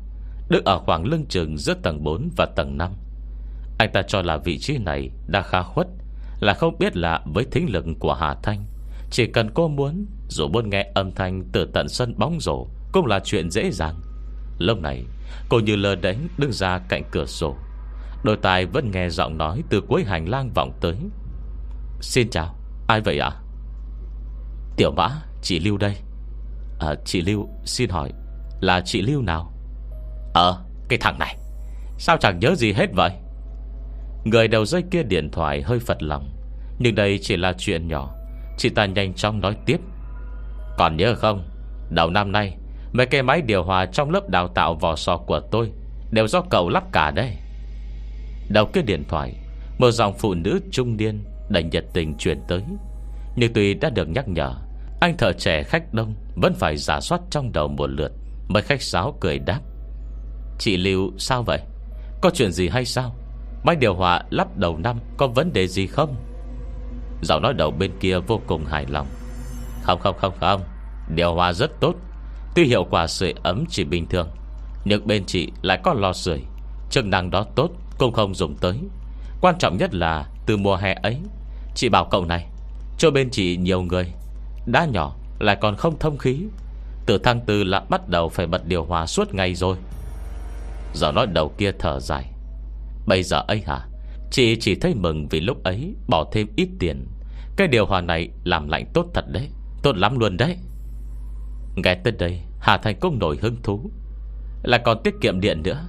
Đứng 0.49 0.65
ở 0.65 0.79
khoảng 0.79 1.05
lưng 1.05 1.25
chừng 1.29 1.57
giữa 1.57 1.73
tầng 1.83 2.03
4 2.03 2.29
và 2.37 2.45
tầng 2.55 2.77
5 2.77 2.91
Anh 3.77 3.91
ta 3.93 4.01
cho 4.01 4.21
là 4.21 4.37
vị 4.37 4.57
trí 4.59 4.77
này 4.77 5.09
Đã 5.27 5.41
khá 5.41 5.63
khuất, 5.63 5.87
Là 6.39 6.53
không 6.53 6.77
biết 6.79 6.97
là 6.97 7.21
với 7.25 7.45
thính 7.51 7.65
lực 7.69 7.85
của 7.99 8.13
Hà 8.13 8.35
Thanh. 8.43 8.65
Chỉ 9.11 9.27
cần 9.27 9.49
cô 9.53 9.67
muốn, 9.67 10.05
Dù 10.29 10.47
muốn 10.47 10.69
nghe 10.69 10.91
âm 10.95 11.11
thanh 11.11 11.43
từ 11.51 11.65
tận 11.73 11.89
sân 11.89 12.13
bóng 12.17 12.39
rổ 12.39 12.67
Cũng 12.91 13.05
là 13.05 13.19
chuyện 13.23 13.51
dễ 13.51 13.71
dàng. 13.71 13.95
Lúc 14.57 14.81
này, 14.81 15.03
cô 15.49 15.59
như 15.59 15.75
lơ 15.75 15.95
đánh 15.95 16.27
đứng 16.37 16.51
ra 16.51 16.79
cạnh 16.89 17.03
cửa 17.11 17.25
sổ. 17.25 17.55
Đôi 18.23 18.37
tai 18.37 18.65
vẫn 18.65 18.91
nghe 18.91 19.09
giọng 19.09 19.37
nói 19.37 19.63
Từ 19.69 19.81
cuối 19.81 20.03
hành 20.03 20.29
lang 20.29 20.51
vọng 20.55 20.71
tới. 20.81 20.95
Xin 22.03 22.29
chào. 22.29 22.55
Ai 22.87 23.01
vậy 23.01 23.19
ạ? 23.19 23.31
Tiểu 24.77 24.91
mã 24.91 25.09
chị 25.41 25.59
Lưu 25.59 25.77
đây. 25.77 25.95
À, 26.79 26.95
Chị 27.05 27.21
Lưu 27.21 27.49
xin 27.65 27.89
hỏi 27.89 28.11
Là 28.61 28.81
chị 28.85 29.01
Lưu 29.01 29.21
nào? 29.21 29.51
Ờ 30.33 30.63
cái 30.89 30.99
thằng 31.01 31.19
này. 31.19 31.37
Sao 31.97 32.17
chẳng 32.17 32.39
nhớ 32.39 32.55
gì 32.55 32.73
hết 32.73 32.89
vậy? 32.93 33.11
Người 34.25 34.47
đầu 34.47 34.65
dây 34.65 34.83
kia 34.91 35.03
điện 35.03 35.31
thoại 35.31 35.61
hơi 35.61 35.79
phật 35.79 36.03
lòng 36.03 36.29
Nhưng 36.79 36.95
đây 36.95 37.19
chỉ 37.21 37.37
là 37.37 37.53
chuyện 37.57 37.87
nhỏ. 37.87 38.15
Chị 38.57 38.69
ta 38.69 38.85
nhanh 38.85 39.13
chóng 39.13 39.41
nói 39.41 39.57
tiếp. 39.65 39.77
Còn 40.77 40.97
nhớ 40.97 41.15
không? 41.15 41.49
Đầu 41.89 42.09
năm 42.09 42.31
nay 42.31 42.57
Mấy 42.91 43.05
cái 43.05 43.23
máy 43.23 43.41
điều 43.41 43.63
hòa 43.63 43.85
trong 43.85 44.09
lớp 44.09 44.29
đào 44.29 44.47
tạo 44.47 44.75
vò 44.75 44.95
sò 44.95 45.17
của 45.17 45.39
tôi 45.51 45.71
Đều 46.11 46.27
do 46.27 46.41
cậu 46.41 46.69
lắp 46.69 46.83
cả 46.91 47.11
đây 47.11 47.37
Đầu 48.49 48.65
kia 48.65 48.81
điện 48.81 49.03
thoại 49.09 49.33
Một 49.77 49.91
dòng 49.91 50.13
phụ 50.17 50.33
nữ 50.33 50.59
trung 50.71 50.97
niên 50.97 51.23
Đành 51.53 51.69
nhiệt 51.69 51.85
tình 51.93 52.17
truyền 52.17 52.41
tới. 52.47 52.63
Nhưng 53.35 53.53
tuy 53.53 53.73
đã 53.73 53.89
được 53.89 54.09
nhắc 54.09 54.27
nhở, 54.27 54.53
Anh 55.01 55.17
thợ 55.17 55.33
trẻ 55.33 55.63
khách 55.63 55.93
đông 55.93 56.15
Vẫn 56.35 56.53
phải 56.53 56.77
giả 56.77 56.99
soát 57.01 57.21
trong 57.29 57.51
đầu 57.51 57.67
một 57.67 57.87
lượt 57.87 58.11
Mới 58.47 58.63
khách 58.63 58.81
sáo 58.81 59.17
cười 59.21 59.39
đáp. 59.39 59.59
Chị 60.59 60.77
Lưu, 60.77 61.11
sao 61.17 61.43
vậy? 61.43 61.59
Có 62.21 62.29
chuyện 62.33 62.51
gì 62.51 62.67
hay 62.67 62.85
sao? 62.85 63.15
Máy 63.63 63.75
điều 63.75 63.95
hòa 63.95 64.23
lắp 64.29 64.57
đầu 64.57 64.77
năm 64.77 64.99
Có 65.17 65.27
vấn 65.27 65.53
đề 65.53 65.67
gì 65.67 65.87
không? 65.87 66.15
Giọng 67.21 67.41
nói 67.41 67.53
đầu 67.53 67.71
bên 67.71 67.91
kia 67.99 68.19
vô 68.19 68.41
cùng 68.47 68.65
hài 68.65 68.85
lòng. 68.85 69.07
Không 69.83 69.99
không 69.99 70.15
không 70.17 70.33
không. 70.39 70.61
Điều 71.15 71.33
hòa 71.33 71.53
rất 71.53 71.79
tốt. 71.79 71.95
Tuy 72.55 72.63
hiệu 72.63 72.87
quả 72.89 73.07
sưởi 73.07 73.33
ấm 73.43 73.65
chỉ 73.69 73.83
bình 73.83 74.07
thường, 74.07 74.29
Nhưng 74.85 75.07
bên 75.07 75.25
chị 75.25 75.51
lại 75.61 75.79
có 75.83 75.93
lò 75.93 76.13
sưởi. 76.13 76.39
Chức 76.89 77.05
năng 77.05 77.29
đó 77.29 77.45
tốt, 77.55 77.69
Cũng 77.97 78.13
không 78.13 78.35
dùng 78.35 78.55
tới. 78.55 78.79
Quan 79.41 79.55
trọng 79.59 79.77
nhất 79.77 79.93
là 79.93 80.25
từ 80.45 80.57
mùa 80.57 80.75
hè 80.75 80.93
ấy 81.03 81.17
Chị 81.75 81.89
bảo 81.89 82.07
cậu 82.11 82.25
này 82.25 82.47
Cho 82.97 83.11
bên 83.11 83.29
chị 83.29 83.57
nhiều 83.57 83.81
người 83.81 84.13
Đã 84.65 84.85
nhỏ 84.85 85.15
lại 85.39 85.57
còn 85.61 85.75
không 85.75 85.99
thông 85.99 86.17
khí. 86.17 86.45
Từ 87.05 87.17
tháng 87.17 87.41
tư 87.41 87.63
là 87.63 87.79
bắt 87.89 88.09
đầu 88.09 88.29
phải 88.29 88.47
bật 88.47 88.65
điều 88.67 88.85
hòa 88.85 89.05
suốt 89.05 89.33
ngày 89.33 89.55
rồi. 89.55 89.77
Giờ 90.93 91.11
nói 91.11 91.27
đầu 91.27 91.53
kia 91.57 91.71
thở 91.79 91.99
dài. 91.99 92.25
Bây 93.07 93.23
giờ 93.23 93.43
ấy 93.47 93.63
hả? 93.67 93.87
Chị 94.31 94.57
chỉ 94.59 94.75
thấy 94.75 94.93
mừng 94.95 95.27
vì 95.27 95.39
lúc 95.39 95.63
ấy 95.63 95.95
Bỏ 96.07 96.25
thêm 96.31 96.47
ít 96.55 96.69
tiền. 96.79 97.07
Cái 97.55 97.67
điều 97.67 97.85
hòa 97.85 98.01
này 98.01 98.29
làm 98.43 98.67
lạnh 98.67 98.85
tốt 98.93 99.05
thật 99.13 99.25
đấy, 99.27 99.49
Tốt 99.83 99.97
lắm 99.97 100.19
luôn 100.19 100.37
đấy. 100.37 100.57
Nghe 101.75 101.95
tới 101.95 102.13
đây, 102.19 102.41
Hà 102.59 102.77
Thành 102.77 102.95
cũng 102.99 103.19
nổi 103.19 103.37
hứng 103.41 103.55
thú. 103.63 103.91
Là 104.63 104.77
còn 104.77 105.03
tiết 105.03 105.13
kiệm 105.21 105.39
điện 105.39 105.61
nữa. 105.63 105.87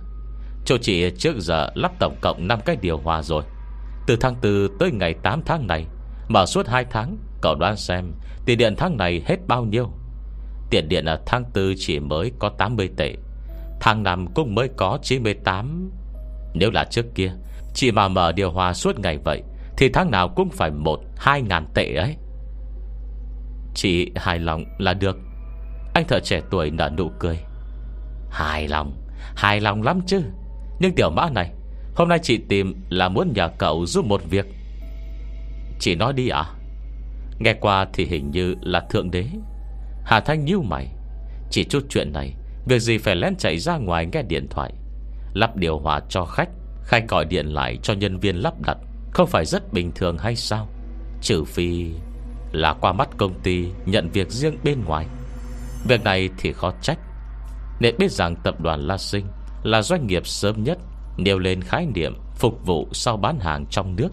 Chỗ 0.65 0.79
chị 0.83 1.11
trước 1.19 1.37
giờ 1.39 1.71
lắp 1.75 1.93
tổng 1.99 2.17
cộng 2.21 2.49
5 2.49 2.61
cái 2.65 2.77
điều 2.81 2.99
hòa 2.99 3.23
rồi. 3.23 3.45
Từ 4.07 4.17
tháng 4.17 4.35
4 4.43 4.79
tới 4.79 4.91
ngày 4.93 5.15
8 5.23 5.43
tháng 5.47 5.67
này, 5.67 5.87
Mà 6.29 6.47
suốt 6.47 6.69
2 6.69 6.85
tháng, 6.91 7.17
Cậu 7.43 7.55
đoán 7.55 7.77
xem 7.77 8.13
Tiền 8.47 8.59
điện 8.59 8.75
tháng 8.79 8.97
này 8.97 9.23
hết 9.27 9.37
bao 9.47 9.65
nhiêu. 9.65 9.91
Tiền 10.71 10.89
điện 10.89 11.05
ở 11.05 11.21
tháng 11.27 11.45
4 11.55 11.75
chỉ 11.77 12.01
mới 12.01 12.33
có 12.39 12.49
80 12.49 12.91
tệ, 12.97 13.15
Tháng 13.81 14.03
5 14.03 14.27
cũng 14.35 14.55
mới 14.55 14.69
có 14.77 14.99
98 15.03 15.91
Nếu 16.55 16.71
là 16.71 16.85
trước 16.85 17.07
kia 17.15 17.33
Chị 17.75 17.93
mà 17.93 18.09
mở 18.09 18.33
điều 18.33 18.51
hòa 18.51 18.73
suốt 18.73 18.99
ngày 18.99 19.19
vậy, 19.25 19.43
Thì 19.77 19.89
tháng 19.89 20.11
nào 20.11 20.29
cũng 20.29 20.51
phải 20.51 20.71
một, 20.71 21.01
hai 21.17 21.43
ngàn 21.43 21.67
tệ 21.75 21.95
ấy. 21.95 22.17
Chị 23.75 24.13
hài 24.17 24.39
lòng 24.39 24.65
là 24.79 24.95
được. 24.95 25.19
Anh 25.95 26.05
thợ 26.09 26.21
trẻ 26.21 26.41
tuổi 26.51 26.71
nở 26.71 26.91
nụ 26.99 27.11
cười. 27.19 27.39
Hài 28.31 28.69
lòng 28.69 28.97
Hài 29.37 29.61
lòng 29.61 29.83
lắm 29.83 30.01
chứ. 30.07 30.23
Nhưng 30.81 30.95
tiểu 30.95 31.11
mã 31.11 31.31
này 31.31 31.53
Hôm 31.95 32.09
nay 32.09 32.19
chị 32.23 32.39
tìm 32.49 32.75
là 32.89 33.09
muốn 33.09 33.33
nhờ 33.35 33.49
cậu 33.59 33.87
giúp 33.87 34.05
một 34.05 34.23
việc. 34.31 34.47
Chị 35.81 35.95
nói 35.95 36.13
đi 36.13 36.29
à 36.29 36.45
Nghe 37.39 37.55
qua 37.61 37.87
thì 37.93 38.05
hình 38.05 38.31
như 38.31 38.55
là 38.61 38.81
thượng 38.91 39.11
đế. 39.11 39.27
Hà 40.05 40.21
Thanh 40.21 40.45
nhíu 40.45 40.63
mày. 40.63 40.89
Chỉ 41.51 41.65
chút 41.65 41.87
chuyện 41.89 42.13
này, 42.13 42.35
Việc 42.67 42.79
gì 42.79 42.99
phải 42.99 43.17
lén 43.17 43.37
chạy 43.37 43.59
ra 43.59 43.77
ngoài 43.77 44.07
nghe 44.13 44.23
điện 44.23 44.47
thoại? 44.51 44.73
Lắp 45.35 45.57
điều 45.57 45.79
hòa 45.79 46.01
cho 46.09 46.25
khách, 46.25 46.49
Khai 46.83 47.03
gọi 47.09 47.25
điện 47.25 47.47
lại 47.47 47.79
cho 47.83 47.95
nhân 47.95 48.19
viên 48.19 48.37
lắp 48.37 48.55
đặt, 48.67 48.77
Không 49.13 49.27
phải 49.27 49.45
rất 49.45 49.73
bình 49.73 49.93
thường 49.95 50.19
hay 50.19 50.37
sao? 50.37 50.69
Trừ 51.23 51.45
phi 51.45 51.91
Là 52.53 52.75
qua 52.81 52.93
mắt 52.93 53.09
công 53.17 53.41
ty 53.41 53.69
Nhận 53.87 54.11
việc 54.11 54.31
riêng 54.31 54.57
bên 54.65 54.85
ngoài. 54.85 55.07
Việc 55.89 56.05
này 56.05 56.31
thì 56.39 56.53
khó 56.53 56.73
trách. 56.83 56.99
Nên 57.81 57.95
biết 57.99 58.11
rằng 58.13 58.37
tập 58.37 58.61
đoàn 58.61 58.81
La 58.81 58.99
Sinh 58.99 59.27
Là 59.63 59.83
doanh 59.83 60.07
nghiệp 60.07 60.27
sớm 60.27 60.65
nhất 60.65 60.79
Nêu 61.17 61.39
lên 61.39 61.63
khái 61.63 61.87
niệm 61.95 62.15
Phục 62.35 62.67
vụ 62.67 62.89
sau 62.93 63.17
bán 63.17 63.39
hàng 63.41 63.67
trong 63.71 63.97
nước. 63.97 64.09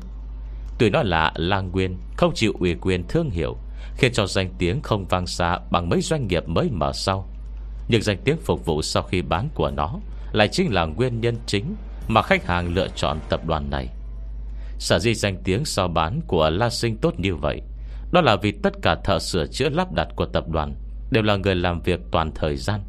Tuy 0.79 0.89
nó 0.89 1.03
là 1.03 1.31
lang 1.35 1.71
Nguyên 1.71 1.97
Không 2.17 2.31
chịu 2.35 2.53
ủy 2.59 2.75
quyền 2.81 3.07
thương 3.07 3.29
hiệu, 3.29 3.57
Khiến 3.97 4.13
cho 4.13 4.27
danh 4.27 4.49
tiếng 4.57 4.81
không 4.81 5.05
vang 5.05 5.27
xa 5.27 5.59
Bằng 5.71 5.89
mấy 5.89 6.01
doanh 6.01 6.27
nghiệp 6.27 6.47
mới 6.47 6.69
mở 6.71 6.91
sau. 6.93 7.29
Nhưng 7.87 8.01
danh 8.01 8.17
tiếng 8.23 8.37
phục 8.37 8.65
vụ 8.65 8.81
sau 8.81 9.03
khi 9.03 9.21
bán 9.21 9.49
của 9.53 9.71
nó 9.71 9.99
Lại 10.31 10.47
chính 10.47 10.73
là 10.73 10.85
nguyên 10.85 11.21
nhân 11.21 11.35
chính 11.45 11.75
Mà 12.07 12.21
khách 12.21 12.45
hàng 12.45 12.73
lựa 12.73 12.87
chọn 12.95 13.19
tập 13.29 13.45
đoàn 13.45 13.69
này. 13.69 13.87
Sở 14.79 14.99
di 14.99 15.13
danh 15.13 15.37
tiếng 15.43 15.65
sau 15.65 15.87
bán 15.87 16.21
Của 16.27 16.49
La 16.49 16.69
Sinh 16.69 16.97
tốt 16.97 17.19
như 17.19 17.35
vậy, 17.35 17.61
Đó 18.11 18.21
là 18.21 18.35
vì 18.35 18.51
tất 18.51 18.73
cả 18.81 18.95
thợ 19.03 19.19
sửa 19.19 19.47
chữa 19.47 19.69
lắp 19.69 19.93
đặt 19.93 20.07
của 20.15 20.25
tập 20.25 20.49
đoàn 20.49 20.75
Đều 21.11 21.23
là 21.23 21.35
người 21.35 21.55
làm 21.55 21.81
việc 21.81 21.99
toàn 22.11 22.31
thời 22.35 22.55
gian. 22.55 22.81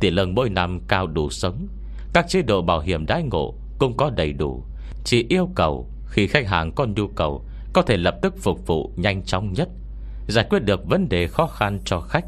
Tỷ 0.00 0.10
lương 0.10 0.34
mỗi 0.34 0.50
năm 0.50 0.80
cao 0.88 1.06
đủ 1.06 1.30
sống 1.30 1.68
các 2.12 2.28
chế 2.28 2.42
độ 2.42 2.62
bảo 2.62 2.80
hiểm 2.80 3.06
đãi 3.06 3.22
ngộ 3.22 3.54
Cũng 3.78 3.96
có 3.96 4.10
đầy 4.10 4.32
đủ. 4.32 4.64
Chỉ 5.04 5.26
yêu 5.28 5.48
cầu 5.54 5.90
khi 6.06 6.26
khách 6.26 6.48
hàng 6.48 6.72
có 6.72 6.86
nhu 6.96 7.08
cầu, 7.08 7.44
Có 7.72 7.82
thể 7.82 7.96
lập 7.96 8.14
tức 8.22 8.34
phục 8.38 8.66
vụ 8.66 8.92
nhanh 8.96 9.24
chóng 9.24 9.52
nhất, 9.52 9.68
Giải 10.28 10.46
quyết 10.50 10.58
được 10.58 10.86
vấn 10.86 11.08
đề 11.08 11.26
khó 11.26 11.46
khăn 11.46 11.80
cho 11.84 12.00
khách. 12.00 12.24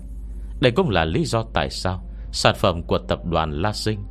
Đây 0.61 0.73
cũng 0.73 0.91
là 0.91 1.05
lý 1.05 1.25
do 1.25 1.45
tại 1.55 1.71
sao 1.71 2.05
Sản 2.33 2.55
phẩm 2.59 2.83
của 2.83 2.99
tập 2.99 3.27
đoàn 3.27 3.51
La 3.63 3.73
Sinh 3.73 4.05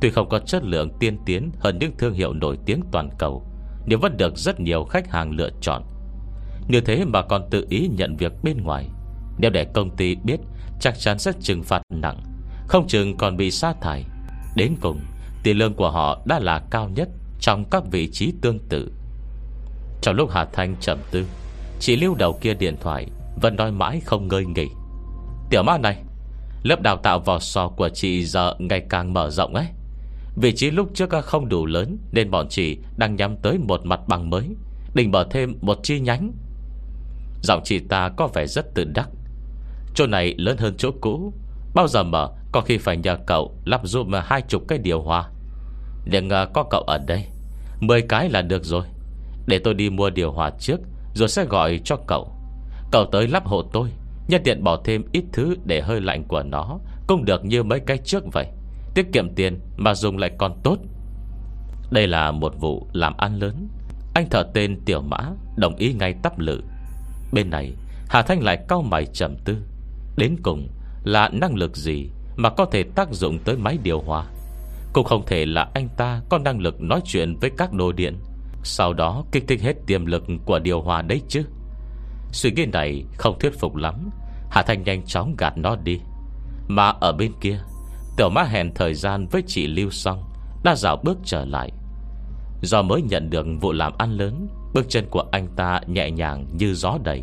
Tuy 0.00 0.10
không 0.10 0.28
có 0.28 0.38
chất 0.38 0.64
lượng 0.64 0.90
tiên 1.00 1.18
tiến 1.26 1.50
Hơn 1.58 1.78
những 1.78 1.92
thương 1.98 2.14
hiệu 2.14 2.32
nổi 2.32 2.58
tiếng 2.66 2.80
toàn 2.92 3.10
cầu, 3.18 3.46
Nhưng 3.86 4.00
vẫn 4.00 4.16
được 4.16 4.38
rất 4.38 4.60
nhiều 4.60 4.84
khách 4.84 5.10
hàng 5.10 5.30
lựa 5.30 5.50
chọn. 5.60 5.82
Như 6.68 6.80
thế 6.80 7.04
mà 7.04 7.22
còn 7.22 7.50
tự 7.50 7.66
ý 7.68 7.88
nhận 7.96 8.16
việc 8.16 8.32
bên 8.42 8.56
ngoài. 8.62 8.88
Nếu 9.38 9.50
để 9.50 9.64
công 9.64 9.96
ty 9.96 10.16
biết, 10.24 10.40
Chắc 10.80 10.98
chắn 10.98 11.18
sẽ 11.18 11.32
trừng 11.40 11.62
phạt 11.62 11.82
nặng, 11.92 12.22
Không 12.68 12.86
chừng 12.86 13.16
còn 13.16 13.36
bị 13.36 13.50
sa 13.50 13.72
thải. 13.80 14.04
Đến 14.56 14.74
cùng 14.80 15.00
Tiền 15.42 15.58
lương 15.58 15.74
của 15.74 15.90
họ 15.90 16.22
đã 16.24 16.38
là 16.38 16.62
cao 16.70 16.88
nhất 16.88 17.08
Trong 17.40 17.64
các 17.70 17.82
vị 17.90 18.10
trí 18.12 18.32
tương 18.42 18.58
tự. 18.68 18.92
Trong 20.02 20.14
lúc 20.14 20.30
Hà 20.30 20.44
Thanh 20.44 20.76
trầm 20.80 20.98
tư, 21.10 21.26
chị 21.80 21.96
lưu 21.96 22.14
đầu 22.14 22.38
kia 22.40 22.54
điện 22.54 22.76
thoại, 22.80 23.06
Vẫn 23.42 23.56
nói 23.56 23.72
mãi 23.72 24.00
không 24.04 24.28
ngơi 24.28 24.46
nghỉ. 24.46 24.66
Tiểu 25.50 25.62
ma 25.62 25.78
này, 25.78 26.02
Lớp 26.62 26.82
đào 26.82 26.96
tạo 26.96 27.20
vò 27.20 27.38
sò 27.38 27.68
của 27.68 27.88
chị 27.88 28.24
giờ 28.24 28.54
ngày 28.58 28.86
càng 28.88 29.12
mở 29.12 29.30
rộng 29.30 29.54
ấy. 29.54 29.66
Vị 30.36 30.52
trí 30.56 30.70
lúc 30.70 30.90
trước 30.94 31.10
không 31.24 31.48
đủ 31.48 31.66
lớn 31.66 31.98
Nên 32.12 32.30
bọn 32.30 32.48
chị 32.48 32.78
đang 32.96 33.16
nhắm 33.16 33.36
tới 33.36 33.58
một 33.58 33.80
mặt 33.84 34.00
bằng 34.08 34.30
mới, 34.30 34.48
Định 34.94 35.10
mở 35.10 35.26
thêm 35.30 35.54
một 35.60 35.78
chi 35.82 36.00
nhánh. 36.00 36.32
Giọng 37.42 37.60
chị 37.64 37.78
ta 37.78 38.10
có 38.16 38.26
vẻ 38.26 38.46
rất 38.46 38.74
tự 38.74 38.84
đắc. 38.84 39.08
Chỗ 39.94 40.06
này 40.06 40.34
lớn 40.38 40.56
hơn 40.58 40.74
chỗ 40.78 40.90
cũ 41.00 41.32
Bao 41.74 41.88
giờ 41.88 42.02
mở 42.02 42.28
Có 42.52 42.60
khi 42.60 42.78
phải 42.78 42.96
nhờ 42.96 43.16
cậu 43.26 43.54
lắp 43.64 43.80
giúp 43.84 44.06
hai 44.22 44.42
chục 44.42 44.62
cái 44.68 44.78
điều 44.78 45.02
hòa 45.02 45.30
Nhưng 46.04 46.30
à, 46.30 46.46
có 46.54 46.64
cậu 46.70 46.80
ở 46.80 46.98
đây, 47.06 47.24
Mười 47.80 48.02
cái 48.02 48.30
là 48.30 48.42
được 48.42 48.64
rồi. 48.64 48.84
Để 49.46 49.58
tôi 49.58 49.74
đi 49.74 49.90
mua 49.90 50.10
điều 50.10 50.32
hòa 50.32 50.50
trước, 50.58 50.80
Rồi 51.14 51.28
sẽ 51.28 51.44
gọi 51.44 51.80
cho 51.84 51.96
cậu. 52.06 52.32
Cậu 52.92 53.06
tới 53.12 53.28
lắp 53.28 53.46
hộ 53.46 53.62
tôi 53.62 53.88
Nhân 54.28 54.42
tiện 54.44 54.64
bỏ 54.64 54.80
thêm 54.84 55.04
ít 55.12 55.24
thứ 55.32 55.54
để 55.64 55.80
hơi 55.80 56.00
lạnh 56.00 56.24
của 56.28 56.42
nó, 56.42 56.78
Cũng 57.06 57.24
được 57.24 57.44
như 57.44 57.62
mấy 57.62 57.80
cái 57.80 57.98
trước 57.98 58.24
vậy. 58.32 58.46
Tiết 58.94 59.06
kiệm 59.12 59.34
tiền 59.34 59.60
mà 59.76 59.94
dùng 59.94 60.18
lại 60.18 60.30
còn 60.38 60.60
tốt. 60.62 60.78
Đây 61.90 62.06
là 62.06 62.30
một 62.30 62.54
vụ 62.60 62.86
làm 62.92 63.16
ăn 63.16 63.38
lớn. 63.38 63.68
Anh 64.14 64.28
thợ 64.30 64.42
tên 64.54 64.80
Tiểu 64.84 65.02
Mã 65.02 65.18
Đồng 65.56 65.76
ý 65.76 65.92
ngay 65.92 66.14
tắp 66.22 66.38
lự. 66.38 66.62
Bên 67.32 67.50
này, 67.50 67.72
Hà 68.08 68.22
Thanh 68.22 68.42
lại 68.42 68.64
cao 68.68 68.82
mày 68.82 69.06
trầm 69.06 69.36
tư. 69.44 69.56
Đến 70.16 70.36
cùng 70.42 70.68
là 71.04 71.28
năng 71.28 71.54
lực 71.54 71.76
gì 71.76 72.10
Mà 72.36 72.50
có 72.50 72.64
thể 72.64 72.82
tác 72.82 73.08
dụng 73.10 73.38
tới 73.38 73.56
máy 73.56 73.78
điều 73.82 74.00
hòa? 74.00 74.24
Cũng 74.92 75.04
không 75.04 75.26
thể 75.26 75.46
là 75.46 75.68
anh 75.74 75.88
ta 75.96 76.20
Có 76.28 76.38
năng 76.38 76.60
lực 76.60 76.80
nói 76.80 77.00
chuyện 77.04 77.36
với 77.40 77.50
các 77.58 77.72
đồ 77.72 77.92
điện. 77.92 78.18
Sau 78.62 78.92
đó, 78.92 79.24
kích 79.32 79.44
thích 79.48 79.62
hết 79.62 79.74
tiềm 79.86 80.06
lực 80.06 80.24
Của 80.44 80.58
điều 80.58 80.80
hòa 80.80 81.02
đấy 81.02 81.22
chứ. 81.28 81.42
Suy 82.32 82.50
nghĩ 82.50 82.66
này 82.66 83.04
không 83.16 83.38
thuyết 83.38 83.58
phục 83.58 83.76
lắm. 83.76 84.10
Hà 84.50 84.62
Thanh 84.62 84.82
nhanh 84.82 85.02
chóng 85.06 85.34
gạt 85.38 85.58
nó 85.58 85.76
đi. 85.84 86.00
Mà 86.68 86.88
ở 87.00 87.12
bên 87.12 87.32
kia, 87.40 87.60
Tiểu 88.16 88.28
má 88.28 88.42
hẹn 88.42 88.74
thời 88.74 88.94
gian 88.94 89.26
với 89.26 89.42
chị 89.46 89.66
Lưu 89.66 89.90
xong 89.90 90.24
Đã 90.64 90.74
dạo 90.74 90.96
bước 91.04 91.18
trở 91.24 91.44
lại. 91.44 91.70
Do 92.62 92.82
mới 92.82 93.02
nhận 93.02 93.30
được 93.30 93.46
vụ 93.60 93.72
làm 93.72 93.92
ăn 93.98 94.10
lớn, 94.16 94.48
Bước 94.74 94.86
chân 94.88 95.06
của 95.10 95.24
anh 95.32 95.48
ta 95.56 95.80
nhẹ 95.86 96.10
nhàng 96.10 96.46
như 96.58 96.74
gió 96.74 96.98
đầy. 97.04 97.22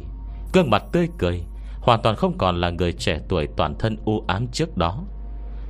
Gương 0.54 0.70
mặt 0.70 0.84
tươi 0.92 1.08
cười 1.18 1.44
Hoàn 1.88 2.02
toàn 2.02 2.16
không 2.16 2.38
còn 2.38 2.62
là 2.62 2.70
người 2.70 2.94
trẻ 2.94 3.20
tuổi 3.28 3.48
toàn 3.58 3.76
thân 3.80 3.98
u 4.06 4.24
ám 4.28 4.48
trước 4.48 4.78
đó. 4.78 5.04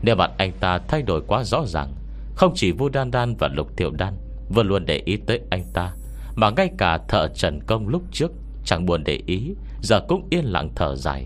Nếu 0.02 0.16
bạn 0.16 0.32
anh 0.38 0.52
ta 0.60 0.80
thay 0.88 1.02
đổi 1.02 1.22
quá 1.28 1.44
rõ 1.44 1.66
ràng, 1.66 1.94
Không 2.36 2.54
chỉ 2.56 2.72
Vu 2.72 2.90
Đan 2.90 3.12
Đan 3.12 3.36
và 3.36 3.48
Lục 3.48 3.78
Thiệu 3.78 3.92
Đan 3.92 4.18
Vừa 4.50 4.64
luôn 4.64 4.86
để 4.86 5.02
ý 5.06 5.18
tới 5.18 5.42
anh 5.50 5.64
ta, 5.74 5.94
Mà 6.36 6.50
ngay 6.50 6.70
cả 6.78 6.98
thợ 7.08 7.28
Trần 7.36 7.60
Công 7.68 7.88
lúc 7.88 8.02
trước 8.12 8.32
Chẳng 8.66 8.86
buồn 8.86 9.04
để 9.04 9.20
ý, 9.26 9.56
Giờ 9.82 10.00
cũng 10.08 10.28
yên 10.30 10.46
lặng 10.46 10.70
thở 10.76 10.96
dài. 10.96 11.26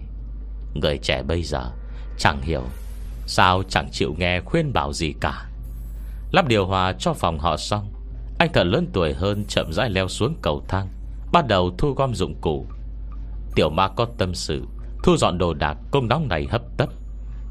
Người 0.74 0.98
trẻ 0.98 1.24
bây 1.24 1.44
giờ 1.44 1.72
Chẳng 2.18 2.42
hiểu 2.42 2.64
Sao 3.28 3.64
chẳng 3.70 3.90
chịu 3.92 4.16
nghe 4.18 4.40
khuyên 4.40 4.74
bảo 4.74 4.94
gì 4.94 5.14
cả. 5.22 5.46
Lắp 6.32 6.48
điều 6.48 6.66
hòa 6.66 6.94
cho 7.00 7.14
phòng 7.14 7.40
họ 7.40 7.58
xong, 7.58 7.94
Anh 8.40 8.54
thợ 8.54 8.64
lớn 8.64 8.88
tuổi 8.94 9.14
hơn 9.14 9.46
chậm 9.48 9.74
rãi 9.74 9.90
leo 9.90 10.08
xuống 10.08 10.36
cầu 10.42 10.64
thang, 10.68 10.88
Bắt 11.32 11.48
đầu 11.48 11.72
thu 11.78 11.94
gom 11.94 12.16
dụng 12.16 12.36
cụ. 12.42 12.66
Tiểu 13.56 13.70
ma 13.70 13.88
có 13.88 14.08
tâm 14.18 14.36
sự 14.36 14.66
Thu 15.04 15.18
dọn 15.18 15.38
đồ 15.38 15.54
đạc 15.54 15.78
công 15.92 16.08
nóng 16.08 16.28
này 16.28 16.48
hấp 16.52 16.62
tấp. 16.78 16.90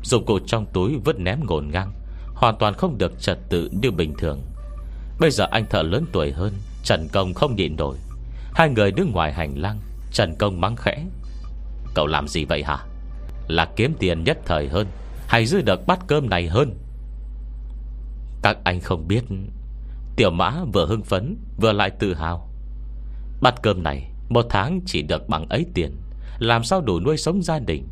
Dụng 0.02 0.24
cụ 0.26 0.38
trong 0.46 0.66
túi 0.72 0.96
vứt 1.04 1.20
ném 1.20 1.40
ngổn 1.46 1.68
ngang, 1.72 1.92
Hoàn 2.34 2.56
toàn 2.58 2.74
không 2.74 2.98
được 2.98 3.20
trật 3.20 3.38
tự 3.48 3.70
như 3.82 3.90
bình 3.90 4.14
thường. 4.18 4.40
Bây 5.20 5.30
giờ 5.30 5.46
anh 5.50 5.66
thợ 5.66 5.82
lớn 5.82 6.04
tuổi 6.12 6.32
hơn, 6.32 6.52
Trần 6.84 7.08
Công 7.12 7.34
không 7.34 7.56
nhịn 7.56 7.76
nổi. 7.76 7.96
Hai 8.54 8.68
người 8.68 8.92
đứng 8.92 9.12
ngoài 9.12 9.32
hành 9.32 9.58
lang, 9.58 9.78
Trần 10.12 10.34
Công 10.38 10.60
mắng 10.60 10.76
khẽ. 10.76 11.06
Cậu 11.94 12.06
làm 12.06 12.28
gì 12.28 12.44
vậy 12.44 12.62
hả? 12.62 12.78
Là 13.48 13.68
kiếm 13.76 13.94
tiền 13.98 14.24
nhất 14.24 14.38
thời 14.46 14.68
hơn, 14.68 14.86
Hay 15.26 15.46
giữ 15.46 15.62
được 15.62 15.86
bát 15.86 15.98
cơm 16.06 16.30
này 16.30 16.48
hơn? 16.48 16.78
Các 18.42 18.56
anh 18.64 18.80
không 18.80 19.08
biết. 19.08 19.24
Tiểu 20.16 20.30
mã 20.30 20.54
vừa 20.72 20.86
hưng 20.86 21.02
phấn, 21.02 21.36
Vừa 21.60 21.72
lại 21.72 21.90
tự 21.90 22.14
hào. 22.14 22.48
Bát 23.40 23.62
cơm 23.62 23.82
này, 23.82 24.10
Một 24.28 24.46
tháng 24.50 24.80
chỉ 24.86 25.02
được 25.02 25.28
bằng 25.28 25.48
ấy 25.48 25.66
tiền. 25.74 25.96
Làm 26.40 26.64
sao 26.64 26.80
đủ 26.80 27.00
nuôi 27.00 27.16
sống 27.16 27.42
gia 27.42 27.58
đình? 27.58 27.88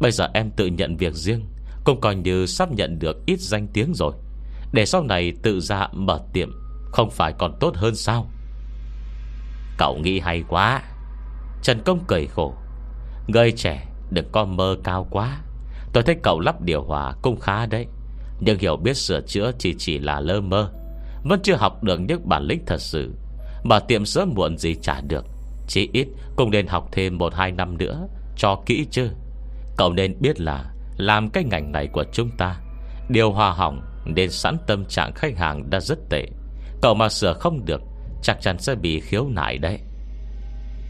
Bây 0.00 0.12
giờ 0.12 0.28
em 0.34 0.50
tự 0.50 0.66
nhận 0.66 0.96
việc 0.96 1.14
riêng, 1.14 1.46
Cũng 1.84 2.00
coi 2.00 2.14
như 2.14 2.46
sắp 2.46 2.72
nhận 2.72 2.98
được 2.98 3.26
ít 3.26 3.40
danh 3.40 3.66
tiếng 3.72 3.94
rồi. 3.94 4.12
Để 4.72 4.86
sau 4.86 5.02
này 5.02 5.32
tự 5.42 5.60
ra 5.60 5.88
mở 5.92 6.20
tiệm, 6.32 6.50
Không 6.92 7.10
phải 7.10 7.32
còn 7.38 7.56
tốt 7.60 7.76
hơn 7.76 7.94
sao? 7.94 8.30
Cậu 9.78 9.98
nghĩ 9.98 10.20
hay 10.20 10.44
quá. 10.48 10.82
Trần 11.62 11.82
Công 11.84 12.04
cười 12.06 12.26
khổ. 12.26 12.54
Người 13.26 13.52
trẻ, 13.52 13.86
đừng 14.10 14.28
có 14.32 14.44
mơ 14.44 14.76
cao 14.84 15.06
quá. 15.10 15.40
Tôi 15.92 16.02
thấy 16.02 16.16
cậu 16.22 16.40
lắp 16.40 16.60
điều 16.60 16.82
hòa 16.82 17.14
cũng 17.22 17.40
khá 17.40 17.66
đấy. 17.66 17.86
Nhưng 18.40 18.58
hiểu 18.58 18.76
biết 18.76 18.96
sửa 18.96 19.20
chữa 19.20 19.52
chỉ 19.58 19.74
chỉ 19.78 19.98
là 19.98 20.20
lơ 20.20 20.40
mơ. 20.40 20.72
Vẫn 21.24 21.40
chưa 21.42 21.56
học 21.56 21.82
được 21.82 22.00
những 22.00 22.28
bản 22.28 22.42
lĩnh 22.42 22.62
thật 22.66 22.80
sự. 22.80 23.14
Mà 23.64 23.80
tiệm 23.80 24.04
sớm 24.04 24.32
muộn 24.34 24.58
gì 24.58 24.74
trả 24.82 25.00
được. 25.00 25.26
Chỉ 25.70 25.88
ít 25.92 26.08
cũng 26.36 26.50
nên 26.50 26.66
học 26.66 26.88
thêm 26.92 27.18
1-2 27.18 27.56
năm 27.56 27.78
nữa 27.78 28.08
Cho 28.36 28.62
kỹ 28.66 28.86
chứ. 28.90 29.10
Cậu 29.76 29.92
nên 29.92 30.20
biết 30.20 30.40
là 30.40 30.64
Làm 30.96 31.30
cái 31.30 31.44
ngành 31.44 31.72
này 31.72 31.88
của 31.92 32.04
chúng 32.12 32.30
ta, 32.38 32.56
Điều 33.08 33.32
hòa 33.32 33.52
hỏng 33.52 33.82
Nên 34.04 34.30
sẵn 34.30 34.56
tâm 34.66 34.84
trạng 34.84 35.12
khách 35.14 35.38
hàng 35.38 35.70
đã 35.70 35.80
rất 35.80 35.98
tệ. 36.10 36.26
Cậu 36.82 36.94
mà 36.94 37.08
sửa 37.08 37.32
không 37.32 37.64
được, 37.64 37.82
Chắc 38.22 38.40
chắn 38.40 38.58
sẽ 38.58 38.74
bị 38.74 39.00
khiếu 39.00 39.28
nại 39.28 39.58
đấy. 39.58 39.78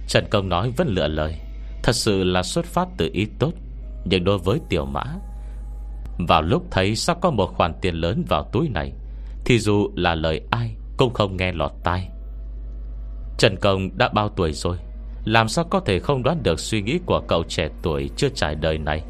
Trần 0.09 0.25
Công 0.31 0.49
nói 0.49 0.73
vẫn 0.77 0.89
lựa 0.89 1.09
lời, 1.09 1.35
Thật 1.83 1.93
sự 1.93 2.25
là 2.25 2.43
xuất 2.43 2.65
phát 2.65 2.89
từ 2.97 3.11
ý 3.13 3.27
tốt. 3.39 3.53
Nhưng 4.05 4.25
đối 4.25 4.39
với 4.39 4.61
tiểu 4.69 4.85
mã, 4.85 5.05
Vào 6.29 6.43
lúc 6.43 6.63
thấy 6.71 6.97
sắp 6.97 7.19
có 7.21 7.31
một 7.31 7.47
khoản 7.57 7.73
tiền 7.83 7.95
lớn 7.95 8.25
vào 8.29 8.49
túi 8.53 8.69
này, 8.69 8.93
Thì 9.45 9.59
dù 9.59 9.91
là 9.97 10.15
lời 10.15 10.41
ai 10.51 10.77
Cũng 10.97 11.15
không 11.15 11.37
nghe 11.37 11.53
lọt 11.53 11.73
tai. 11.85 12.09
Trần 13.41 13.57
Công 13.57 13.99
đã 13.99 14.09
bao 14.09 14.29
tuổi 14.29 14.53
rồi? 14.53 14.77
Làm 15.25 15.49
sao 15.49 15.65
có 15.65 15.81
thể 15.81 15.99
không 15.99 16.23
đoán 16.23 16.43
được 16.43 16.61
suy 16.61 16.83
nghĩ 16.83 16.99
của 17.07 17.21
cậu 17.29 17.45
trẻ 17.49 17.69
tuổi 17.83 18.11
chưa 18.17 18.29
trải 18.35 18.55
đời 18.55 18.79
này? 18.79 19.03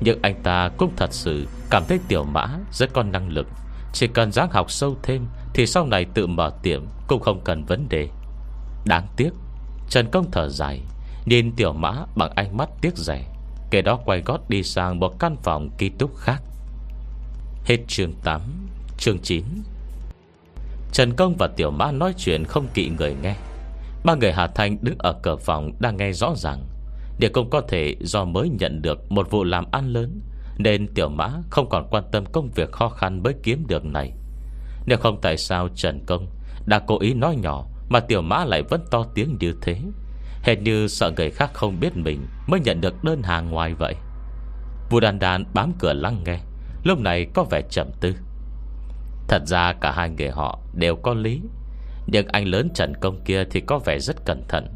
Nhưng 0.00 0.18
anh 0.22 0.42
ta 0.42 0.70
cũng 0.78 0.90
thật 0.96 1.12
sự 1.12 1.46
Cảm 1.70 1.82
thấy 1.88 1.98
tiểu 2.08 2.24
mã 2.24 2.46
rất 2.72 2.92
có 2.92 3.02
năng 3.02 3.28
lực. 3.28 3.46
Chỉ 3.92 4.06
cần 4.06 4.32
dáng 4.32 4.50
học 4.50 4.70
sâu 4.70 4.96
thêm 5.02 5.26
Thì 5.54 5.66
sau 5.66 5.86
này 5.86 6.06
tự 6.14 6.26
mở 6.26 6.52
tiệm 6.62 6.84
Cũng 7.06 7.20
không 7.20 7.40
cần 7.44 7.64
vấn 7.64 7.88
đề. 7.88 8.08
Đáng 8.84 9.06
tiếc, 9.16 9.30
Trần 9.90 10.06
Công 10.10 10.30
thở 10.32 10.48
dài, 10.48 10.80
Nhìn 11.26 11.52
tiểu 11.56 11.72
mã 11.72 11.92
bằng 12.16 12.32
ánh 12.34 12.56
mắt 12.56 12.68
tiếc 12.80 12.96
rẻ 12.96 13.24
Kể 13.70 13.82
đó 13.82 13.98
quay 14.04 14.22
gót 14.26 14.48
đi 14.48 14.62
sang 14.62 15.00
một 15.00 15.18
căn 15.18 15.36
phòng 15.42 15.70
ký 15.78 15.90
túc 15.98 16.16
khác. 16.16 16.42
Hết 17.64 17.78
chương 17.88 18.12
8 18.24 18.40
Chương 18.98 19.18
9 19.18 19.44
Trần 20.94 21.12
Công 21.12 21.34
và 21.38 21.46
Tiểu 21.46 21.70
Mã 21.70 21.92
nói 21.92 22.14
chuyện 22.16 22.44
không 22.44 22.68
kỵ 22.74 22.90
người 22.98 23.14
nghe. 23.22 23.36
Ba 24.04 24.14
người 24.14 24.32
Hà 24.32 24.46
Thanh 24.46 24.78
đứng 24.82 24.94
ở 24.98 25.12
cửa 25.22 25.36
phòng 25.36 25.72
Đang 25.78 25.96
nghe 25.96 26.12
rõ 26.12 26.32
ràng. 26.36 26.64
Địa 27.18 27.28
công 27.28 27.50
có 27.50 27.60
thể 27.68 27.96
do 28.00 28.24
mới 28.24 28.48
nhận 28.48 28.82
được 28.82 29.12
Một 29.12 29.30
vụ 29.30 29.44
làm 29.44 29.64
ăn 29.70 29.88
lớn, 29.92 30.20
Nên 30.58 30.94
Tiểu 30.94 31.08
Mã 31.08 31.30
không 31.50 31.68
còn 31.68 31.86
quan 31.90 32.04
tâm 32.12 32.24
công 32.32 32.50
việc 32.50 32.72
khó 32.72 32.88
khăn 32.88 33.22
Mới 33.22 33.34
kiếm 33.42 33.64
được 33.66 33.84
này. 33.84 34.12
Nếu 34.86 34.98
không 34.98 35.18
tại 35.22 35.36
sao 35.36 35.68
Trần 35.74 36.04
Công 36.06 36.26
Đã 36.66 36.78
cố 36.86 37.00
ý 37.00 37.14
nói 37.14 37.36
nhỏ 37.36 37.66
Mà 37.88 38.00
Tiểu 38.00 38.22
Mã 38.22 38.44
lại 38.44 38.62
vẫn 38.62 38.80
to 38.90 39.04
tiếng 39.14 39.36
như 39.40 39.54
thế? 39.62 39.80
Hệt 40.42 40.58
như 40.60 40.88
sợ 40.88 41.12
người 41.16 41.30
khác 41.30 41.50
không 41.54 41.80
biết 41.80 41.96
mình 41.96 42.26
Mới 42.46 42.60
nhận 42.60 42.80
được 42.80 43.04
đơn 43.04 43.22
hàng 43.22 43.50
ngoài 43.50 43.74
vậy. 43.74 43.94
Vũ 44.90 45.00
đàn 45.00 45.18
đàn 45.18 45.44
bám 45.54 45.72
cửa 45.78 45.92
lắng 45.92 46.22
nghe, 46.24 46.38
Lúc 46.84 46.98
này 46.98 47.26
có 47.34 47.44
vẻ 47.50 47.62
chậm 47.70 47.86
tư. 48.00 48.14
Thật 49.28 49.42
ra 49.46 49.72
cả 49.72 49.92
hai 49.92 50.10
người 50.10 50.30
họ 50.30 50.58
đều 50.74 50.96
có 50.96 51.14
lý. 51.14 51.40
Nhưng 52.06 52.26
anh 52.26 52.46
lớn 52.46 52.68
Trần 52.74 52.92
Công 53.00 53.24
kia 53.24 53.44
Thì 53.50 53.60
có 53.60 53.78
vẻ 53.78 53.98
rất 53.98 54.24
cẩn 54.24 54.42
thận. 54.48 54.66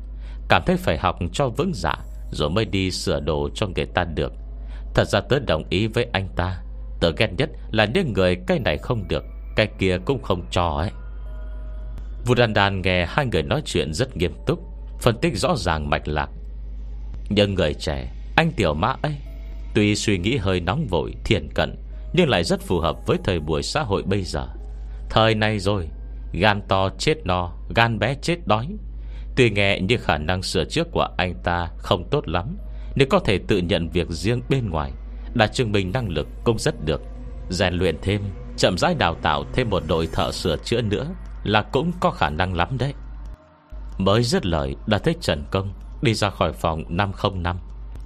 Cảm 0.49 0.63
thấy 0.67 0.77
phải 0.77 0.99
học 0.99 1.19
cho 1.33 1.49
vững 1.49 1.73
dạ 1.75 1.95
Rồi 2.31 2.51
mới 2.51 2.65
đi 2.65 2.91
sửa 2.91 3.21
đồ 3.21 3.49
cho 3.55 3.67
người 3.77 3.87
ta 3.87 4.05
được. 4.05 4.33
Thật 4.95 5.05
ra 5.09 5.21
tớ 5.21 5.39
đồng 5.39 5.65
ý 5.71 5.87
với 5.87 6.07
anh 6.13 6.29
ta. 6.37 6.63
Tớ 7.01 7.13
ghét 7.17 7.29
nhất 7.39 7.51
là 7.71 7.85
những 7.85 8.13
người 8.13 8.37
Cái 8.47 8.59
này 8.59 8.79
không 8.79 9.09
được, 9.09 9.25
Cái 9.57 9.69
kia 9.79 9.99
cũng 10.05 10.23
không 10.23 10.43
cho 10.51 10.69
ấy. 10.69 10.91
Vũ 12.27 12.35
đàn 12.35 12.55
đàn 12.55 12.83
nghe 12.83 13.07
hai 13.07 13.27
người 13.27 13.43
nói 13.43 13.63
chuyện 13.65 13.93
rất 13.93 14.17
nghiêm 14.17 14.33
túc, 14.47 14.61
Phân 15.01 15.19
tích 15.21 15.37
rõ 15.37 15.57
ràng 15.57 15.91
mạch 15.91 16.09
lạc. 16.09 16.31
Nhưng 17.29 17.55
người 17.55 17.75
trẻ, 17.75 18.13
Anh 18.37 18.53
tiểu 18.53 18.75
mã 18.75 18.95
ấy, 19.03 19.15
Tuy 19.75 19.97
suy 19.97 20.19
nghĩ 20.19 20.37
hơi 20.37 20.61
nóng 20.61 20.87
vội 20.87 21.15
thiền 21.25 21.49
cận 21.55 21.77
nhưng 22.13 22.29
lại 22.29 22.45
rất 22.45 22.61
phù 22.61 22.81
hợp 22.81 23.07
với 23.07 23.19
thời 23.25 23.41
buổi 23.41 23.63
xã 23.63 23.83
hội 23.83 24.03
bây 24.03 24.23
giờ. 24.23 24.47
Thời 25.11 25.35
này 25.35 25.59
rồi, 25.59 25.89
Gan 26.33 26.63
to 26.69 26.91
chết 26.99 27.15
no, 27.25 27.53
Gan 27.75 27.99
bé 27.99 28.15
chết 28.23 28.47
đói. 28.47 28.69
Tuy 29.39 29.51
nghe 29.51 29.81
như 29.81 29.97
khả 29.97 30.19
năng 30.19 30.43
sửa 30.43 30.65
trước 30.65 30.89
của 30.93 31.09
anh 31.17 31.35
ta 31.45 31.69
Không 31.79 32.09
tốt 32.11 32.29
lắm 32.29 32.57
Nếu 32.95 33.07
có 33.11 33.19
thể 33.19 33.39
tự 33.39 33.59
nhận 33.59 33.89
việc 33.89 34.09
riêng 34.11 34.43
bên 34.49 34.71
ngoài 34.71 34.93
Đã 35.35 35.47
chứng 35.47 35.73
minh 35.73 35.93
năng 35.93 36.09
lực 36.09 36.29
cũng 36.45 36.59
rất 36.59 36.85
được. 36.85 37.01
Rèn 37.51 37.75
luyện 37.75 37.97
thêm, 38.03 38.23
Chậm 38.57 38.79
rãi 38.79 38.95
đào 38.95 39.15
tạo 39.23 39.45
thêm 39.53 39.71
một 39.71 39.83
đội 39.87 40.09
thợ 40.13 40.33
sửa 40.33 40.57
chữa 40.57 40.81
nữa 40.81 41.07
Là 41.45 41.63
cũng 41.63 41.93
có 42.01 42.11
khả 42.11 42.31
năng 42.31 42.55
lắm 42.55 42.79
đấy. 42.79 42.95
Mới 43.99 44.23
dứt 44.23 44.47
lời, 44.47 44.77
đã 44.87 44.99
thấy 44.99 45.15
Trần 45.21 45.45
Công 45.51 45.73
Đi 46.03 46.15
ra 46.15 46.31
khỏi 46.31 46.53
phòng 46.53 46.85
505 46.89 47.57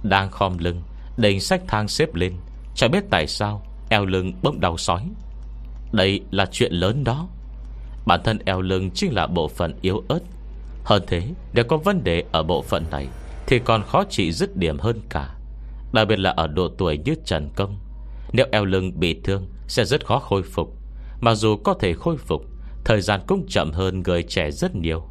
Đang 0.03 0.31
khom 0.31 0.57
lưng 0.57 0.81
Đình 1.17 1.39
sách 1.39 1.61
thang 1.67 1.87
xếp 1.87 2.15
lên. 2.15 2.33
Chẳng 2.75 2.91
biết 2.91 3.03
tại 3.09 3.27
sao 3.27 3.65
Eo 3.93 4.05
lưng 4.05 4.33
bỗng 4.43 4.59
đau 4.59 4.77
sói 4.77 5.09
Đây 5.91 6.21
là 6.31 6.45
chuyện 6.51 6.73
lớn 6.73 7.03
đó. 7.03 7.27
Bản 8.05 8.21
thân 8.23 8.39
eo 8.45 8.61
lưng 8.61 8.91
chính 8.91 9.13
là 9.13 9.27
bộ 9.27 9.47
phận 9.47 9.73
yếu 9.81 10.03
ớt. 10.07 10.19
Hơn 10.83 11.03
thế, 11.07 11.29
Nếu 11.53 11.63
có 11.63 11.77
vấn 11.77 12.03
đề 12.03 12.23
ở 12.31 12.43
bộ 12.43 12.61
phận 12.61 12.83
này, 12.91 13.07
Thì 13.47 13.59
còn 13.59 13.83
khó 13.83 14.03
trị 14.09 14.31
dứt 14.31 14.57
điểm 14.57 14.79
hơn 14.79 15.01
cả. 15.09 15.35
Đặc 15.93 16.07
biệt 16.07 16.19
là 16.19 16.29
ở 16.29 16.47
độ 16.47 16.67
tuổi 16.77 16.97
như 16.97 17.15
Trần 17.25 17.49
Công. 17.55 17.77
Nếu 18.33 18.45
eo 18.51 18.65
lưng 18.65 18.99
bị 18.99 19.19
thương, 19.23 19.45
Sẽ 19.67 19.85
rất 19.85 20.05
khó 20.05 20.19
khôi 20.19 20.43
phục. 20.43 20.77
Mà 21.21 21.35
dù 21.35 21.55
có 21.55 21.73
thể 21.73 21.93
khôi 21.93 22.17
phục, 22.17 22.45
Thời 22.85 23.01
gian 23.01 23.21
cũng 23.27 23.45
chậm 23.47 23.71
hơn 23.71 24.03
người 24.03 24.23
trẻ 24.23 24.51
rất 24.51 24.75
nhiều. 24.75 25.03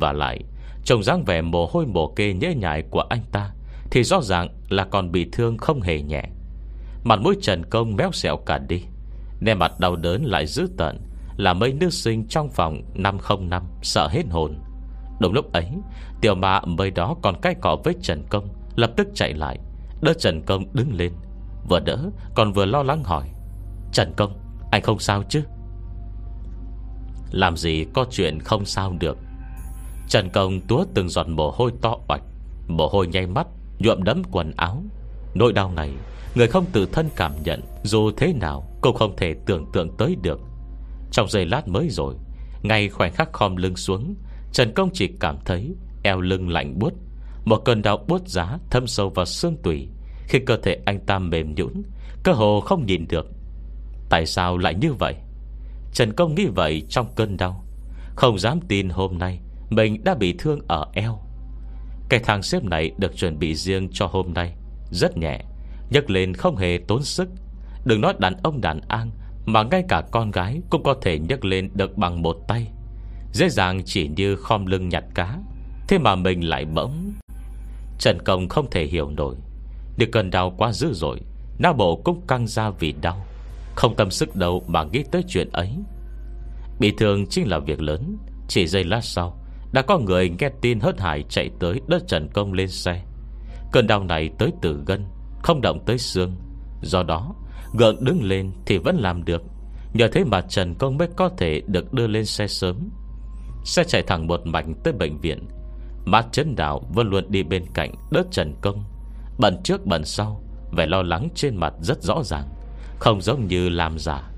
Và 0.00 0.12
lại, 0.12 0.40
Trông 0.84 1.02
dáng 1.02 1.24
vẻ 1.24 1.42
mồ 1.42 1.66
hôi 1.66 1.86
mồ 1.86 2.06
kê 2.06 2.32
nhễ 2.32 2.54
nhại 2.54 2.82
của 2.90 3.00
anh 3.00 3.22
ta 3.32 3.50
Thì 3.90 4.04
rõ 4.04 4.20
ràng 4.22 4.48
là 4.68 4.84
còn 4.84 5.12
bị 5.12 5.26
thương 5.32 5.58
không 5.58 5.80
hề 5.80 6.02
nhẹ. 6.02 6.24
Mặt 7.04 7.20
mũi 7.20 7.36
Trần 7.42 7.64
Công 7.70 7.96
méo 7.96 8.12
xẹo 8.12 8.36
cả 8.36 8.58
đi. 8.58 8.82
Nè 9.40 9.54
mặt 9.54 9.80
đau 9.80 9.96
đớn 9.96 10.24
lại 10.24 10.46
dữ 10.46 10.68
tận 10.76 11.00
Là 11.36 11.52
mấy 11.52 11.72
nữ 11.72 11.90
sinh 11.90 12.26
trong 12.28 12.48
phòng 12.48 12.82
505 12.94 13.62
Sợ 13.82 14.08
hết 14.08 14.22
hồn. 14.30 14.58
Đúng 15.20 15.32
lúc 15.32 15.52
ấy, 15.52 15.68
Tiểu 16.20 16.34
mạ 16.34 16.60
mới 16.60 16.90
đó 16.90 17.16
còn 17.22 17.40
cái 17.42 17.54
cỏ 17.60 17.76
với 17.84 17.94
Trần 18.02 18.24
Công, 18.30 18.48
Lập 18.76 18.90
tức 18.96 19.08
chạy 19.14 19.34
lại, 19.34 19.58
Đỡ 20.02 20.12
Trần 20.18 20.42
Công 20.42 20.64
đứng 20.72 20.94
lên. 20.94 21.12
Vừa 21.68 21.80
đỡ, 21.80 22.10
còn 22.34 22.52
vừa 22.52 22.64
lo 22.64 22.82
lắng 22.82 23.04
hỏi, 23.04 23.28
Trần 23.92 24.12
Công, 24.16 24.32
anh 24.70 24.82
không 24.82 24.98
sao 24.98 25.22
chứ? 25.28 25.42
Làm 27.30 27.56
gì 27.56 27.86
có 27.94 28.06
chuyện 28.10 28.40
không 28.40 28.64
sao 28.64 28.96
được. 29.00 29.18
Trần 30.08 30.30
Công 30.30 30.60
túa 30.60 30.84
từng 30.94 31.08
giọt 31.08 31.28
mồ 31.28 31.50
hôi 31.50 31.72
to 31.82 31.96
oạch, 32.08 32.22
Mồ 32.68 32.88
hôi 32.88 33.06
nhay 33.06 33.26
mắt, 33.26 33.46
Nhuộm 33.78 34.02
đấm 34.02 34.22
quần 34.32 34.52
áo. 34.56 34.82
Nỗi 35.34 35.52
đau 35.52 35.72
này 35.72 35.90
Người 36.34 36.46
không 36.46 36.64
tự 36.72 36.86
thân 36.86 37.08
cảm 37.16 37.32
nhận 37.44 37.60
Dù 37.82 38.10
thế 38.16 38.32
nào 38.32 38.70
cũng 38.80 38.96
không 38.96 39.16
thể 39.16 39.34
tưởng 39.46 39.66
tượng 39.72 39.96
tới 39.98 40.16
được. 40.22 40.40
Trong 41.12 41.28
giây 41.28 41.46
lát 41.46 41.68
mới 41.68 41.88
rồi, 41.90 42.14
Ngay 42.62 42.88
khoảnh 42.88 43.12
khắc 43.12 43.32
khom 43.32 43.56
lưng 43.56 43.76
xuống, 43.76 44.14
Trần 44.52 44.74
Công 44.74 44.90
chỉ 44.92 45.10
cảm 45.20 45.38
thấy 45.44 45.74
Eo 46.02 46.20
lưng 46.20 46.48
lạnh 46.48 46.78
buốt, 46.78 46.92
Một 47.44 47.56
cơn 47.64 47.82
đau 47.82 48.04
buốt 48.08 48.28
giá 48.28 48.58
thâm 48.70 48.86
sâu 48.86 49.10
vào 49.10 49.26
xương 49.26 49.56
tủy 49.62 49.88
Khi 50.28 50.38
cơ 50.46 50.56
thể 50.56 50.78
anh 50.84 51.00
ta 51.06 51.18
mềm 51.18 51.54
nhũn, 51.54 51.82
Cơ 52.22 52.32
hồ 52.32 52.60
không 52.60 52.86
nhìn 52.86 53.06
được. 53.08 53.26
Tại 54.10 54.26
sao 54.26 54.58
lại 54.58 54.74
như 54.74 54.92
vậy? 54.92 55.14
Trần 55.92 56.12
Công 56.12 56.34
nghĩ 56.34 56.46
vậy 56.46 56.82
trong 56.88 57.06
cơn 57.14 57.36
đau. 57.36 57.64
Không 58.16 58.38
dám 58.38 58.60
tin 58.68 58.88
hôm 58.88 59.18
nay 59.18 59.40
mình 59.70 60.04
đã 60.04 60.14
bị 60.14 60.34
thương 60.38 60.60
ở 60.68 60.86
eo. 60.94 61.18
Cái 62.08 62.20
thang 62.20 62.42
xếp 62.42 62.64
này 62.64 62.90
được 62.98 63.16
chuẩn 63.16 63.38
bị 63.38 63.54
riêng 63.54 63.88
cho 63.92 64.06
hôm 64.06 64.34
nay, 64.34 64.54
Rất 64.90 65.16
nhẹ 65.16 65.40
nhấc 65.92 66.10
lên 66.10 66.34
không 66.34 66.56
hề 66.56 66.78
tốn 66.88 67.02
sức. 67.02 67.28
Đừng 67.84 68.00
nói 68.00 68.14
đàn 68.18 68.34
ông 68.42 68.60
đàn 68.60 68.80
an 68.88 69.10
Mà 69.46 69.62
ngay 69.62 69.84
cả 69.88 70.02
con 70.10 70.30
gái 70.30 70.60
cũng 70.70 70.82
có 70.82 70.94
thể 71.02 71.18
nhấc 71.18 71.44
lên 71.44 71.70
được 71.74 71.96
bằng 71.96 72.22
một 72.22 72.36
tay. 72.48 72.68
Dễ 73.32 73.48
dàng 73.48 73.82
chỉ 73.84 74.08
như 74.08 74.36
khom 74.36 74.66
lưng 74.66 74.88
nhặt 74.88 75.04
cá 75.14 75.38
Thế 75.88 75.98
mà 75.98 76.14
mình 76.14 76.48
lại 76.48 76.64
bỗng. 76.64 77.12
Trần 77.98 78.18
Công 78.24 78.48
không 78.48 78.70
thể 78.70 78.84
hiểu 78.84 79.10
nổi. 79.10 79.36
Được 79.96 80.06
cơn 80.12 80.30
đau 80.30 80.54
quá 80.56 80.72
dữ 80.72 80.92
dội, 80.92 81.20
Não 81.58 81.72
bộ 81.72 81.96
cũng 82.04 82.26
căng 82.26 82.46
ra 82.46 82.70
vì 82.70 82.92
đau. 82.92 83.26
Không 83.74 83.96
tâm 83.96 84.10
sức 84.10 84.36
đâu 84.36 84.62
mà 84.66 84.84
nghĩ 84.84 85.04
tới 85.12 85.22
chuyện 85.28 85.48
ấy. 85.52 85.70
Bị 86.80 86.92
thương 86.98 87.26
chính 87.26 87.48
là 87.48 87.58
việc 87.58 87.82
lớn. 87.82 88.16
Chỉ 88.48 88.66
giây 88.66 88.84
lát 88.84 89.04
sau 89.04 89.38
đã 89.72 89.82
có 89.82 89.98
người 89.98 90.30
nghe 90.38 90.50
tin 90.60 90.80
hớt 90.80 91.00
hải 91.00 91.24
chạy 91.28 91.50
tới 91.60 91.80
đỡ 91.88 91.98
Trần 92.06 92.28
Công 92.28 92.52
lên 92.52 92.68
xe. 92.68 93.02
Cơn 93.72 93.86
đau 93.86 94.04
này 94.04 94.30
tới 94.38 94.50
từ 94.62 94.82
gân. 94.86 95.04
Không 95.42 95.60
động 95.60 95.84
tới 95.86 95.98
xương. 95.98 96.36
Do 96.82 97.02
đó 97.02 97.34
gợn 97.78 97.96
đứng 98.00 98.22
lên 98.22 98.52
thì 98.66 98.78
vẫn 98.78 98.96
làm 98.96 99.24
được. 99.24 99.42
Nhờ 99.94 100.08
thế 100.12 100.24
mà 100.24 100.40
Trần 100.40 100.74
Công 100.74 100.98
mới 100.98 101.08
có 101.16 101.28
thể 101.38 101.62
được 101.66 101.92
đưa 101.92 102.06
lên 102.06 102.26
xe 102.26 102.46
sớm. 102.46 102.90
Xe 103.64 103.84
chạy 103.84 104.02
thẳng 104.02 104.26
một 104.26 104.46
mạch 104.46 104.66
tới 104.84 104.92
bệnh 104.92 105.18
viện. 105.18 105.48
Mát 106.04 106.26
chấn 106.32 106.56
đạo 106.56 106.82
vẫn 106.94 107.10
luôn 107.10 107.24
đi 107.28 107.42
bên 107.42 107.64
cạnh 107.74 107.94
đỡ 108.10 108.22
Trần 108.30 108.54
Công. 108.60 108.84
Bận 109.38 109.60
trước 109.64 109.86
bận 109.86 110.04
sau, 110.04 110.42
Vẻ 110.76 110.86
lo 110.86 111.02
lắng 111.02 111.28
trên 111.34 111.56
mặt 111.56 111.74
rất 111.80 112.02
rõ 112.02 112.22
ràng, 112.24 112.48
Không 112.98 113.20
giống 113.20 113.46
như 113.46 113.68
làm 113.68 113.98
giả. 113.98 114.30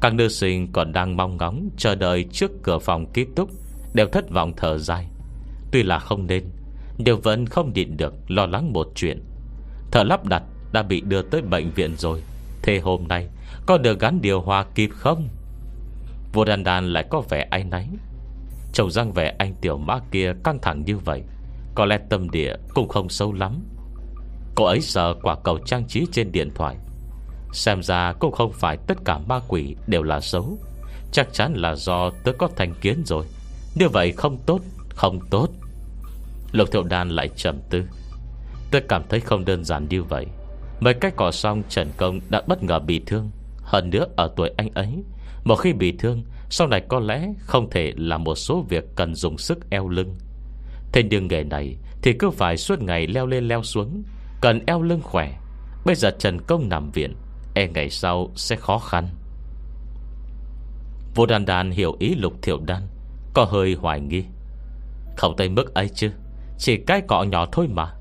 Các 0.00 0.14
nữ 0.14 0.28
sinh 0.28 0.72
còn 0.72 0.92
đang 0.92 1.16
mong 1.16 1.36
ngóng 1.36 1.68
Chờ 1.76 1.94
đợi 1.94 2.24
trước 2.32 2.50
cửa 2.62 2.78
phòng 2.78 3.12
ký 3.12 3.26
túc, 3.36 3.50
Đều 3.94 4.06
thất 4.06 4.30
vọng 4.30 4.52
thở 4.56 4.78
dài. 4.78 5.06
Tuy 5.72 5.82
là 5.82 5.98
không 5.98 6.26
nên, 6.26 6.44
Đều 6.98 7.16
vẫn 7.16 7.46
không 7.46 7.72
nhịn 7.72 7.96
được 7.96 8.14
lo 8.28 8.46
lắng 8.46 8.72
một 8.72 8.86
chuyện. 8.94 9.22
Thợ 9.90 10.04
lắp 10.04 10.24
đặt 10.24 10.42
đã 10.72 10.82
bị 10.82 11.00
đưa 11.00 11.22
tới 11.22 11.42
bệnh 11.42 11.70
viện 11.70 11.96
rồi. 11.96 12.22
Thế 12.62 12.78
hôm 12.78 13.08
nay, 13.08 13.28
Có 13.66 13.78
được 13.78 14.00
gắn 14.00 14.20
điều 14.20 14.40
hòa 14.40 14.64
kịp 14.74 14.90
không? 14.92 15.28
Vua 16.32 16.44
đan 16.44 16.64
đan 16.64 16.92
lại 16.92 17.04
có 17.10 17.22
vẻ 17.28 17.48
ai 17.50 17.64
nấy 17.64 17.86
Trông 18.72 18.90
răng 18.90 19.12
vẻ 19.12 19.34
anh 19.38 19.54
tiểu 19.60 19.78
mã 19.78 19.98
kia 20.10 20.32
căng 20.44 20.58
thẳng 20.62 20.84
như 20.84 20.98
vậy, 20.98 21.22
Có 21.74 21.84
lẽ 21.84 21.98
tâm 22.10 22.30
địa 22.30 22.56
cũng 22.74 22.88
không 22.88 23.08
sâu 23.08 23.32
lắm. 23.32 23.62
Cô 24.54 24.64
ấy 24.64 24.80
sợ 24.80 25.14
quả 25.22 25.36
cầu 25.44 25.58
trang 25.58 25.84
trí 25.88 26.06
trên 26.12 26.32
điện 26.32 26.50
thoại. 26.54 26.76
Xem 27.52 27.82
ra 27.82 28.12
cũng 28.12 28.32
không 28.32 28.52
phải 28.52 28.76
tất 28.86 28.98
cả 29.04 29.18
ma 29.18 29.40
quỷ 29.48 29.76
đều 29.86 30.02
là 30.02 30.20
xấu. 30.20 30.58
Chắc 31.12 31.32
chắn 31.32 31.52
là 31.54 31.74
do 31.74 32.10
tớ 32.24 32.32
có 32.32 32.48
thành 32.56 32.74
kiến 32.80 33.02
rồi. 33.06 33.24
Như 33.74 33.88
vậy 33.88 34.12
không 34.12 34.38
tốt 34.46 34.60
Không 34.88 35.20
tốt. 35.30 35.48
Lục 36.52 36.68
thiệu 36.72 36.82
đan 36.82 37.08
lại 37.08 37.28
trầm 37.36 37.58
tư. 37.70 37.82
Tôi 38.70 38.82
cảm 38.88 39.02
thấy 39.08 39.20
không 39.20 39.44
đơn 39.44 39.64
giản 39.64 39.86
như 39.90 40.02
vậy. 40.02 40.26
Mấy 40.80 40.94
cái 40.94 41.10
cỏ 41.16 41.30
xong 41.30 41.62
Trần 41.68 41.88
Công 41.96 42.20
đã 42.28 42.42
bất 42.46 42.62
ngờ 42.62 42.78
bị 42.78 43.02
thương. 43.06 43.30
Hơn 43.62 43.90
nữa, 43.90 44.06
ở 44.16 44.32
tuổi 44.36 44.50
anh 44.56 44.70
ấy, 44.74 45.02
Một 45.44 45.56
khi 45.56 45.72
bị 45.72 45.96
thương, 45.98 46.24
Sau 46.50 46.66
này 46.66 46.82
có 46.88 47.00
lẽ 47.00 47.28
không 47.38 47.70
thể 47.70 47.92
làm 47.96 48.24
một 48.24 48.34
số 48.34 48.64
việc 48.68 48.84
Cần 48.96 49.14
dùng 49.14 49.38
sức 49.38 49.70
eo 49.70 49.88
lưng. 49.88 50.16
Thế 50.92 51.02
nhưng 51.10 51.28
nghề 51.28 51.44
này 51.44 51.76
Thì 52.02 52.12
cứ 52.12 52.30
phải 52.30 52.56
suốt 52.56 52.82
ngày 52.82 53.06
leo 53.06 53.26
lên 53.26 53.48
leo 53.48 53.62
xuống, 53.62 54.02
Cần 54.40 54.60
eo 54.66 54.82
lưng 54.82 55.00
khỏe. 55.02 55.38
Bây 55.84 55.94
giờ 55.94 56.10
Trần 56.18 56.40
Công 56.40 56.68
nằm 56.68 56.90
viện 56.90 57.14
E 57.54 57.68
ngày 57.68 57.90
sau 57.90 58.30
sẽ 58.34 58.56
khó 58.56 58.78
khăn. 58.78 59.08
Vô 61.14 61.26
đàn 61.26 61.44
đàn 61.44 61.70
hiểu 61.70 61.96
ý 61.98 62.14
lục 62.14 62.32
thiệu 62.42 62.60
đan, 62.66 62.82
Có 63.34 63.44
hơi 63.44 63.74
hoài 63.74 64.00
nghi. 64.00 64.24
Không 65.16 65.36
tới 65.36 65.48
mức 65.48 65.74
ấy 65.74 65.88
chứ, 65.88 66.10
Chỉ 66.58 66.76
cái 66.76 67.00
cọ 67.00 67.22
nhỏ 67.22 67.46
thôi 67.52 67.68
mà. 67.70 67.95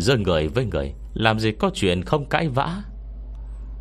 Giữa 0.00 0.16
người 0.16 0.48
với 0.48 0.64
người, 0.64 0.94
Làm 1.14 1.40
gì 1.40 1.52
có 1.52 1.70
chuyện 1.74 2.02
không 2.04 2.28
cãi 2.28 2.48
vã. 2.48 2.82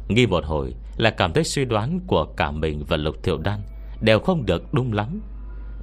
Nghi 0.07 0.27
một 0.27 0.45
hồi 0.45 0.73
Là 0.97 1.09
cảm 1.09 1.33
thấy 1.33 1.43
suy 1.43 1.65
đoán 1.65 1.99
của 2.07 2.25
cả 2.25 2.51
mình 2.51 2.83
và 2.87 2.97
lục 2.97 3.15
thiệu 3.23 3.37
đan 3.37 3.59
Đều 4.01 4.19
không 4.19 4.45
được 4.45 4.73
đúng 4.73 4.93
lắm. 4.93 5.21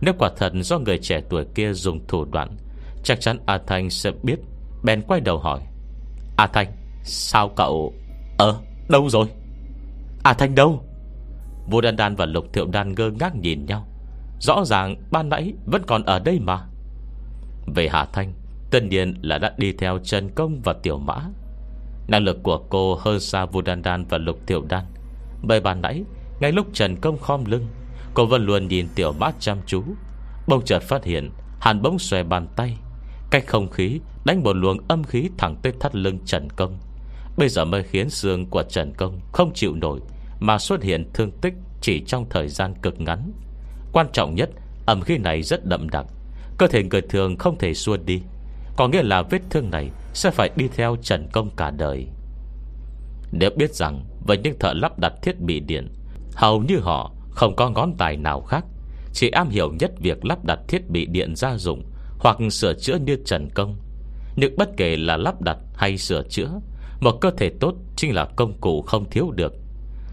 Nếu 0.01 0.15
quả 0.19 0.31
thật 0.37 0.53
do 0.55 0.79
người 0.79 0.99
trẻ 0.99 1.21
tuổi 1.31 1.45
kia 1.55 1.73
dùng 1.73 2.07
thủ 2.07 2.25
đoạn, 2.25 2.57
Chắc 3.05 3.21
chắn 3.21 3.39
A 3.47 3.59
Thanh 3.67 3.91
sẽ 3.91 4.11
biết. 4.23 4.37
Bèn 4.85 5.03
quay 5.03 5.21
đầu 5.21 5.39
hỏi, 5.39 5.61
A 6.37 6.47
Thanh, 6.47 6.73
Sao 7.03 7.49
cậu 7.49 7.95
Ờ 8.39 8.61
đâu 8.89 9.09
rồi? 9.09 9.27
A 10.23 10.33
Thanh 10.33 10.55
đâu? 10.55 10.85
Vô 11.67 11.81
Đan 11.81 11.97
Đan 11.97 12.17
và 12.17 12.27
Lục 12.27 12.45
Thiệu 12.53 12.67
Đan 12.67 12.95
ngơ 12.95 13.11
ngác 13.21 13.37
nhìn 13.37 13.67
nhau. 13.67 13.89
Rõ 14.41 14.65
ràng 14.65 14.97
ban 15.11 15.29
nãy 15.29 15.53
Vẫn 15.67 15.83
còn 15.87 16.03
ở 16.03 16.19
đây 16.19 16.39
mà. 16.39 16.67
Về 17.75 17.89
Hà 17.89 18.05
Thanh 18.05 18.33
Tất 18.71 18.85
nhiên 18.85 19.15
là 19.23 19.39
đã 19.39 19.55
đi 19.57 19.73
theo 19.73 19.99
Trần 19.99 20.31
Công 20.35 20.61
và 20.63 20.73
Tiểu 20.73 20.99
Mã. 20.99 21.17
Năng 22.09 22.25
lực 22.25 22.43
của 22.43 22.59
cô 22.59 22.95
hơn 22.95 23.21
xa 23.21 23.47
Vô 23.47 23.63
Đan 23.63 23.83
Đan 23.83 24.05
và 24.05 24.19
Lục 24.19 24.39
Tiểu 24.47 24.65
Đan. 24.69 24.85
Bởi 25.43 25.61
bàn 25.61 25.83
nãy, 25.83 26.03
Ngay 26.41 26.53
lúc 26.53 26.67
Trần 26.73 26.97
Công 26.97 27.19
khom 27.19 27.45
lưng, 27.45 27.67
Cô 28.15 28.27
vẫn 28.27 28.47
luôn 28.47 28.69
nhìn 28.69 28.89
Tiểu 28.95 29.13
Mã 29.13 29.31
chăm 29.41 29.59
chú. 29.67 29.83
Bông 30.49 30.65
chợt 30.65 30.83
phát 30.83 31.05
hiện, 31.05 31.31
Hàn 31.61 31.83
bỗng 31.83 31.99
xòe 31.99 32.23
bàn 32.23 32.47
tay. 32.57 32.77
Cách 33.31 33.47
không 33.47 33.71
khí 33.71 34.01
Đánh 34.25 34.43
một 34.43 34.57
luồng 34.57 34.79
âm 34.89 35.05
khí 35.05 35.31
thẳng 35.39 35.57
tới 35.63 35.73
thắt 35.81 35.95
lưng 35.97 36.19
Trần 36.25 36.49
Công. 36.51 36.79
Bây 37.37 37.49
giờ 37.49 37.65
mới 37.65 37.83
khiến 37.83 38.11
xương 38.11 38.47
của 38.47 38.63
Trần 38.63 38.93
Công 38.95 39.21
Không 39.33 39.53
chịu 39.55 39.75
nổi, 39.75 40.01
Mà 40.41 40.59
xuất 40.59 40.83
hiện 40.83 41.11
thương 41.15 41.31
tích 41.31 41.55
Chỉ 41.81 42.03
trong 42.07 42.27
thời 42.31 42.49
gian 42.49 42.75
cực 42.83 43.01
ngắn. 43.01 43.33
Quan 43.93 44.07
trọng 44.13 44.35
nhất, 44.35 44.51
Âm 44.87 45.01
khí 45.01 45.19
này 45.19 45.43
rất 45.43 45.67
đậm 45.67 45.91
đặc, 45.91 46.07
Cơ 46.59 46.67
thể 46.67 46.83
người 46.83 47.01
thường 47.01 47.37
không 47.37 47.59
thể 47.59 47.75
xua 47.75 47.97
đi. 47.97 48.23
Có 48.77 48.89
nghĩa 48.89 49.03
là 49.03 49.23
vết 49.23 49.43
thương 49.51 49.71
này 49.71 49.91
Sẽ 50.15 50.31
phải 50.31 50.51
đi 50.57 50.69
theo 50.77 50.97
Trần 51.03 51.29
Công 51.33 51.51
cả 51.57 51.71
đời. 51.71 52.07
Nếu 53.33 53.51
biết 53.57 53.75
rằng 53.75 54.05
Với 54.27 54.39
những 54.39 54.59
thợ 54.59 54.73
lắp 54.73 54.99
đặt 54.99 55.13
thiết 55.23 55.41
bị 55.41 55.61
điện, 55.61 55.89
Hầu 56.35 56.63
như 56.63 56.79
họ 56.79 57.13
không 57.31 57.57
có 57.57 57.71
ngón 57.71 57.95
tài 57.99 58.17
nào 58.17 58.41
khác, 58.41 58.65
Chỉ 59.13 59.29
am 59.31 59.49
hiểu 59.49 59.73
nhất 59.81 59.91
việc 59.99 60.25
lắp 60.25 60.45
đặt 60.45 60.59
thiết 60.69 60.91
bị 60.91 61.07
điện 61.07 61.37
gia 61.37 61.57
dụng 61.57 61.83
Hoặc 62.19 62.39
sửa 62.51 62.75
chữa 62.75 62.99
như 62.99 63.17
Trần 63.25 63.49
Công. 63.55 63.77
Nhưng 64.37 64.57
bất 64.57 64.69
kể 64.77 64.97
là 64.97 65.17
lắp 65.17 65.43
đặt 65.43 65.57
hay 65.77 65.99
sửa 65.99 66.23
chữa, 66.23 66.51
Một 67.01 67.19
cơ 67.21 67.31
thể 67.37 67.51
tốt 67.61 67.75
chính 67.97 68.15
là 68.15 68.25
công 68.25 68.53
cụ 68.61 68.83
không 68.83 69.11
thiếu 69.11 69.31
được. 69.31 69.55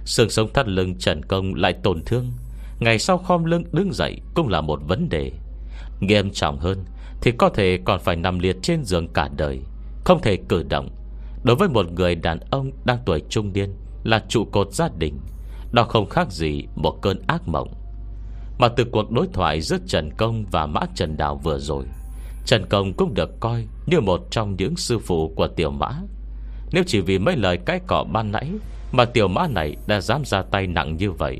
Sương 0.06 0.30
sống 0.30 0.54
thắt 0.54 0.68
lưng 0.68 0.96
Trần 1.00 1.26
Công 1.26 1.56
lại 1.56 1.74
tổn 1.84 2.02
thương, 2.06 2.32
Ngày 2.80 3.00
sau 3.00 3.18
khom 3.18 3.44
lưng 3.44 3.64
đứng 3.72 3.94
dậy 3.94 4.20
Cũng 4.34 4.48
là 4.48 4.62
một 4.62 4.80
vấn 4.88 5.10
đề. 5.10 5.32
Nghiêm 6.00 6.30
trọng 6.30 6.58
hơn 6.60 6.86
thì 7.24 7.32
có 7.32 7.50
thể 7.50 7.80
còn 7.86 8.00
phải 8.00 8.16
nằm 8.16 8.40
liệt 8.40 8.56
trên 8.62 8.84
giường 8.84 9.08
cả 9.14 9.30
đời, 9.38 9.62
Không 10.06 10.22
thể 10.22 10.38
cử 10.50 10.64
động. 10.64 10.90
Đối 11.44 11.56
với 11.56 11.70
một 11.70 11.92
người 11.92 12.16
đàn 12.16 12.40
ông 12.40 12.72
đang 12.86 12.98
tuổi 13.06 13.22
trung 13.30 13.54
niên 13.54 13.74
Là 14.04 14.24
trụ 14.30 14.46
cột 14.46 14.74
gia 14.74 14.90
đình, 14.98 15.20
Đó 15.72 15.84
không 15.84 16.10
khác 16.10 16.32
gì 16.32 16.64
một 16.76 17.02
cơn 17.02 17.22
ác 17.28 17.48
mộng. 17.48 17.74
Mà 18.60 18.68
từ 18.68 18.86
cuộc 18.92 19.12
đối 19.12 19.28
thoại 19.34 19.62
giữa 19.62 19.78
Trần 19.88 20.12
Công 20.18 20.46
và 20.52 20.66
Mã 20.66 20.82
Trần 20.96 21.18
Đào 21.18 21.36
vừa 21.44 21.60
rồi, 21.60 21.86
Trần 22.46 22.66
Công 22.70 22.94
cũng 22.94 23.14
được 23.14 23.30
coi 23.40 23.66
Như 23.86 24.00
một 24.00 24.22
trong 24.32 24.56
những 24.56 24.76
sư 24.76 25.00
phụ 25.00 25.34
của 25.36 25.48
Tiểu 25.48 25.72
Mã. 25.72 25.92
Nếu 26.72 26.84
chỉ 26.88 27.02
vì 27.02 27.20
mấy 27.20 27.38
lời 27.38 27.58
cái 27.66 27.80
cọ 27.88 28.04
ban 28.04 28.32
nãy 28.32 28.52
Mà 28.92 29.06
Tiểu 29.06 29.28
Mã 29.28 29.48
này 29.48 29.76
đã 29.88 30.02
dám 30.02 30.26
ra 30.26 30.42
tay 30.42 30.68
nặng 30.68 30.98
như 30.98 31.12
vậy, 31.12 31.40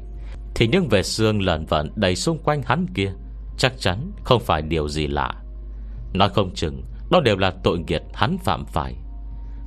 Thì 0.56 0.68
những 0.68 0.88
về 0.90 1.04
xương 1.04 1.42
lợn 1.42 1.66
vẩn 1.66 1.92
đầy 1.96 2.16
xung 2.16 2.38
quanh 2.38 2.62
hắn 2.66 2.86
kia 2.94 3.12
Chắc 3.58 3.74
chắn 3.80 4.12
không 4.24 4.42
phải 4.42 4.62
điều 4.62 4.90
gì 4.90 5.08
lạ. 5.08 5.43
Nói 6.14 6.30
không 6.30 6.54
chừng, 6.56 6.84
Đó 7.12 7.20
đều 7.20 7.38
là 7.38 7.54
tội 7.64 7.80
nghiệp 7.80 8.02
hắn 8.14 8.38
phạm 8.38 8.66
phải. 8.66 8.96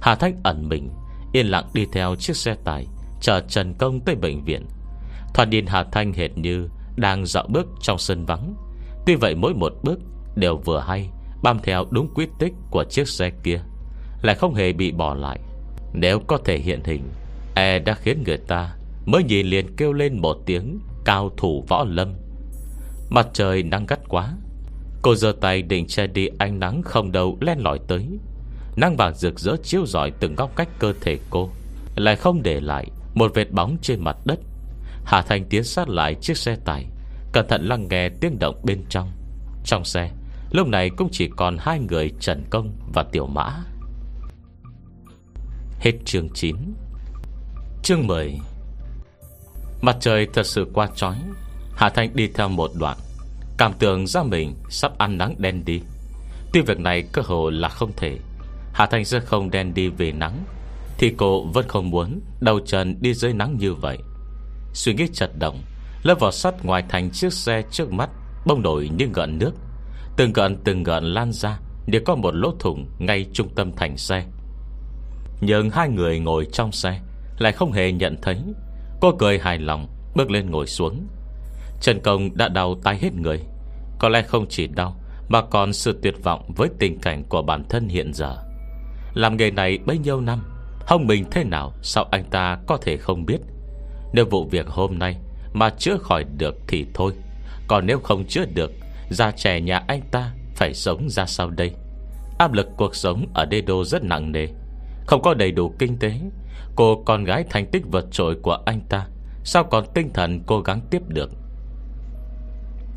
Hà 0.03 0.15
Thanh 0.15 0.41
ẩn 0.43 0.69
mình, 0.69 0.91
Yên 1.33 1.47
lặng 1.47 1.65
đi 1.75 1.87
theo 1.93 2.15
chiếc 2.17 2.37
xe 2.37 2.55
tải, 2.65 2.87
Chờ 3.21 3.41
Trần 3.49 3.75
Công 3.75 4.01
tới 4.01 4.15
bệnh 4.15 4.45
viện. 4.45 4.67
Thoạt 5.35 5.49
nhìn 5.49 5.67
Hà 5.67 5.85
Thanh 5.85 6.13
hệt 6.13 6.39
như 6.39 6.69
Đang 6.97 7.27
dạo 7.27 7.47
bước 7.49 7.67
trong 7.81 7.99
sân 7.99 8.27
vắng. 8.27 8.55
Tuy 9.07 9.15
vậy 9.15 9.35
mỗi 9.35 9.55
một 9.55 9.73
bước 9.83 9.99
đều 10.35 10.57
vừa 10.57 10.81
hay, 10.81 11.11
Bám 11.43 11.59
theo 11.63 11.85
đúng 11.91 12.15
quy 12.15 12.27
tích 12.39 12.53
của 12.71 12.85
chiếc 12.85 13.09
xe 13.09 13.31
kia, 13.43 13.61
Lại 14.23 14.35
không 14.35 14.55
hề 14.55 14.73
bị 14.73 14.93
bỏ 14.93 15.15
lại. 15.15 15.41
Nếu 15.93 16.21
có 16.27 16.39
thể 16.45 16.59
hiện 16.59 16.81
hình 16.85 17.03
E 17.55 17.79
đã 17.79 17.95
khiến 17.95 18.23
người 18.27 18.37
ta 18.37 18.75
Mới 19.07 19.25
nhìn 19.25 19.47
liền 19.47 19.77
kêu 19.77 19.93
lên 19.93 20.21
một 20.21 20.37
tiếng 20.47 20.79
Cao 21.05 21.31
thủ 21.37 21.65
võ 21.69 21.85
lâm. 21.85 22.15
Mặt 23.11 23.29
trời 23.33 23.63
nắng 23.63 23.87
gắt 23.87 24.01
quá 24.09 24.35
Cô 25.07 25.15
giơ 25.15 25.33
tay 25.41 25.63
định 25.63 25.87
che 25.87 26.07
đi 26.07 26.29
ánh 26.39 26.61
nắng 26.61 26.83
không 26.83 27.13
đầu 27.13 27.39
len 27.41 27.59
lỏi 27.59 27.81
tới. 27.89 28.09
Nắng 28.77 28.97
vàng 28.97 29.15
rực 29.15 29.41
rỡ 29.41 29.57
chiếu 29.63 29.87
rọi 29.87 30.11
từng 30.11 30.35
góc 30.35 30.57
cách 30.57 30.69
cơ 30.79 30.93
thể 31.01 31.19
cô. 31.31 31.51
Lại 31.97 32.17
không 32.17 32.43
để 32.43 32.61
lại 32.61 32.87
Một 33.15 33.35
vệt 33.35 33.51
bóng 33.51 33.77
trên 33.83 34.05
mặt 34.05 34.17
đất. 34.25 34.39
Hà 35.05 35.23
Thành 35.23 35.45
tiến 35.45 35.65
sát 35.65 35.89
lại 35.89 36.15
chiếc 36.15 36.37
xe 36.37 36.57
tải, 36.65 36.87
Cẩn 37.33 37.49
thận 37.49 37.69
lắng 37.69 37.87
nghe 37.91 38.09
tiếng 38.09 38.39
động 38.39 38.61
bên 38.65 38.85
trong. 38.89 39.13
Trong 39.65 39.85
xe, 39.85 40.11
Lúc 40.51 40.69
này 40.69 40.91
cũng 40.97 41.09
chỉ 41.13 41.29
còn 41.37 41.57
hai 41.61 41.81
người 41.81 42.13
Trần 42.21 42.45
Công 42.51 42.77
và 42.95 43.03
Tiểu 43.03 43.27
Mã. 43.27 43.65
Hết 45.81 45.93
chương 46.05 46.29
9 46.35 46.57
Chương 47.83 48.07
10 48.07 48.39
Mặt 49.83 49.97
trời 50.01 50.27
thật 50.33 50.47
sự 50.47 50.67
qua 50.75 50.89
trói 50.95 51.17
Hà 51.77 51.89
Thanh 51.89 52.17
đi 52.17 52.29
theo 52.35 52.49
một 52.49 52.71
đoạn 52.81 52.97
Cảm 53.59 53.73
tưởng 53.79 54.07
ra 54.07 54.23
mình 54.23 54.55
sắp 54.69 54.99
ăn 54.99 55.19
nắng 55.19 55.35
đen 55.39 55.65
đi. 55.65 55.81
Tuy 56.53 56.61
việc 56.61 56.81
này 56.81 57.03
cơ 57.13 57.23
hồ 57.25 57.51
là 57.51 57.69
không 57.69 57.93
thể, 57.97 58.19
Hà 58.73 58.87
Thanh 58.87 59.05
sẽ 59.05 59.21
không 59.21 59.51
đen 59.51 59.75
đi 59.75 59.89
về 59.89 60.13
nắng, 60.13 60.45
Thì 60.99 61.15
cô 61.17 61.45
vẫn 61.45 61.69
không 61.69 61.91
muốn 61.91 62.21
Đầu 62.41 62.61
trần 62.61 62.97
đi 63.01 63.15
dưới 63.15 63.33
nắng 63.33 63.57
như 63.59 63.75
vậy. 63.75 63.99
Suy 64.73 64.95
nghĩ 64.95 65.07
chật 65.13 65.31
động 65.39 65.63
Lớp 66.03 66.21
vỏ 66.21 66.31
sắt 66.31 66.65
ngoài 66.65 66.85
thành 66.89 67.11
chiếc 67.11 67.33
xe 67.33 67.63
trước 67.71 67.93
mắt 67.93 68.11
Bông 68.47 68.63
nổi 68.63 68.91
như 68.97 69.09
gợn 69.15 69.39
nước. 69.39 69.53
Từng 70.17 70.33
gợn 70.33 70.57
từng 70.65 70.83
gợn 70.83 71.05
lan 71.05 71.33
ra 71.33 71.59
Để 71.87 72.01
có 72.05 72.15
một 72.15 72.35
lỗ 72.35 72.53
thủng 72.59 72.87
ngay 72.99 73.27
trung 73.33 73.49
tâm 73.55 73.73
thành 73.77 73.97
xe. 73.97 74.25
Nhưng 75.41 75.71
hai 75.71 75.89
người 75.89 76.19
ngồi 76.19 76.47
trong 76.53 76.73
xe 76.73 77.01
Lại 77.39 77.53
không 77.53 77.73
hề 77.73 77.93
nhận 77.93 78.17
thấy. 78.23 78.39
Cô 79.01 79.13
cười 79.19 79.39
hài 79.39 79.59
lòng, 79.59 79.89
Bước 80.15 80.31
lên 80.31 80.51
ngồi 80.51 80.67
xuống. 80.67 81.07
Trần 81.81 82.01
Công 82.01 82.37
đã 82.37 82.49
đau 82.49 82.75
tay 82.85 82.99
hết 82.99 83.15
người. 83.15 83.41
Có 83.99 84.09
lẽ 84.09 84.23
không 84.23 84.47
chỉ 84.49 84.67
đau, 84.67 84.97
Mà 85.29 85.43
còn 85.43 85.73
sự 85.73 85.99
tuyệt 86.03 86.15
vọng 86.23 86.53
với 86.57 86.69
tình 86.79 86.99
cảnh 86.99 87.25
của 87.29 87.43
bản 87.43 87.65
thân 87.69 87.89
hiện 87.89 88.13
giờ. 88.15 88.37
Làm 89.15 89.37
nghề 89.37 89.51
này 89.51 89.79
bấy 89.87 89.99
nhiêu 89.99 90.21
năm, 90.21 90.43
Hông 90.87 91.07
mình 91.07 91.25
thế 91.31 91.45
nào 91.45 91.73
Sao 91.83 92.05
anh 92.11 92.25
ta 92.25 92.59
có 92.67 92.77
thể 92.77 92.97
không 92.97 93.27
biết? 93.27 93.39
Nếu 94.13 94.25
vụ 94.31 94.45
việc 94.45 94.69
hôm 94.69 94.99
nay 94.99 95.17
Mà 95.53 95.71
chữa 95.71 95.97
khỏi 95.97 96.25
được 96.39 96.55
thì 96.69 96.87
thôi. 96.95 97.13
Còn 97.69 97.87
nếu 97.87 97.99
không 97.99 98.25
chữa 98.25 98.45
được 98.55 98.73
Già 99.11 99.31
trẻ 99.31 99.61
nhà 99.61 99.83
anh 99.89 100.01
ta 100.11 100.33
phải 100.55 100.75
sống 100.75 101.11
ra 101.11 101.27
sao 101.27 101.51
đây? 101.51 101.73
Áp 102.39 102.53
lực 102.53 102.67
cuộc 102.77 102.95
sống 102.95 103.27
ở 103.35 103.45
đê 103.45 103.61
đô 103.61 103.85
rất 103.85 104.05
nặng 104.05 104.33
nề. 104.33 104.47
Không 105.07 105.23
có 105.23 105.35
đầy 105.35 105.53
đủ 105.53 105.75
kinh 105.79 105.99
tế, 105.99 106.13
Cô 106.77 107.03
con 107.07 107.25
gái 107.25 107.45
thành 107.51 107.67
tích 107.67 107.83
vượt 107.93 108.05
trội 108.11 108.37
của 108.43 108.59
anh 108.67 108.81
ta, 108.89 109.07
Sao 109.45 109.65
còn 109.65 109.85
tinh 109.95 110.11
thần 110.15 110.41
cố 110.47 110.61
gắng 110.61 110.81
tiếp 110.91 111.03
được? 111.09 111.31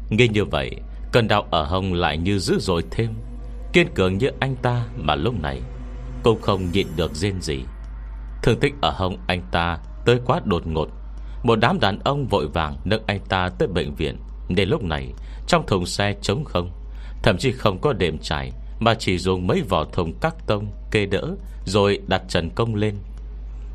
Nghe 0.10 0.28
như 0.28 0.46
vậy, 0.46 0.72
Cơn 1.12 1.28
đau 1.28 1.48
ở 1.52 1.64
hông 1.64 1.94
lại 1.94 2.18
như 2.18 2.40
dữ 2.40 2.60
dội 2.60 2.84
thêm, 2.92 3.14
Kiên 3.74 3.88
cường 3.96 4.18
như 4.18 4.30
anh 4.40 4.56
ta 4.56 4.86
Mà 4.96 5.16
lúc 5.16 5.42
này 5.42 5.62
Cũng 6.24 6.42
không 6.42 6.72
nhịn 6.72 6.88
được 6.96 7.16
rên 7.16 7.42
gì 7.42 7.60
Thương 8.44 8.60
tích 8.60 8.74
ở 8.82 8.92
hông 8.92 9.18
anh 9.28 9.42
ta 9.52 9.78
Tới 10.06 10.20
quá 10.26 10.42
đột 10.46 10.68
ngột. 10.68 10.90
Một 11.44 11.56
đám 11.56 11.80
đàn 11.80 12.00
ông 12.00 12.28
vội 12.28 12.48
vàng 12.48 12.78
nâng 12.86 13.04
anh 13.06 13.20
ta 13.30 13.50
tới 13.60 13.68
bệnh 13.68 13.96
viện, 13.96 14.18
nên 14.50 14.70
lúc 14.70 14.84
này 14.84 15.14
Trong 15.48 15.66
thùng 15.68 15.86
xe 15.86 16.16
trống 16.22 16.46
không, 16.46 16.72
Thậm 17.24 17.38
chí 17.38 17.52
không 17.52 17.80
có 17.82 17.94
đệm 17.94 18.18
trải, 18.18 18.52
Mà 18.80 18.94
chỉ 18.94 19.18
dùng 19.18 19.48
mấy 19.48 19.62
vỏ 19.70 19.86
thùng 19.86 20.14
các 20.22 20.36
tông 20.48 20.72
Kê 20.92 21.06
đỡ 21.06 21.36
Rồi 21.66 22.00
đặt 22.08 22.22
trần 22.28 22.50
công 22.50 22.76
lên. 22.76 22.96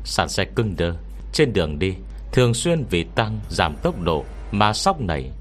Sàn 0.03 0.29
xe 0.29 0.45
cưng 0.45 0.75
đơ, 0.77 0.95
Trên 1.33 1.53
đường 1.53 1.79
đi, 1.79 1.93
Thường 2.31 2.53
xuyên 2.53 2.83
vì 2.89 3.03
tăng 3.03 3.39
giảm 3.49 3.75
tốc 3.83 4.01
độ 4.01 4.25
Mà 4.51 4.73
sóc 4.73 5.01
nảy 5.01 5.31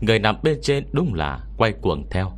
Người 0.00 0.18
nằm 0.18 0.36
bên 0.42 0.58
trên 0.62 0.84
đúng 0.92 1.14
là 1.14 1.40
quay 1.56 1.72
cuồng 1.72 2.10
theo. 2.10 2.32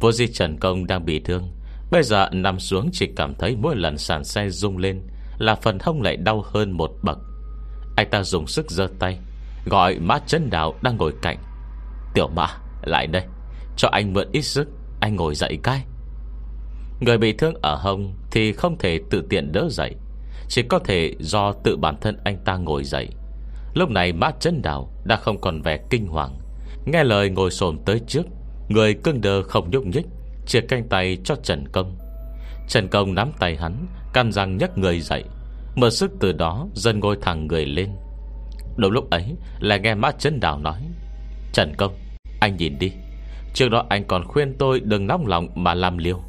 Vô 0.00 0.12
di 0.12 0.26
Trần 0.26 0.58
Công 0.58 0.86
đang 0.86 1.04
bị 1.04 1.20
thương. 1.20 1.50
Bây 1.90 2.02
giờ 2.02 2.28
nằm 2.32 2.58
xuống 2.60 2.90
chỉ 2.92 3.06
cảm 3.16 3.34
thấy 3.34 3.56
Mỗi 3.56 3.76
lần 3.76 3.98
sàn 3.98 4.24
xe 4.24 4.50
rung 4.50 4.78
lên 4.78 5.02
Là 5.38 5.54
phần 5.54 5.78
hông 5.82 6.02
lại 6.02 6.16
đau 6.16 6.44
hơn 6.46 6.70
một 6.70 6.90
bậc. 7.02 7.18
Anh 7.96 8.10
ta 8.10 8.22
dùng 8.22 8.46
sức 8.46 8.70
giơ 8.70 8.88
tay, 8.98 9.18
Gọi 9.66 9.98
mã 9.98 10.18
chân 10.26 10.50
đào 10.50 10.74
đang 10.82 10.96
ngồi 10.96 11.12
cạnh. 11.22 11.38
Tiểu 12.14 12.28
mã 12.28 12.46
lại 12.82 13.06
đây. 13.06 13.22
Cho 13.76 13.88
anh 13.92 14.12
mượn 14.12 14.28
ít 14.32 14.42
sức, 14.42 14.68
Anh 15.00 15.16
ngồi 15.16 15.34
dậy 15.34 15.58
cái. 15.62 15.84
Người 17.00 17.18
bị 17.18 17.32
thương 17.32 17.54
ở 17.62 17.74
hông 17.74 18.14
Thì 18.30 18.52
không 18.52 18.78
thể 18.78 19.00
tự 19.10 19.24
tiện 19.28 19.52
đỡ 19.52 19.68
dậy, 19.70 19.94
Chỉ 20.48 20.62
có 20.62 20.78
thể 20.78 21.14
do 21.20 21.52
tự 21.52 21.76
bản 21.76 21.96
thân 22.00 22.18
anh 22.24 22.38
ta 22.44 22.56
ngồi 22.56 22.84
dậy. 22.84 23.08
Lúc 23.74 23.90
này 23.90 24.12
mã 24.12 24.30
chân 24.40 24.62
đào 24.62 24.92
Đã 25.04 25.16
không 25.16 25.40
còn 25.40 25.62
vẻ 25.62 25.78
kinh 25.90 26.06
hoàng. 26.06 26.39
Nghe 26.86 27.04
lời 27.04 27.30
ngồi 27.30 27.50
xổm 27.50 27.78
tới 27.84 28.00
trước, 28.06 28.26
Người 28.68 28.94
cưng 28.94 29.20
đờ 29.20 29.42
không 29.42 29.70
nhúc 29.70 29.86
nhích, 29.86 30.06
Chia 30.46 30.60
canh 30.60 30.88
tay 30.88 31.18
cho 31.24 31.34
Trần 31.42 31.68
Công. 31.72 31.98
Trần 32.68 32.88
Công 32.88 33.14
nắm 33.14 33.32
tay 33.38 33.56
hắn 33.56 33.86
Căn 34.12 34.32
răng 34.32 34.56
nhấc 34.56 34.78
người 34.78 35.00
dậy. 35.00 35.24
Mở 35.76 35.90
sức 35.90 36.10
từ 36.20 36.32
đó, 36.32 36.66
dần 36.74 37.00
ngồi 37.00 37.16
thẳng 37.22 37.46
người 37.46 37.66
lên. 37.66 37.90
Đúng 38.76 38.92
lúc 38.92 39.10
ấy 39.10 39.36
là 39.60 39.76
nghe 39.76 39.94
mã 39.94 40.10
chân 40.10 40.40
đào 40.40 40.58
nói, 40.58 40.80
Trần 41.52 41.74
Công, 41.78 41.94
Anh 42.40 42.56
nhìn 42.56 42.78
đi. 42.78 42.92
Trước 43.54 43.68
đó 43.68 43.86
anh 43.88 44.04
còn 44.04 44.24
khuyên 44.24 44.54
tôi 44.58 44.80
đừng 44.80 45.06
nóng 45.06 45.26
lòng 45.26 45.48
mà 45.54 45.74
làm 45.74 45.98
liêu 45.98 46.20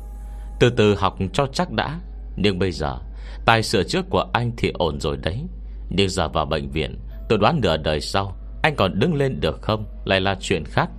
Từ 0.60 0.70
từ 0.70 0.96
học 0.96 1.18
cho 1.34 1.48
chắc 1.54 1.72
đã. 1.72 2.00
Nhưng 2.36 2.60
bây 2.60 2.72
giờ, 2.72 2.98
Tài 3.46 3.64
sửa 3.64 3.84
trước 3.84 4.06
của 4.10 4.26
anh 4.34 4.52
thì 4.58 4.72
ổn 4.74 5.00
rồi 5.00 5.18
đấy. 5.18 5.44
Nhưng 5.90 6.10
giờ 6.10 6.28
vào 6.28 6.46
bệnh 6.46 6.72
viện, 6.72 7.00
Tôi 7.30 7.40
đoán 7.40 7.60
nửa 7.62 7.78
đời 7.78 8.02
sau 8.02 8.38
anh 8.62 8.76
còn 8.76 9.00
đứng 9.00 9.16
lên 9.16 9.40
được 9.40 9.62
không? 9.62 9.86
Lại 10.06 10.22
là 10.22 10.36
chuyện 10.40 10.64
khác. 10.66 10.90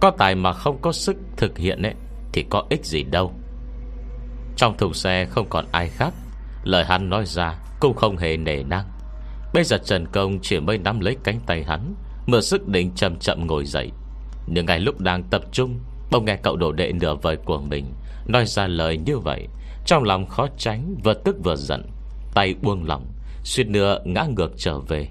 Có 0.00 0.10
tài 0.10 0.34
mà 0.34 0.52
không 0.52 0.78
có 0.82 0.92
sức 0.92 1.16
thực 1.36 1.58
hiện 1.58 1.82
ấy, 1.82 1.94
Thì 2.32 2.44
có 2.50 2.64
ích 2.70 2.84
gì 2.84 3.02
đâu. 3.02 3.32
Trong 4.56 4.76
thùng 4.76 4.94
xe 4.94 5.24
không 5.24 5.46
còn 5.48 5.64
ai 5.72 5.88
khác. 5.88 6.14
Lời 6.64 6.84
hắn 6.84 7.10
nói 7.10 7.24
ra 7.26 7.58
Cũng 7.80 7.94
không 7.94 8.16
hề 8.16 8.36
nề 8.36 8.62
năng 8.62 8.84
Bây 9.54 9.64
giờ 9.64 9.78
Trần 9.84 10.06
Công 10.06 10.38
chỉ 10.42 10.60
mới 10.60 10.78
nắm 10.78 11.00
lấy 11.00 11.16
cánh 11.24 11.40
tay 11.46 11.64
hắn 11.64 11.94
Mở 12.26 12.40
sức 12.40 12.68
định 12.68 12.92
chậm 12.94 13.18
chậm 13.18 13.46
ngồi 13.46 13.64
dậy. 13.64 13.90
Nhưng 14.46 14.66
ngay 14.66 14.80
lúc 14.80 15.00
đang 15.00 15.22
tập 15.22 15.42
trung, 15.52 15.80
Bỗng 16.10 16.24
nghe 16.24 16.36
cậu 16.36 16.56
đổ 16.56 16.72
đệ 16.72 16.92
nửa 16.92 17.14
vời 17.14 17.36
của 17.36 17.58
mình 17.58 17.86
Nói 18.26 18.46
ra 18.46 18.66
lời 18.66 18.98
như 18.98 19.18
vậy. 19.18 19.48
Trong 19.86 20.04
lòng 20.04 20.26
khó 20.26 20.46
tránh, 20.58 20.96
vừa 21.04 21.14
tức 21.14 21.36
vừa 21.44 21.56
giận, 21.56 21.82
Tay 22.34 22.54
buông 22.62 22.84
lỏng 22.84 23.06
Xuyên 23.44 23.72
nữa 23.72 23.98
ngã 24.04 24.26
ngược 24.36 24.52
trở 24.56 24.78
về. 24.78 25.08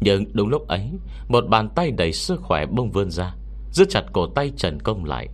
Nhưng 0.00 0.24
đúng 0.32 0.48
lúc 0.48 0.68
ấy, 0.68 0.90
Một 1.28 1.44
bàn 1.48 1.68
tay 1.68 1.90
đầy 1.90 2.12
sức 2.12 2.40
khỏe 2.40 2.66
bông 2.66 2.90
vươn 2.90 3.10
ra, 3.10 3.34
Giữ 3.70 3.84
chặt 3.88 4.04
cổ 4.12 4.26
tay 4.26 4.52
Trần 4.56 4.80
Công 4.80 5.04
lại. 5.04 5.28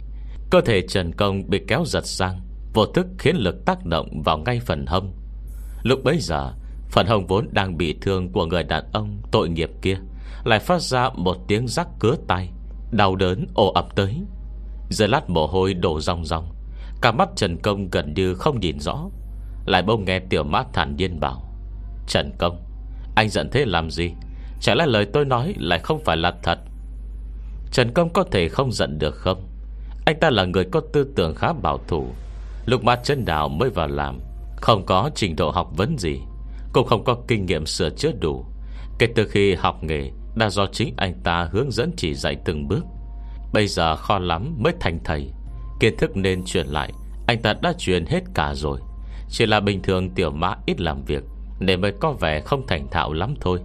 Cơ 0.50 0.60
thể 0.60 0.80
Trần 0.88 1.12
Công 1.12 1.50
bị 1.50 1.60
kéo 1.68 1.84
giật 1.86 2.06
sang, 2.06 2.40
Vô 2.74 2.86
thức 2.86 3.06
khiến 3.18 3.36
lực 3.36 3.64
tác 3.66 3.86
động 3.86 4.22
vào 4.22 4.38
ngay 4.38 4.60
phần 4.60 4.86
hông. 4.86 5.12
Lúc 5.82 6.04
bấy 6.04 6.18
giờ, 6.20 6.52
Phần 6.90 7.06
hông 7.06 7.26
vốn 7.26 7.48
đang 7.52 7.76
bị 7.76 7.94
thương 8.00 8.32
của 8.32 8.46
người 8.46 8.62
đàn 8.62 8.84
ông 8.92 9.22
tội 9.32 9.48
nghiệp 9.48 9.70
kia, 9.82 9.96
Lại 10.44 10.58
phát 10.58 10.82
ra 10.82 11.10
một 11.14 11.36
tiếng 11.48 11.68
rắc 11.68 11.88
cứa 12.00 12.16
tay 12.28 12.50
Đau 12.90 13.16
đớn 13.16 13.46
ồ 13.54 13.72
ập 13.72 13.96
tới. 13.96 14.20
Giờ 14.90 15.06
lát 15.06 15.30
mồ 15.30 15.46
hôi 15.46 15.74
đổ 15.74 16.00
rong 16.00 16.24
rong 16.24 16.54
Cả 17.02 17.12
mắt 17.12 17.28
Trần 17.36 17.56
Công 17.62 17.90
gần 17.90 18.14
như 18.14 18.34
không 18.34 18.60
nhìn 18.60 18.80
rõ. 18.80 19.08
Lại 19.66 19.82
bông 19.82 20.04
nghe 20.04 20.18
tiểu 20.18 20.44
mát 20.44 20.66
thản 20.72 20.96
nhiên 20.96 21.20
bảo, 21.20 21.54
Trần 22.06 22.32
Công, 22.38 22.56
Anh 23.16 23.28
giận 23.28 23.48
thế 23.52 23.64
làm 23.64 23.90
gì? 23.90 24.10
Chả 24.60 24.74
lẽ 24.74 24.86
lời 24.86 25.06
tôi 25.12 25.24
nói 25.24 25.54
lại 25.58 25.78
không 25.78 26.04
phải 26.04 26.16
là 26.16 26.32
thật? 26.42 26.58
Trần 27.72 27.92
Công 27.92 28.12
có 28.12 28.24
thể 28.32 28.48
không 28.48 28.72
giận 28.72 28.98
được 28.98 29.14
không? 29.14 29.48
Anh 30.06 30.20
ta 30.20 30.30
là 30.30 30.44
người 30.44 30.64
có 30.64 30.80
tư 30.92 31.06
tưởng 31.16 31.34
khá 31.34 31.52
bảo 31.52 31.78
thủ. 31.88 32.06
Lúc 32.66 32.84
mà 32.84 32.96
chân 32.96 33.24
đào 33.24 33.48
mới 33.48 33.70
vào 33.70 33.88
làm, 33.88 34.18
Không 34.56 34.86
có 34.86 35.10
trình 35.14 35.36
độ 35.36 35.50
học 35.50 35.70
vấn 35.76 35.98
gì. 35.98 36.20
Cũng 36.72 36.86
không 36.86 37.04
có 37.04 37.16
kinh 37.28 37.46
nghiệm 37.46 37.66
sửa 37.66 37.90
chữa 37.90 38.12
đủ. 38.20 38.44
Kể 38.98 39.06
từ 39.14 39.26
khi 39.28 39.54
học 39.54 39.84
nghề 39.84 40.10
Đã 40.34 40.50
do 40.50 40.66
chính 40.72 40.94
anh 40.96 41.14
ta 41.24 41.48
hướng 41.52 41.70
dẫn 41.70 41.92
chỉ 41.96 42.14
dạy 42.14 42.36
từng 42.44 42.68
bước. 42.68 42.84
Bây 43.52 43.66
giờ 43.66 43.96
khó 43.96 44.18
lắm 44.18 44.56
mới 44.58 44.72
thành 44.80 44.98
thầy. 45.04 45.30
Kiến 45.80 45.96
thức 45.96 46.16
nên 46.16 46.44
truyền 46.44 46.66
lại, 46.66 46.92
Anh 47.26 47.42
ta 47.42 47.54
đã 47.62 47.72
truyền 47.78 48.06
hết 48.06 48.20
cả 48.34 48.54
rồi. 48.54 48.80
Chỉ 49.28 49.46
là 49.46 49.60
bình 49.60 49.82
thường 49.82 50.10
tiểu 50.10 50.30
mã 50.30 50.54
ít 50.66 50.80
làm 50.80 51.04
việc 51.04 51.22
để 51.58 51.76
mới 51.76 51.92
có 52.00 52.12
vẻ 52.12 52.40
không 52.40 52.66
thành 52.66 52.88
thạo 52.90 53.12
lắm 53.12 53.34
thôi. 53.40 53.60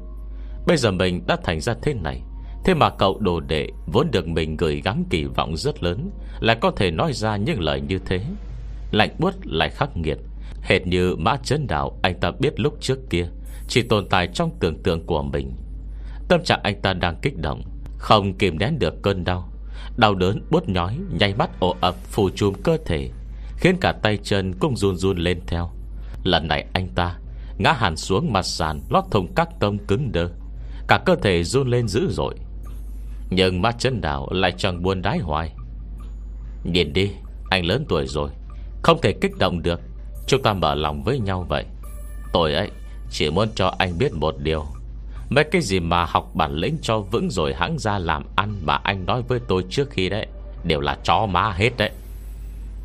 Bây 0.68 0.78
giờ 0.78 0.92
mình 0.92 1.24
đã 1.28 1.38
thành 1.44 1.62
ra 1.62 1.76
thế 1.82 1.94
này. 1.94 2.22
Thế 2.66 2.74
mà 2.74 2.90
cậu 2.90 3.20
đồ 3.20 3.40
đệ 3.40 3.70
Vốn 3.86 4.12
được 4.12 4.28
mình 4.28 4.58
gửi 4.58 4.82
gắm 4.86 5.04
kỳ 5.10 5.24
vọng 5.24 5.58
rất 5.58 5.84
lớn, 5.84 6.12
Lại 6.40 6.58
có 6.62 6.72
thể 6.72 6.92
nói 6.92 7.14
ra 7.14 7.38
những 7.38 7.60
lời 7.60 7.82
như 7.82 8.00
thế. 8.06 8.22
Lạnh 8.92 9.16
buốt 9.20 9.34
lại 9.44 9.70
khắc 9.70 9.98
nghiệt, 9.98 10.18
Hệt 10.62 10.88
như 10.88 11.16
mã 11.16 11.38
chấn 11.44 11.68
đạo 11.68 12.00
Anh 12.02 12.20
ta 12.20 12.32
biết 12.40 12.60
lúc 12.60 12.78
trước 12.82 13.00
kia, 13.10 13.28
Chỉ 13.68 13.82
tồn 13.82 14.10
tại 14.10 14.28
trong 14.34 14.52
tưởng 14.60 14.84
tượng 14.84 15.06
của 15.06 15.24
mình. 15.24 15.52
Tâm 16.30 16.44
trạng 16.44 16.60
anh 16.64 16.82
ta 16.82 16.94
đang 16.94 17.16
kích 17.22 17.38
động, 17.38 17.62
Không 17.98 18.34
kìm 18.34 18.60
nén 18.60 18.80
được 18.80 18.94
cơn 19.02 19.24
đau. 19.24 19.50
Đau 19.98 20.16
đớn 20.16 20.42
bút 20.50 20.70
nhói, 20.70 20.98
Nháy 21.20 21.34
mắt 21.36 21.60
ổ 21.60 21.76
ập 21.82 21.96
phù 21.96 22.30
trùm 22.30 22.54
cơ 22.64 22.78
thể, 22.86 23.10
Khiến 23.58 23.78
cả 23.82 23.92
tay 23.92 24.18
chân 24.24 24.54
cũng 24.60 24.78
run 24.78 24.96
run 24.96 25.18
lên 25.18 25.40
theo. 25.48 25.72
Lần 26.24 26.48
này 26.48 26.66
anh 26.74 26.88
ta, 26.96 27.16
Ngã 27.58 27.72
hẳn 27.72 27.96
xuống 27.96 28.34
mặt 28.34 28.46
sàn 28.46 28.80
Lót 28.90 29.04
thùng 29.12 29.34
các 29.36 29.50
tông 29.60 29.78
cứng 29.78 30.12
đơ. 30.12 30.30
Cả 30.88 31.00
cơ 31.06 31.16
thể 31.16 31.44
run 31.44 31.68
lên 31.68 31.88
dữ 31.88 32.08
dội. 32.10 32.36
Nhưng 33.30 33.62
mắt 33.62 33.76
chân 33.80 34.02
đào 34.02 34.28
lại 34.32 34.54
chẳng 34.58 34.84
buồn 34.84 35.02
đái 35.02 35.18
hoài. 35.18 35.52
Nhìn 36.64 36.94
đi, 36.94 37.12
Anh 37.50 37.66
lớn 37.66 37.86
tuổi 37.90 38.08
rồi, 38.08 38.30
Không 38.84 39.02
thể 39.02 39.14
kích 39.22 39.38
động 39.38 39.62
được. 39.62 39.82
Chúng 40.28 40.42
ta 40.42 40.54
mở 40.54 40.76
lòng 40.76 41.04
với 41.04 41.20
nhau 41.20 41.46
vậy. 41.50 41.66
Tôi 42.34 42.54
ấy, 42.54 42.72
chỉ 43.12 43.30
muốn 43.30 43.50
cho 43.56 43.74
anh 43.78 43.98
biết 43.98 44.14
một 44.14 44.36
điều. 44.40 44.66
Mấy 45.30 45.44
cái 45.44 45.62
gì 45.62 45.80
mà 45.80 46.06
học 46.06 46.32
bản 46.34 46.56
lĩnh 46.56 46.78
cho 46.82 47.00
vững 47.00 47.30
rồi 47.32 47.54
hãng 47.54 47.80
ra 47.80 47.98
làm 48.00 48.24
ăn 48.36 48.56
Mà 48.66 48.76
anh 48.76 49.06
nói 49.06 49.22
với 49.28 49.40
tôi 49.48 49.66
trước 49.70 49.90
khi 49.90 50.10
đấy, 50.10 50.28
Đều 50.64 50.80
là 50.80 50.98
chó 51.04 51.26
má 51.26 51.52
hết 51.52 51.78
đấy. 51.78 51.92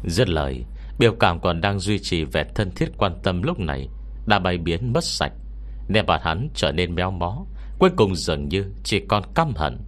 Dứt 0.04 0.28
lời, 0.28 0.64
Biểu 0.98 1.12
cảm 1.20 1.40
còn 1.40 1.60
đang 1.60 1.78
duy 1.78 1.98
trì 1.98 2.24
vẻ 2.24 2.44
thân 2.54 2.70
thiết 2.70 2.88
quan 2.98 3.12
tâm 3.22 3.42
lúc 3.42 3.58
này 3.58 3.88
Đã 4.26 4.38
bay 4.38 4.58
biến 4.58 4.92
mất 4.92 5.04
sạch. 5.04 5.32
Nên 5.88 6.06
mặt 6.06 6.20
hắn 6.24 6.48
trở 6.54 6.72
nên 6.72 6.94
méo 6.94 7.10
mó 7.10 7.44
Cuối 7.80 7.90
cùng 7.96 8.14
dường 8.14 8.48
như 8.48 8.64
chỉ 8.84 9.00
còn 9.08 9.22
căm 9.34 9.52
hận. 9.56 9.78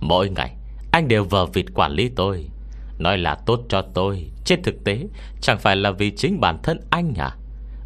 Mỗi 0.00 0.28
ngày, 0.28 0.56
Anh 0.92 1.08
đều 1.08 1.24
vờ 1.24 1.46
vịt 1.46 1.66
quản 1.74 1.92
lý 1.92 2.08
tôi. 2.16 2.48
Nói 2.98 3.18
là 3.18 3.34
tốt 3.46 3.60
cho 3.68 3.82
tôi, 3.94 4.30
Trên 4.44 4.62
thực 4.62 4.84
tế, 4.84 5.06
Chẳng 5.40 5.58
phải 5.58 5.76
là 5.76 5.90
vì 5.90 6.10
chính 6.10 6.40
bản 6.40 6.58
thân 6.62 6.80
anh 6.90 7.14
à? 7.18 7.36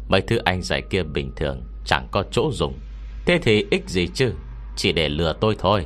Mấy 0.07 0.21
thứ 0.21 0.37
anh 0.37 0.61
dạy 0.61 0.81
kia 0.89 1.03
bình 1.03 1.31
thường, 1.35 1.63
Chẳng 1.85 2.07
có 2.11 2.23
chỗ 2.31 2.51
dùng. 2.53 2.73
Thế 3.25 3.39
thì 3.41 3.65
ích 3.71 3.89
gì 3.89 4.07
chứ? 4.07 4.33
Chỉ 4.75 4.91
để 4.91 5.09
lừa 5.09 5.33
tôi 5.41 5.55
thôi. 5.59 5.85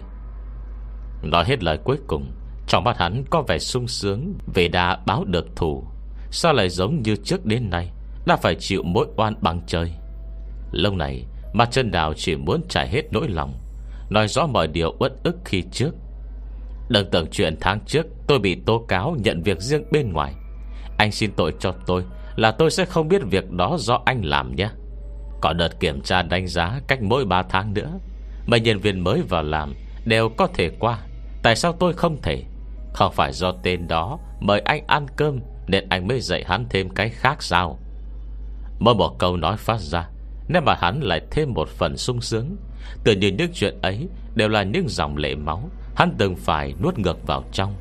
Nói 1.23 1.45
hết 1.47 1.63
lời 1.63 1.77
cuối 1.83 1.97
cùng, 2.07 2.31
Trong 2.67 2.83
mắt 2.83 2.97
hắn 2.97 3.23
có 3.29 3.41
vẻ 3.41 3.59
sung 3.59 3.87
sướng 3.87 4.33
Vì 4.53 4.67
đã 4.67 4.99
báo 5.05 5.25
được 5.25 5.55
thù. 5.55 5.83
Sao 6.31 6.53
lại 6.53 6.69
giống 6.69 7.01
như 7.01 7.15
trước 7.15 7.45
đến 7.45 7.69
nay, 7.69 7.91
Đã 8.25 8.35
phải 8.35 8.55
chịu 8.55 8.83
mỗi 8.83 9.07
oan 9.15 9.35
bằng 9.41 9.61
trời? 9.67 9.91
Lâu 10.71 10.95
này 10.95 11.25
Mặt 11.57 11.67
chân 11.71 11.91
đào 11.91 12.13
chỉ 12.13 12.35
muốn 12.35 12.61
trải 12.69 12.87
hết 12.87 13.01
nỗi 13.11 13.27
lòng, 13.27 13.53
Nói 14.09 14.27
rõ 14.27 14.47
mọi 14.47 14.67
điều 14.67 14.95
uất 14.99 15.13
ức 15.23 15.35
khi 15.45 15.63
trước. 15.71 15.91
Đừng 16.89 17.09
tưởng 17.11 17.27
chuyện 17.31 17.55
tháng 17.61 17.79
trước 17.85 18.05
Tôi 18.27 18.39
bị 18.39 18.55
tố 18.65 18.85
cáo 18.87 19.15
nhận 19.19 19.43
việc 19.43 19.61
riêng 19.61 19.83
bên 19.91 20.13
ngoài. 20.13 20.33
Anh 20.97 21.11
xin 21.11 21.31
tội 21.31 21.53
cho 21.59 21.73
tôi 21.85 22.03
Là 22.35 22.51
tôi 22.51 22.71
sẽ 22.71 22.85
không 22.85 23.07
biết 23.07 23.21
việc 23.25 23.51
đó 23.51 23.77
do 23.79 24.01
anh 24.05 24.21
làm 24.25 24.55
nhé. 24.55 24.69
Có 25.41 25.53
đợt 25.53 25.79
kiểm 25.79 26.01
tra 26.01 26.21
đánh 26.21 26.47
giá 26.47 26.79
Cách 26.87 27.01
mỗi 27.01 27.25
3 27.25 27.43
tháng 27.43 27.73
nữa 27.73 27.91
Mấy 28.45 28.59
nhân 28.59 28.79
viên 28.79 28.99
mới 28.99 29.21
vào 29.21 29.43
làm 29.43 29.73
Đều 30.05 30.29
có 30.29 30.47
thể 30.47 30.69
qua. 30.79 30.99
Tại 31.43 31.55
sao 31.55 31.73
tôi 31.79 31.93
không 31.93 32.21
thể? 32.21 32.43
Không 32.93 33.13
phải 33.13 33.33
do 33.33 33.51
tên 33.63 33.87
đó 33.87 34.19
Mời 34.39 34.59
anh 34.59 34.83
ăn 34.87 35.05
cơm 35.15 35.39
Nên 35.67 35.89
anh 35.89 36.07
mới 36.07 36.19
dạy 36.19 36.43
hắn 36.47 36.65
thêm 36.69 36.89
cái 36.89 37.09
khác 37.09 37.43
sao? 37.43 37.79
Mỗi 38.79 38.95
một 38.95 39.15
câu 39.19 39.37
nói 39.37 39.57
phát 39.57 39.79
ra 39.79 40.09
nên 40.47 40.65
mà 40.65 40.75
hắn 40.75 40.99
lại 41.01 41.21
thêm 41.31 41.53
một 41.53 41.69
phần 41.69 41.97
sung 41.97 42.21
sướng, 42.21 42.55
Tự 43.03 43.15
như 43.15 43.27
những 43.27 43.51
chuyện 43.53 43.81
ấy 43.81 44.07
Đều 44.35 44.49
là 44.49 44.63
những 44.63 44.89
dòng 44.89 45.17
lệ 45.17 45.35
máu 45.35 45.69
Hắn 45.95 46.15
từng 46.17 46.35
phải 46.35 46.73
nuốt 46.83 46.97
ngược 46.97 47.27
vào 47.27 47.43
trong. 47.51 47.75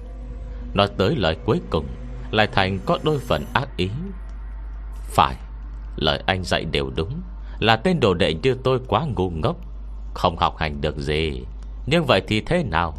Nói 0.74 0.88
tới 0.96 1.16
lời 1.16 1.36
cuối 1.44 1.60
cùng, 1.70 1.86
Lại 2.30 2.46
thành 2.52 2.78
có 2.86 2.98
đôi 3.02 3.18
phần 3.18 3.44
ác 3.54 3.68
ý. 3.76 3.88
Phải, 5.02 5.36
Lời 5.96 6.22
anh 6.26 6.44
dạy 6.44 6.64
đều 6.64 6.90
đúng, 6.96 7.22
Là 7.58 7.76
tên 7.76 8.00
đồ 8.00 8.14
đệ 8.14 8.34
như 8.34 8.56
tôi 8.64 8.78
quá 8.86 9.06
ngu 9.16 9.30
ngốc, 9.30 9.56
Không 10.14 10.36
học 10.36 10.56
hành 10.58 10.80
được 10.80 10.96
gì. 10.96 11.42
Nhưng 11.86 12.04
vậy 12.04 12.22
thì 12.28 12.40
thế 12.40 12.62
nào? 12.62 12.94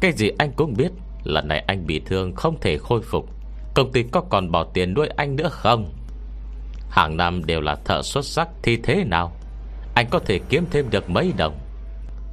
Cái 0.00 0.12
gì 0.12 0.30
anh 0.38 0.52
cũng 0.56 0.74
biết, 0.76 0.92
Lần 1.24 1.48
này 1.48 1.64
anh 1.66 1.86
bị 1.86 2.00
thương 2.06 2.34
không 2.34 2.60
thể 2.60 2.78
khôi 2.78 3.02
phục. 3.02 3.28
Công 3.74 3.92
ty 3.92 4.02
có 4.02 4.20
còn 4.20 4.50
bỏ 4.50 4.64
tiền 4.64 4.94
nuôi 4.94 5.06
anh 5.06 5.36
nữa 5.36 5.48
không? 5.50 5.92
Hàng 6.90 7.16
năm 7.16 7.44
đều 7.44 7.60
là 7.60 7.76
thợ 7.84 8.02
xuất 8.02 8.24
sắc 8.24 8.48
Thì 8.62 8.76
thế 8.76 9.04
nào? 9.04 9.32
Anh 9.94 10.06
có 10.10 10.18
thể 10.18 10.40
kiếm 10.48 10.64
thêm 10.70 10.90
được 10.90 11.10
mấy 11.10 11.32
đồng? 11.36 11.58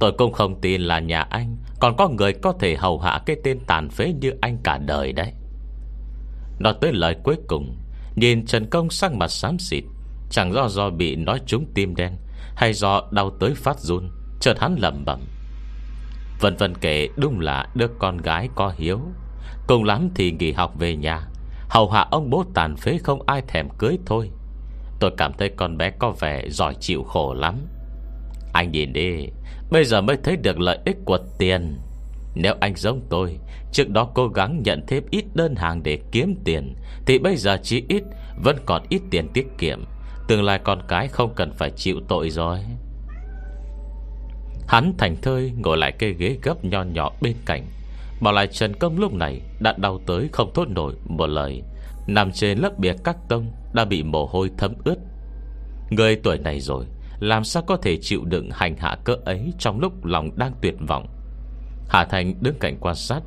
Tôi 0.00 0.12
cũng 0.18 0.32
không 0.32 0.60
tin 0.60 0.80
là 0.80 0.98
nhà 0.98 1.20
anh 1.20 1.56
Còn 1.80 1.96
có 1.96 2.08
người 2.08 2.32
có 2.32 2.52
thể 2.60 2.76
hầu 2.76 2.98
hạ 2.98 3.20
Cái 3.26 3.36
tên 3.44 3.58
tàn 3.66 3.88
phế 3.90 4.12
như 4.20 4.32
anh 4.40 4.58
cả 4.64 4.78
đời 4.78 5.12
đấy. 5.12 5.32
Nói 6.58 6.74
tới 6.80 6.92
lời 6.92 7.16
cuối 7.22 7.36
cùng, 7.48 7.76
Nhìn 8.16 8.46
Trần 8.46 8.66
Công 8.70 8.90
sang 8.90 9.18
mặt 9.18 9.28
xám 9.28 9.58
xịt, 9.58 9.84
Chẳng 10.30 10.52
do 10.52 10.68
do 10.68 10.90
bị 10.90 11.16
nói 11.16 11.40
trúng 11.46 11.66
tim 11.74 11.94
đen 11.96 12.12
Hay 12.56 12.72
do 12.72 13.02
đau 13.10 13.30
tới 13.30 13.54
phát 13.54 13.80
run, 13.80 14.10
Chợt 14.40 14.60
hắn 14.60 14.76
lầm 14.78 15.04
bẩm. 15.04 15.20
Vân 16.40 16.56
vân 16.56 16.74
kể 16.74 17.08
đúng 17.16 17.40
là 17.40 17.68
đứa 17.74 17.88
con 17.98 18.16
gái 18.16 18.48
có 18.54 18.72
hiếu. 18.76 19.00
Cùng 19.66 19.84
lắm 19.84 20.08
thì 20.14 20.32
nghỉ 20.32 20.52
học 20.52 20.74
về 20.78 20.96
nhà, 20.96 21.20
Hầu 21.68 21.90
hạ 21.90 22.06
ông 22.10 22.30
bố 22.30 22.44
tàn 22.54 22.76
phế 22.76 22.98
không 22.98 23.22
ai 23.26 23.42
thèm 23.48 23.68
cưới 23.78 23.98
thôi. 24.06 24.30
Tôi 25.00 25.10
cảm 25.16 25.32
thấy 25.38 25.50
con 25.56 25.76
bé 25.76 25.90
có 25.90 26.10
vẻ 26.10 26.44
giỏi 26.48 26.74
chịu 26.80 27.02
khổ 27.02 27.34
lắm. 27.34 27.66
Anh 28.52 28.72
nhìn 28.72 28.92
đi, 28.92 29.28
Bây 29.70 29.84
giờ 29.84 30.00
mới 30.00 30.16
thấy 30.24 30.36
được 30.36 30.60
lợi 30.60 30.78
ích 30.84 30.96
của 31.04 31.18
tiền. 31.38 31.78
Nếu 32.34 32.54
anh 32.60 32.76
giống 32.76 33.00
tôi, 33.10 33.38
Trước 33.72 33.90
đó 33.90 34.10
cố 34.14 34.28
gắng 34.28 34.62
nhận 34.64 34.84
thêm 34.86 35.04
ít 35.10 35.24
đơn 35.34 35.54
hàng 35.56 35.82
để 35.82 35.98
kiếm 36.12 36.34
tiền, 36.44 36.74
Thì 37.06 37.18
bây 37.18 37.36
giờ 37.36 37.58
chỉ 37.62 37.84
ít, 37.88 38.02
Vẫn 38.44 38.56
còn 38.66 38.82
ít 38.88 39.02
tiền 39.10 39.28
tiết 39.34 39.46
kiệm. 39.58 39.84
Tương 40.28 40.42
lai 40.42 40.60
con 40.64 40.82
cái 40.88 41.08
không 41.08 41.34
cần 41.34 41.52
phải 41.52 41.70
chịu 41.70 41.96
tội 42.08 42.30
rồi. 42.30 42.58
Hắn 44.68 44.92
thành 44.98 45.16
thơi 45.22 45.52
ngồi 45.56 45.76
lại 45.76 45.92
cây 45.92 46.14
ghế 46.18 46.36
gấp 46.42 46.64
nho 46.64 46.82
nhỏ 46.82 47.12
bên 47.20 47.36
cạnh. 47.46 47.64
Bảo 48.20 48.34
lại 48.34 48.46
Trần 48.46 48.74
Công 48.74 48.98
lúc 48.98 49.12
này 49.14 49.40
Đã 49.60 49.74
đau 49.78 50.00
tới 50.06 50.28
không 50.32 50.50
thốt 50.54 50.68
nổi 50.68 50.94
một 51.04 51.26
lời. 51.26 51.62
Nằm 52.06 52.32
trên 52.32 52.58
lớp 52.58 52.78
bìa 52.78 52.92
các 53.04 53.16
tông 53.28 53.52
đã 53.78 53.84
bị 53.84 54.02
mồ 54.02 54.26
hôi 54.26 54.50
thấm 54.58 54.74
ướt. 54.84 54.96
Người 55.90 56.16
tuổi 56.16 56.38
này 56.38 56.60
rồi, 56.60 56.84
Làm 57.20 57.44
sao 57.44 57.62
có 57.66 57.76
thể 57.76 57.98
chịu 58.00 58.24
đựng 58.24 58.50
hành 58.52 58.76
hạ 58.76 58.96
cỡ 59.04 59.16
ấy 59.24 59.52
Trong 59.58 59.80
lúc 59.80 60.04
lòng 60.04 60.30
đang 60.36 60.52
tuyệt 60.62 60.74
vọng? 60.88 61.06
Hà 61.88 62.04
Thành 62.04 62.34
đứng 62.40 62.54
cạnh 62.60 62.76
quan 62.80 62.94
sát, 62.94 63.20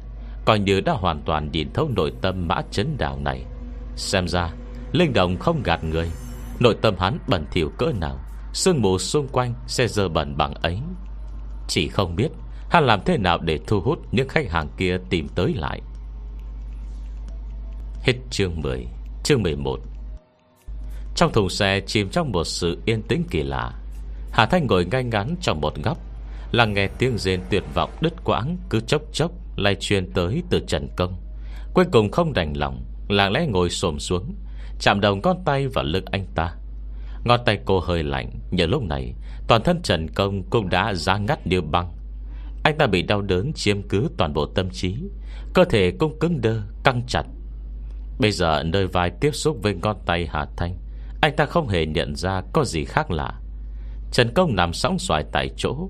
Coi 0.46 0.60
như 0.60 0.82
đã 0.82 0.94
hoàn 0.94 1.22
toàn 1.26 1.52
nhìn 1.52 1.74
thấu 1.74 1.90
nội 1.96 2.14
tâm 2.22 2.48
mã 2.48 2.62
chấn 2.72 2.98
đào 2.98 3.20
này. 3.20 3.46
Xem 3.96 4.28
ra, 4.28 4.50
Linh 4.92 5.14
Đồng 5.14 5.38
không 5.38 5.64
gạt 5.64 5.84
người, 5.84 6.10
Nội 6.60 6.76
tâm 6.82 6.96
hắn 7.00 7.18
bẩn 7.28 7.46
thỉu 7.52 7.72
cỡ 7.78 7.92
nào, 8.00 8.20
Sương 8.54 8.82
mù 8.82 8.98
xung 8.98 9.28
quanh 9.28 9.54
sẽ 9.68 9.88
dơ 9.88 10.10
bẩn 10.10 10.38
bằng 10.38 10.54
ấy. 10.54 10.80
Chỉ 11.68 11.88
không 11.88 12.16
biết, 12.16 12.30
Hắn 12.70 12.84
làm 12.84 13.00
thế 13.06 13.18
nào 13.18 13.38
để 13.38 13.60
thu 13.68 13.82
hút 13.82 14.00
những 14.12 14.30
khách 14.30 14.52
hàng 14.52 14.68
kia 14.78 14.98
tìm 15.10 15.28
tới 15.36 15.54
lại. 15.54 15.82
Hết 18.02 18.14
chương 18.30 18.62
10 18.62 18.88
Chương 19.24 19.44
11 19.44 19.80
trong 21.16 21.34
thùng 21.34 21.50
xe 21.50 21.82
chìm 21.88 22.10
trong 22.10 22.32
một 22.32 22.44
sự 22.44 22.78
yên 22.86 23.02
tĩnh 23.02 23.24
kỳ 23.30 23.44
lạ. 23.44 23.72
Hà 24.32 24.46
Thanh 24.46 24.68
ngồi 24.68 24.86
ngay 24.86 25.04
ngắn 25.04 25.36
trong 25.42 25.62
một 25.62 25.76
góc, 25.84 25.98
Lắng 26.52 26.74
nghe 26.74 26.88
tiếng 26.88 27.18
rên 27.18 27.42
tuyệt 27.50 27.64
vọng 27.74 27.90
đứt 28.02 28.14
quãng 28.24 28.58
Cứ 28.70 28.80
chốc 28.80 29.02
chốc 29.14 29.32
lay 29.56 29.76
truyền 29.80 30.12
tới 30.14 30.44
từ 30.50 30.60
Trần 30.68 30.88
Công. 30.96 31.14
Cuối 31.74 31.86
cùng 31.92 32.12
không 32.12 32.34
đành 32.34 32.54
lòng, 32.58 32.86
lặng 33.10 33.32
lẽ 33.32 33.46
ngồi 33.48 33.70
xồm 33.70 34.00
xuống, 34.00 34.36
Chạm 34.80 35.02
đầu 35.02 35.16
ngón 35.16 35.38
tay 35.46 35.68
vào 35.68 35.86
lưng 35.86 36.06
anh 36.12 36.26
ta. 36.36 36.56
Ngón 37.24 37.40
tay 37.46 37.60
cô 37.66 37.80
hơi 37.80 38.04
lạnh, 38.04 38.30
Nhờ 38.52 38.66
lúc 38.66 38.84
này, 38.84 39.14
Toàn 39.48 39.64
thân 39.64 39.82
Trần 39.82 40.08
Công 40.08 40.44
cũng 40.50 40.70
đã 40.70 40.94
ra 40.94 41.18
ngắt 41.18 41.48
như 41.48 41.62
băng. 41.62 41.92
Anh 42.64 42.78
ta 42.78 42.88
bị 42.88 43.02
đau 43.02 43.22
đớn 43.22 43.54
chiếm 43.54 43.82
cứ 43.82 44.10
toàn 44.18 44.34
bộ 44.34 44.46
tâm 44.46 44.70
trí, 44.70 44.96
Cơ 45.54 45.66
thể 45.66 45.92
cũng 46.00 46.20
cứng 46.20 46.42
đơ, 46.42 46.62
Căng 46.84 47.02
chặt. 47.08 47.24
Bây 48.20 48.32
giờ 48.32 48.64
nơi 48.64 48.88
vai 48.88 49.12
tiếp 49.22 49.32
xúc 49.36 49.58
với 49.62 49.74
ngón 49.74 49.98
tay 50.06 50.28
Hà 50.32 50.46
Thanh 50.58 50.76
anh 51.22 51.36
ta 51.36 51.46
không 51.46 51.68
hề 51.68 51.86
nhận 51.86 52.16
ra 52.16 52.42
Có 52.54 52.66
gì 52.66 52.86
khác 52.86 53.12
lạ. 53.12 53.34
Trần 54.12 54.34
Công 54.34 54.56
nằm 54.56 54.74
sóng 54.74 55.00
xoài 55.00 55.26
tại 55.32 55.50
chỗ. 55.58 55.90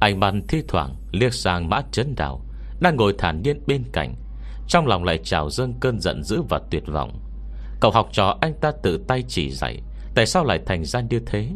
Anh 0.00 0.20
bắn 0.20 0.42
thi 0.48 0.62
thoảng 0.68 0.94
liếc 1.12 1.34
sang 1.34 1.68
mã 1.68 1.80
chấn 1.92 2.14
đào, 2.14 2.40
Đang 2.80 2.96
ngồi 2.96 3.14
thản 3.18 3.42
nhiên 3.42 3.62
bên 3.66 3.84
cạnh. 3.92 4.14
Trong 4.68 4.86
lòng 4.86 5.04
lại 5.04 5.18
trào 5.24 5.50
dâng 5.50 5.74
cơn 5.80 6.00
giận 6.00 6.22
dữ 6.22 6.42
và 6.48 6.60
tuyệt 6.70 6.82
vọng. 6.86 7.20
Cậu 7.80 7.90
học 7.90 8.08
trò 8.12 8.38
anh 8.40 8.54
ta 8.60 8.72
tự 8.82 9.04
tay 9.08 9.24
chỉ 9.28 9.50
dạy, 9.50 9.82
Tại 10.14 10.26
sao 10.26 10.44
lại 10.44 10.60
thành 10.66 10.84
ra 10.84 11.00
như 11.00 11.20
thế? 11.26 11.48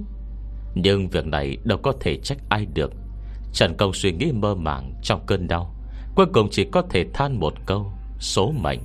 Nhưng 0.75 1.09
việc 1.09 1.27
này 1.27 1.57
đâu 1.65 1.79
có 1.79 1.93
thể 2.01 2.17
trách 2.17 2.39
ai 2.49 2.67
được. 2.75 2.93
Trần 3.53 3.77
Công 3.77 3.93
suy 3.93 4.13
nghĩ 4.13 4.33
mơ 4.33 4.55
màng 4.55 4.93
Trong 5.03 5.27
cơn 5.27 5.49
đau, 5.49 5.75
Cuối 6.15 6.27
cùng 6.33 6.49
chỉ 6.51 6.65
có 6.73 6.83
thể 6.91 7.05
than 7.15 7.41
một 7.41 7.55
câu, 7.67 7.93
Số 8.21 8.53
mệnh. 8.63 8.81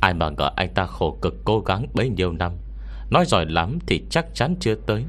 Ai 0.00 0.14
mà 0.14 0.30
ngờ 0.30 0.50
anh 0.56 0.74
ta 0.74 0.86
khổ 0.86 1.18
cực 1.22 1.34
cố 1.44 1.60
gắng 1.60 1.86
bấy 1.94 2.08
nhiêu 2.08 2.32
năm 2.32 2.52
Nói 3.10 3.26
giỏi 3.26 3.46
lắm 3.46 3.78
thì 3.86 4.02
chắc 4.10 4.26
chắn 4.34 4.56
chưa 4.60 4.74
tới. 4.74 5.04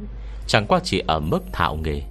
Chẳng 0.47 0.65
qua 0.67 0.79
chỉ 0.83 0.99
ở 1.07 1.19
mức 1.19 1.43
thạo 1.53 1.75
nghề. 1.75 2.01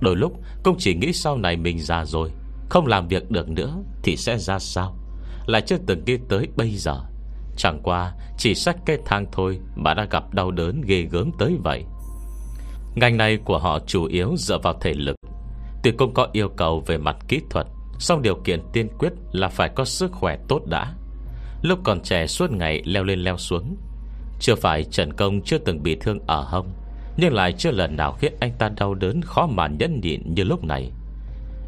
Đôi 0.00 0.16
lúc, 0.16 0.40
cũng 0.62 0.76
chỉ 0.78 0.94
nghĩ 0.94 1.12
sau 1.12 1.36
này 1.36 1.56
mình 1.56 1.78
già 1.80 2.04
rồi, 2.04 2.30
Không 2.70 2.86
làm 2.86 3.08
việc 3.08 3.30
được 3.30 3.48
nữa 3.48 3.74
Thì 4.02 4.16
sẽ 4.16 4.38
ra 4.38 4.58
sao? 4.58 4.96
Lại 5.46 5.62
chưa 5.66 5.76
từng 5.86 6.04
nghĩ 6.04 6.16
tới 6.28 6.48
bây 6.56 6.70
giờ. 6.70 7.00
Chẳng 7.56 7.80
qua, 7.82 8.12
chỉ 8.38 8.54
sách 8.54 8.76
cái 8.86 8.98
thang 9.06 9.26
thôi 9.32 9.58
Mà 9.76 9.94
đã 9.94 10.06
gặp 10.10 10.34
đau 10.34 10.50
đớn 10.50 10.82
ghê 10.86 11.02
gớm 11.10 11.30
tới 11.38 11.56
vậy. 11.64 11.84
Ngành 12.94 13.16
này 13.16 13.36
của 13.44 13.58
họ 13.58 13.78
chủ 13.86 14.04
yếu 14.04 14.34
dựa 14.36 14.58
vào 14.58 14.74
thể 14.80 14.94
lực. 14.94 15.16
Tuy 15.82 15.90
cũng 15.90 16.14
có 16.14 16.28
yêu 16.32 16.48
cầu 16.48 16.82
về 16.86 16.98
mặt 16.98 17.16
kỹ 17.28 17.40
thuật, 17.50 17.66
Song 17.98 18.22
điều 18.22 18.34
kiện 18.44 18.60
tiên 18.72 18.88
quyết 18.98 19.12
là 19.32 19.48
phải 19.48 19.68
có 19.68 19.84
sức 19.84 20.12
khỏe 20.12 20.38
tốt 20.48 20.60
đã. 20.66 20.94
Lúc 21.62 21.78
còn 21.84 22.00
trẻ 22.00 22.26
suốt 22.26 22.50
ngày 22.50 22.82
leo 22.84 23.04
lên 23.04 23.18
leo 23.18 23.36
xuống 23.36 23.76
chưa 24.42 24.54
phải 24.54 24.84
Trần 24.84 25.12
Công 25.12 25.40
chưa 25.42 25.58
từng 25.58 25.82
bị 25.82 25.96
thương 26.00 26.18
ở 26.26 26.42
hông, 26.42 26.72
Nhưng 27.16 27.32
lại 27.32 27.52
chưa 27.52 27.70
lần 27.70 27.96
nào 27.96 28.12
khiến 28.12 28.32
anh 28.40 28.52
ta 28.58 28.68
đau 28.68 28.94
đớn 28.94 29.20
Khó 29.22 29.46
mà 29.46 29.66
nhẫn 29.66 30.00
nhịn 30.00 30.34
như 30.34 30.44
lúc 30.44 30.64
này. 30.64 30.90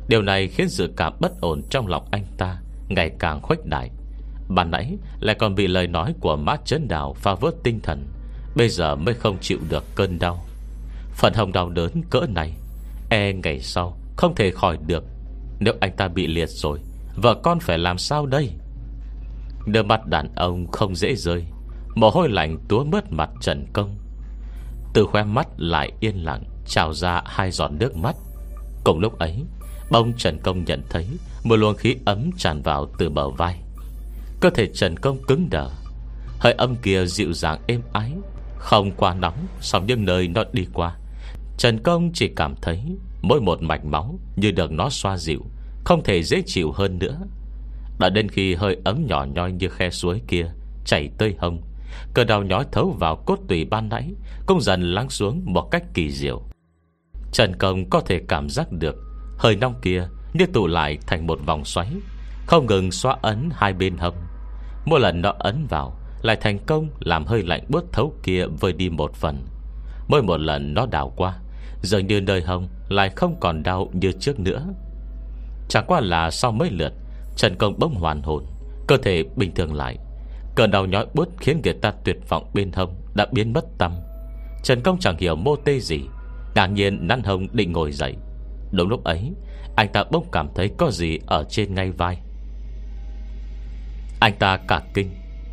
Điều 0.08 0.22
này 0.22 0.48
khiến 0.48 0.68
sự 0.68 0.92
cảm 0.96 1.12
bất 1.20 1.40
ổn 1.40 1.62
Trong 1.70 1.86
lòng 1.86 2.08
anh 2.10 2.24
ta 2.38 2.58
Ngày 2.88 3.10
càng 3.18 3.42
khuếch 3.42 3.66
đại. 3.66 3.90
Bạn 4.48 4.70
nãy 4.70 4.96
lại 5.20 5.36
còn 5.38 5.54
bị 5.54 5.66
lời 5.66 5.86
nói 5.86 6.14
của 6.20 6.36
mát 6.36 6.60
chấn 6.64 6.88
đào 6.88 7.14
Phá 7.14 7.34
vớt 7.34 7.54
tinh 7.62 7.80
thần, 7.82 8.06
Bây 8.56 8.68
giờ 8.68 8.96
mới 8.96 9.14
không 9.14 9.38
chịu 9.40 9.58
được 9.68 9.84
cơn 9.94 10.18
đau. 10.18 10.44
Phần 11.12 11.34
hồng 11.34 11.52
đau 11.52 11.70
đớn 11.70 12.02
cỡ 12.10 12.20
này 12.28 12.52
E 13.10 13.32
ngày 13.32 13.60
sau 13.60 13.96
không 14.16 14.34
thể 14.34 14.50
khỏi 14.50 14.78
được. 14.86 15.04
Nếu 15.60 15.74
anh 15.80 15.96
ta 15.96 16.08
bị 16.08 16.26
liệt 16.26 16.48
rồi, 16.48 16.78
Vợ 17.16 17.34
con 17.42 17.60
phải 17.60 17.78
làm 17.78 17.98
sao 17.98 18.26
đây? 18.26 18.50
Đôi 19.66 19.84
mắt 19.84 20.06
đàn 20.06 20.34
ông 20.34 20.66
không 20.66 20.96
dễ 20.96 21.14
rơi. 21.14 21.44
Mồ 21.94 22.10
hôi 22.10 22.28
lạnh 22.28 22.58
túa 22.68 22.84
mướt 22.84 23.12
mặt 23.12 23.30
Trần 23.40 23.66
Công. 23.72 23.96
Từ 24.94 25.06
khoe 25.06 25.24
mắt 25.24 25.48
lại 25.56 25.92
yên 26.00 26.24
lặng, 26.24 26.42
Trào 26.66 26.92
ra 26.92 27.22
hai 27.26 27.50
giọt 27.50 27.68
nước 27.68 27.96
mắt. 27.96 28.16
Cùng 28.84 28.98
lúc 28.98 29.18
ấy, 29.18 29.44
Bông 29.90 30.12
Trần 30.16 30.38
Công 30.38 30.64
nhận 30.64 30.82
thấy 30.90 31.06
Một 31.44 31.56
luồng 31.56 31.76
khí 31.76 31.96
ấm 32.04 32.30
tràn 32.38 32.62
vào 32.62 32.86
từ 32.98 33.10
bờ 33.10 33.30
vai. 33.30 33.60
Cơ 34.40 34.50
thể 34.50 34.66
Trần 34.66 34.96
Công 34.96 35.22
cứng 35.22 35.50
đờ, 35.50 35.70
Hơi 36.38 36.52
âm 36.52 36.76
kia 36.76 37.06
dịu 37.06 37.32
dàng 37.32 37.60
êm 37.66 37.80
ái, 37.92 38.12
Không 38.58 38.90
quá 38.96 39.14
nóng 39.14 39.46
Sau 39.60 39.82
những 39.86 40.04
nơi 40.04 40.28
nó 40.28 40.44
đi 40.52 40.66
qua. 40.72 40.96
Trần 41.58 41.82
Công 41.82 42.10
chỉ 42.14 42.28
cảm 42.36 42.54
thấy 42.62 42.80
Mỗi 43.22 43.40
một 43.40 43.62
mạch 43.62 43.84
máu 43.84 44.18
như 44.36 44.50
được 44.50 44.72
nó 44.72 44.90
xoa 44.90 45.16
dịu, 45.16 45.40
Không 45.84 46.02
thể 46.04 46.22
dễ 46.22 46.42
chịu 46.46 46.72
hơn 46.72 46.98
nữa. 46.98 47.18
Đã 47.98 48.08
đến 48.08 48.28
khi 48.28 48.54
hơi 48.54 48.76
ấm 48.84 49.06
nhỏ 49.06 49.26
nhoi 49.34 49.52
như 49.52 49.68
khe 49.68 49.90
suối 49.90 50.20
kia 50.28 50.46
Chảy 50.84 51.10
tơi 51.18 51.34
hông 51.38 51.62
Cơn 52.14 52.26
đau 52.26 52.42
nhói 52.42 52.64
thấu 52.72 52.96
vào 52.98 53.16
cốt 53.16 53.38
tùy 53.48 53.64
ban 53.64 53.88
nãy, 53.88 54.10
Cũng 54.46 54.60
dần 54.60 54.82
lắng 54.94 55.10
xuống 55.10 55.42
một 55.44 55.68
cách 55.70 55.84
kỳ 55.94 56.10
diệu. 56.10 56.42
Trần 57.32 57.56
Công 57.56 57.90
có 57.90 58.00
thể 58.00 58.20
cảm 58.28 58.48
giác 58.48 58.72
được, 58.72 58.96
Hơi 59.38 59.56
nóng 59.56 59.74
kia 59.82 60.08
như 60.32 60.46
tụ 60.46 60.66
lại 60.66 60.98
thành 61.06 61.26
một 61.26 61.38
vòng 61.46 61.64
xoáy, 61.64 61.88
Không 62.46 62.66
ngừng 62.66 62.90
xóa 62.90 63.16
ấn 63.22 63.48
hai 63.52 63.72
bên 63.72 63.96
hông. 63.96 64.14
Mỗi 64.86 65.00
lần 65.00 65.20
nó 65.20 65.34
ấn 65.38 65.66
vào, 65.66 65.96
Lại 66.22 66.36
thành 66.40 66.58
công 66.66 66.88
làm 67.00 67.26
hơi 67.26 67.42
lạnh 67.42 67.64
bớt 67.68 67.84
thấu 67.92 68.14
kia 68.22 68.46
Vơi 68.60 68.72
đi 68.72 68.88
một 68.88 69.14
phần. 69.14 69.46
Mỗi 70.08 70.22
một 70.22 70.40
lần 70.40 70.74
nó 70.74 70.86
đảo 70.86 71.12
qua, 71.16 71.36
Dường 71.82 72.06
như 72.06 72.20
nơi 72.20 72.42
hông 72.42 72.68
lại 72.88 73.10
không 73.10 73.36
còn 73.40 73.62
đau 73.62 73.90
như 73.92 74.12
trước 74.12 74.40
nữa. 74.40 74.66
Chẳng 75.68 75.84
qua 75.86 76.00
là 76.00 76.30
sau 76.30 76.52
mấy 76.52 76.70
lượt, 76.70 76.92
Trần 77.36 77.56
Công 77.56 77.78
bỗng 77.78 77.94
hoàn 77.94 78.22
hồn, 78.22 78.44
Cơ 78.86 78.96
thể 78.96 79.24
bình 79.36 79.54
thường 79.54 79.74
lại. 79.74 79.98
Cơn 80.54 80.70
đau 80.70 80.86
nhói 80.86 81.06
bút 81.14 81.28
khiến 81.40 81.60
người 81.64 81.74
ta 81.82 81.92
tuyệt 82.04 82.16
vọng 82.28 82.50
bên 82.54 82.72
hông 82.72 82.94
Đã 83.14 83.26
biến 83.32 83.52
mất 83.52 83.64
tâm. 83.78 83.92
Trần 84.62 84.80
Công 84.80 84.98
chẳng 84.98 85.16
hiểu 85.18 85.36
mô 85.36 85.56
tê 85.56 85.78
gì, 85.80 86.00
Ngạc 86.54 86.66
nhiên 86.66 87.08
năn 87.08 87.22
hông 87.22 87.46
định 87.52 87.72
ngồi 87.72 87.92
dậy. 87.92 88.14
Đúng 88.72 88.88
lúc 88.88 89.04
ấy, 89.04 89.32
Anh 89.76 89.88
ta 89.92 90.04
bỗng 90.10 90.26
cảm 90.32 90.48
thấy 90.54 90.70
có 90.78 90.90
gì 90.90 91.18
ở 91.26 91.44
trên 91.48 91.74
ngay 91.74 91.90
vai. 91.90 92.18
Anh 94.20 94.34
ta 94.38 94.56
cả 94.56 94.82
kinh, 94.94 95.10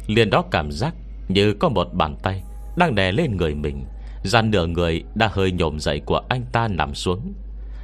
liền 0.07 0.29
đó 0.29 0.43
cảm 0.51 0.71
giác 0.71 0.93
Như 1.27 1.53
có 1.53 1.69
một 1.69 1.93
bàn 1.93 2.15
tay 2.23 2.43
Đang 2.77 2.95
đè 2.95 3.11
lên 3.11 3.37
người 3.37 3.55
mình 3.55 3.85
Gian 4.23 4.51
nửa 4.51 4.65
người 4.65 5.03
đã 5.15 5.29
hơi 5.33 5.51
nhổm 5.51 5.79
dậy 5.79 6.01
của 6.05 6.21
anh 6.29 6.45
ta 6.51 6.67
nằm 6.67 6.95
xuống. 6.95 7.33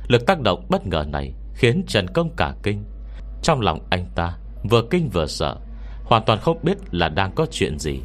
Lực 0.07 0.25
tác 0.25 0.41
động 0.41 0.65
bất 0.69 0.87
ngờ 0.87 1.05
này 1.07 1.33
Khiến 1.53 1.83
Trần 1.87 2.07
Công 2.07 2.29
cả 2.37 2.53
kinh. 2.63 2.83
Trong 3.41 3.61
lòng 3.61 3.79
anh 3.89 4.05
ta 4.15 4.37
vừa 4.69 4.81
kinh 4.89 5.09
vừa 5.09 5.25
sợ 5.25 5.57
Hoàn 6.07 6.23
toàn 6.25 6.39
không 6.39 6.57
biết 6.63 6.77
là 6.91 7.09
đang 7.09 7.31
có 7.35 7.45
chuyện 7.51 7.79
gì. 7.79 7.99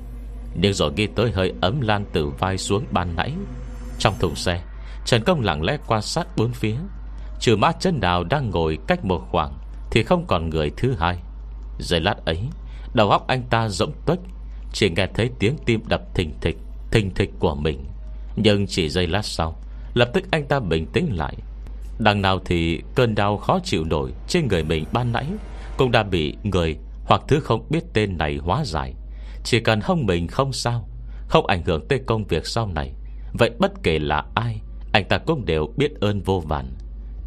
Nhưng 0.55 0.75
rồi 0.75 0.93
ghi 0.97 1.07
tới 1.07 1.33
hơi 1.33 1.53
ấm 1.61 1.81
lan 1.81 2.05
từ 2.13 2.29
vai 2.29 2.59
xuống 2.59 2.85
ban 2.91 3.17
nãy. 3.17 3.33
Trong 3.99 4.15
thùng 4.19 4.37
xe, 4.37 4.63
Trần 5.05 5.23
Công 5.25 5.41
lặng 5.41 5.63
lẽ 5.63 5.79
quan 5.87 6.03
sát 6.03 6.27
bốn 6.37 6.53
phía. 6.53 6.77
Trừ 7.41 7.57
mã 7.57 7.73
chân 7.73 8.01
đào 8.01 8.25
đang 8.25 8.51
ngồi 8.51 8.79
cách 8.87 9.05
một 9.05 9.23
khoảng, 9.31 9.53
Thì 9.91 10.03
không 10.03 10.27
còn 10.27 10.51
người 10.51 10.71
thứ 10.77 10.95
hai. 10.99 11.17
Giây 11.79 12.01
lát 12.01 12.25
ấy, 12.25 12.39
Đầu 12.95 13.11
óc 13.11 13.27
anh 13.27 13.43
ta 13.51 13.69
rỗng 13.69 13.93
tuếch, 14.07 14.19
Chỉ 14.73 14.91
nghe 14.91 15.07
thấy 15.15 15.31
tiếng 15.39 15.57
tim 15.67 15.81
đập 15.89 16.03
thình 16.15 16.35
thịch 16.41 16.57
Thình 16.91 17.15
thịch 17.15 17.31
của 17.39 17.55
mình. 17.55 17.85
Nhưng 18.37 18.67
chỉ 18.67 18.89
giây 18.89 19.07
lát 19.07 19.25
sau, 19.25 19.57
Lập 19.95 20.11
tức 20.15 20.25
anh 20.31 20.47
ta 20.47 20.61
bình 20.61 20.87
tĩnh 20.87 21.17
lại. 21.17 21.35
Đằng 21.99 22.23
nào 22.23 22.39
thì 22.45 22.83
cơn 22.95 23.15
đau 23.15 23.39
khó 23.39 23.59
chịu 23.65 23.85
nổi 23.85 24.13
Trên 24.29 24.49
người 24.49 24.65
mình 24.65 24.85
ban 24.93 25.13
nãy 25.13 25.27
Cũng 25.77 25.91
đã 25.91 26.03
bị 26.03 26.37
người 26.43 26.77
hoặc 27.05 27.23
thứ 27.29 27.41
không 27.41 27.67
biết 27.71 27.85
tên 27.93 28.19
này 28.19 28.37
hóa 28.37 28.65
giải. 28.65 28.95
Chỉ 29.45 29.61
cần 29.61 29.81
hông 29.83 30.07
mình 30.07 30.29
không 30.29 30.53
sao, 30.53 30.89
Không 31.29 31.47
ảnh 31.47 31.63
hưởng 31.65 31.89
tới 31.89 32.01
công 32.07 32.25
việc 32.25 32.47
sau 32.47 32.67
này, 32.67 32.93
Vậy 33.33 33.51
bất 33.59 33.73
kể 33.83 33.99
là 33.99 34.25
ai, 34.35 34.61
Anh 34.93 35.05
ta 35.09 35.19
cũng 35.19 35.45
đều 35.45 35.67
biết 35.77 36.01
ơn 36.01 36.21
vô 36.21 36.41
vàn. 36.41 36.73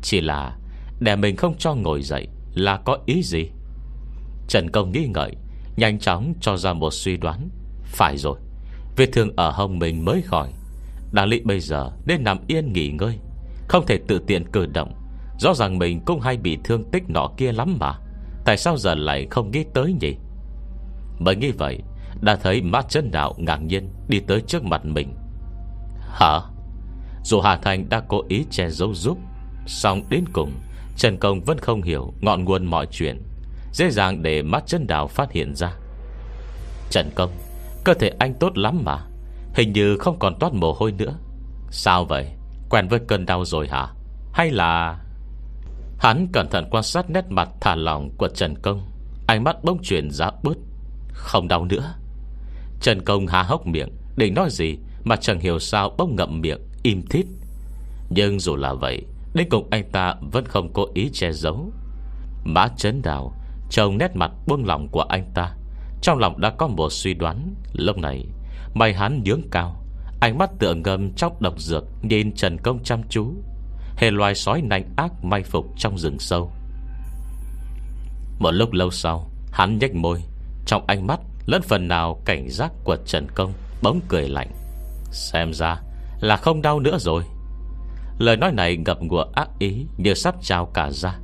Chỉ 0.01 0.21
là 0.21 0.57
Để 0.99 1.15
mình 1.15 1.35
không 1.35 1.55
cho 1.57 1.73
ngồi 1.73 2.01
dậy 2.01 2.27
Là 2.53 2.77
có 2.77 2.97
ý 3.05 3.23
gì? 3.23 3.49
Trần 4.47 4.69
Công 4.69 4.91
nghi 4.91 5.07
ngợi, 5.07 5.31
Nhanh 5.77 5.99
chóng 5.99 6.33
cho 6.41 6.57
ra 6.57 6.73
một 6.73 6.93
suy 6.93 7.17
đoán. 7.17 7.49
Phải 7.83 8.17
rồi, 8.17 8.39
Vết 8.97 9.09
thương 9.13 9.29
ở 9.35 9.51
hông 9.51 9.79
mình 9.79 10.05
mới 10.05 10.21
khỏi. 10.21 10.53
Đáng 11.11 11.27
lý 11.27 11.41
bây 11.41 11.59
giờ 11.59 11.91
nên 12.05 12.23
nằm 12.23 12.39
yên 12.47 12.73
nghỉ 12.73 12.89
ngơi, 12.89 13.19
Không 13.67 13.85
thể 13.85 13.99
tự 14.07 14.19
tiện 14.27 14.51
cử 14.51 14.65
động. 14.65 14.93
Rõ 15.39 15.53
ràng 15.53 15.77
mình 15.77 16.01
cũng 16.05 16.19
hay 16.19 16.37
bị 16.37 16.57
thương 16.63 16.83
tích 16.91 17.03
nọ 17.09 17.29
kia 17.37 17.51
lắm 17.51 17.77
mà. 17.79 17.99
Tại 18.45 18.57
sao 18.57 18.77
giờ 18.77 18.95
lại 18.95 19.27
không 19.31 19.51
nghĩ 19.51 19.63
tới 19.73 19.93
nhỉ? 20.01 20.15
Mới 21.19 21.35
nghĩ 21.35 21.51
vậy, 21.51 21.79
Đã 22.21 22.35
thấy 22.35 22.61
mắt 22.61 22.85
chân 22.89 23.11
đạo 23.11 23.33
ngạc 23.37 23.57
nhiên 23.57 23.89
Đi 24.07 24.19
tới 24.19 24.41
trước 24.41 24.63
mặt 24.63 24.85
mình. 24.85 25.15
Hả? 25.99 26.39
Dù 27.23 27.41
Hà 27.41 27.57
Thành 27.57 27.89
đã 27.89 28.01
cố 28.07 28.21
ý 28.27 28.45
che 28.51 28.69
giấu 28.69 28.93
giúp 28.93 29.17
Xong 29.65 30.01
đến 30.09 30.25
cùng, 30.33 30.51
Trần 30.97 31.17
Công 31.17 31.41
vẫn 31.41 31.57
không 31.57 31.81
hiểu 31.81 32.13
ngọn 32.21 32.43
nguồn 32.43 32.65
mọi 32.65 32.87
chuyện, 32.91 33.21
Dễ 33.71 33.89
dàng 33.89 34.23
để 34.23 34.41
mắt 34.41 34.63
chân 34.67 34.87
đào 34.87 35.07
phát 35.07 35.31
hiện 35.31 35.55
ra. 35.55 35.73
Trần 36.89 37.09
Công, 37.15 37.31
Cơ 37.83 37.93
thể 37.93 38.11
anh 38.19 38.33
tốt 38.33 38.57
lắm 38.57 38.81
mà, 38.85 39.05
Hình 39.53 39.73
như 39.73 39.97
không 39.97 40.19
còn 40.19 40.39
toát 40.39 40.53
mồ 40.53 40.73
hôi 40.73 40.91
nữa. 40.91 41.15
Sao 41.71 42.05
vậy? 42.05 42.25
Quen 42.69 42.87
với 42.87 42.99
cơn 43.07 43.25
đau 43.25 43.45
rồi 43.45 43.67
hả? 43.67 43.87
Hay 44.33 44.51
là 44.51 44.99
Hắn 45.99 46.27
cẩn 46.33 46.49
thận 46.49 46.67
quan 46.71 46.83
sát 46.83 47.09
nét 47.09 47.25
mặt 47.29 47.49
thả 47.61 47.75
lỏng 47.75 48.09
của 48.17 48.27
Trần 48.27 48.55
Công. 48.55 48.81
Ánh 49.27 49.43
mắt 49.43 49.63
bông 49.63 49.83
chuyển 49.83 50.11
giá 50.11 50.31
bớt. 50.43 50.57
Không 51.13 51.47
đau 51.47 51.65
nữa. 51.65 51.93
Trần 52.81 53.01
Công 53.01 53.27
há 53.27 53.43
hốc 53.43 53.67
miệng, 53.67 53.89
Định 54.17 54.33
nói 54.33 54.49
gì 54.51 54.77
mà 55.03 55.15
chẳng 55.15 55.39
hiểu 55.39 55.59
sao 55.59 55.95
bông 55.97 56.15
ngậm 56.15 56.41
miệng, 56.41 56.59
Im 56.83 57.01
thít. 57.09 57.25
Nhưng 58.09 58.39
dù 58.39 58.55
là 58.55 58.73
vậy, 58.73 59.05
Đến 59.33 59.47
cùng 59.49 59.67
anh 59.71 59.91
ta 59.91 60.15
vẫn 60.31 60.45
không 60.45 60.73
cố 60.73 60.87
ý 60.93 61.09
che 61.13 61.31
giấu. 61.31 61.71
Mã 62.43 62.67
chấn 62.77 63.01
đào, 63.01 63.33
Trông 63.69 63.97
nét 63.97 64.15
mặt 64.15 64.31
buông 64.47 64.65
lòng 64.65 64.87
của 64.87 65.01
anh 65.01 65.31
ta. 65.33 65.55
Trong 66.01 66.17
lòng 66.17 66.41
đã 66.41 66.49
có 66.49 66.67
một 66.67 66.89
suy 66.91 67.13
đoán. 67.13 67.55
Lúc 67.73 67.97
này 67.97 68.25
Mày 68.73 68.93
hắn 68.93 69.23
nhướng 69.23 69.41
cao. 69.51 69.83
Ánh 70.19 70.37
mắt 70.37 70.49
tựa 70.59 70.73
ngầm 70.73 71.11
trong 71.13 71.33
độc 71.39 71.59
dược 71.59 71.83
Nhìn 72.01 72.31
Trần 72.35 72.57
Công 72.57 72.83
chăm 72.83 73.01
chú. 73.09 73.33
Hề 73.97 74.11
loài 74.11 74.35
sói 74.35 74.61
nành 74.61 74.83
ác 74.95 75.23
may 75.23 75.43
phục 75.43 75.65
trong 75.77 75.97
rừng 75.97 76.19
sâu. 76.19 76.51
Một 78.39 78.51
lúc 78.51 78.71
lâu 78.73 78.91
sau, 78.91 79.29
Hắn 79.51 79.77
nhếch 79.79 79.95
môi, 79.95 80.21
Trong 80.65 80.85
ánh 80.87 81.07
mắt 81.07 81.19
lẫn 81.45 81.61
phần 81.61 81.87
nào 81.87 82.21
cảnh 82.25 82.49
giác 82.49 82.71
của 82.83 82.97
Trần 83.05 83.27
Công, 83.35 83.53
Bỗng 83.81 83.99
cười 84.07 84.29
lạnh. 84.29 84.51
Xem 85.11 85.53
ra 85.53 85.81
là 86.19 86.37
không 86.37 86.61
đau 86.61 86.79
nữa 86.79 86.97
rồi. 86.99 87.23
Lời 88.17 88.37
nói 88.37 88.51
này 88.51 88.77
ngập 88.77 89.01
ngùa 89.01 89.25
ác 89.33 89.49
ý 89.59 89.85
Như 89.97 90.13
sắp 90.13 90.35
trao 90.41 90.65
cả 90.65 90.89
ra. 90.91 91.15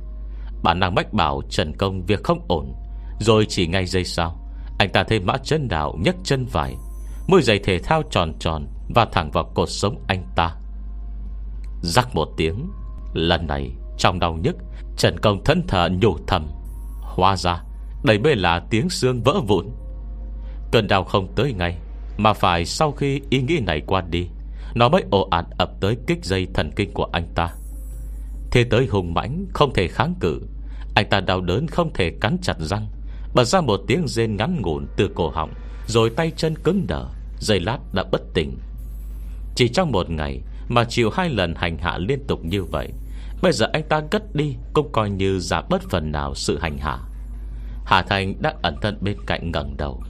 Bản 0.62 0.80
năng 0.80 0.94
bách 0.94 1.12
bảo 1.12 1.42
Trần 1.50 1.76
Công 1.76 2.06
việc 2.06 2.22
không 2.24 2.44
ổn, 2.48 2.74
Rồi 3.20 3.46
chỉ 3.48 3.66
ngay 3.66 3.86
giây 3.86 4.04
sau, 4.04 4.38
Anh 4.78 4.90
ta 4.92 5.04
thấy 5.04 5.20
mã 5.20 5.36
chân 5.44 5.68
đảo 5.68 5.96
nhấc 6.00 6.16
chân 6.24 6.46
vải 6.46 6.76
Môi 7.28 7.42
giày 7.42 7.58
thể 7.58 7.78
thao 7.78 8.02
tròn 8.10 8.32
tròn 8.38 8.66
Và 8.94 9.04
thẳng 9.12 9.30
vào 9.30 9.52
cột 9.54 9.68
sống 9.70 10.04
anh 10.08 10.24
ta. 10.36 10.56
Rắc 11.82 12.14
một 12.14 12.28
tiếng, 12.36 12.70
Lần 13.14 13.46
này 13.46 13.72
trong 13.98 14.18
đau 14.18 14.38
nhức, 14.42 14.56
Trần 14.96 15.18
Công 15.18 15.44
thân 15.44 15.62
thở 15.68 15.88
nhủ 16.02 16.16
thầm, 16.26 16.46
Hóa 17.00 17.36
ra, 17.36 17.62
đây 18.04 18.18
mới 18.18 18.36
là 18.36 18.62
tiếng 18.70 18.90
xương 18.90 19.22
vỡ 19.22 19.40
vụn. 19.46 19.66
Cơn 20.72 20.88
đau 20.88 21.04
không 21.04 21.32
tới 21.36 21.52
ngay, 21.52 21.78
Mà 22.16 22.32
phải 22.32 22.64
sau 22.64 22.92
khi 22.92 23.20
ý 23.30 23.42
nghĩ 23.42 23.60
này 23.66 23.82
qua 23.86 24.00
đi, 24.00 24.28
Nó 24.74 24.88
mới 24.88 25.04
ồ 25.10 25.28
ạt 25.30 25.44
ập 25.58 25.70
tới 25.80 25.96
kích 26.06 26.24
dây 26.24 26.46
thần 26.54 26.70
kinh 26.76 26.92
của 26.92 27.08
anh 27.12 27.28
ta. 27.34 27.48
Thế 28.50 28.64
tới 28.64 28.86
hùng 28.86 29.14
mãnh, 29.14 29.46
Không 29.52 29.72
thể 29.74 29.88
kháng 29.88 30.14
cự. 30.20 30.40
Anh 30.94 31.08
ta 31.10 31.20
đau 31.20 31.40
đớn 31.40 31.66
không 31.66 31.92
thể 31.92 32.10
cắn 32.20 32.36
chặt 32.42 32.56
răng, 32.58 32.86
Bật 33.34 33.44
ra 33.44 33.60
một 33.60 33.80
tiếng 33.86 34.08
rên 34.08 34.36
ngắn 34.36 34.62
ngủn 34.62 34.86
từ 34.96 35.10
cổ 35.14 35.30
họng, 35.30 35.52
Rồi 35.86 36.10
tay 36.10 36.32
chân 36.36 36.54
cứng 36.64 36.86
đờ, 36.86 37.06
Giây 37.38 37.60
lát 37.60 37.78
đã 37.92 38.04
bất 38.12 38.22
tỉnh. 38.34 38.58
Chỉ 39.54 39.68
trong 39.68 39.92
một 39.92 40.10
ngày 40.10 40.40
mà 40.68 40.84
chịu 40.84 41.10
hai 41.10 41.28
lần 41.28 41.54
hành 41.54 41.78
hạ 41.78 41.98
liên 41.98 42.26
tục 42.26 42.44
như 42.44 42.64
vậy. 42.64 42.88
Bây 43.42 43.52
giờ 43.52 43.66
anh 43.72 43.82
ta 43.88 44.00
cất 44.10 44.34
đi, 44.34 44.56
Cũng 44.72 44.92
coi 44.92 45.10
như 45.10 45.38
giảm 45.38 45.64
bớt 45.70 45.82
phần 45.90 46.12
nào 46.12 46.34
sự 46.34 46.58
hành 46.58 46.78
hạ. 46.78 46.98
Hà 47.84 48.02
Thành 48.02 48.34
đã 48.42 48.54
ẩn 48.62 48.76
thân 48.82 48.98
bên 49.00 49.16
cạnh 49.26 49.50
ngẩng 49.50 49.76
đầu, 49.76 50.02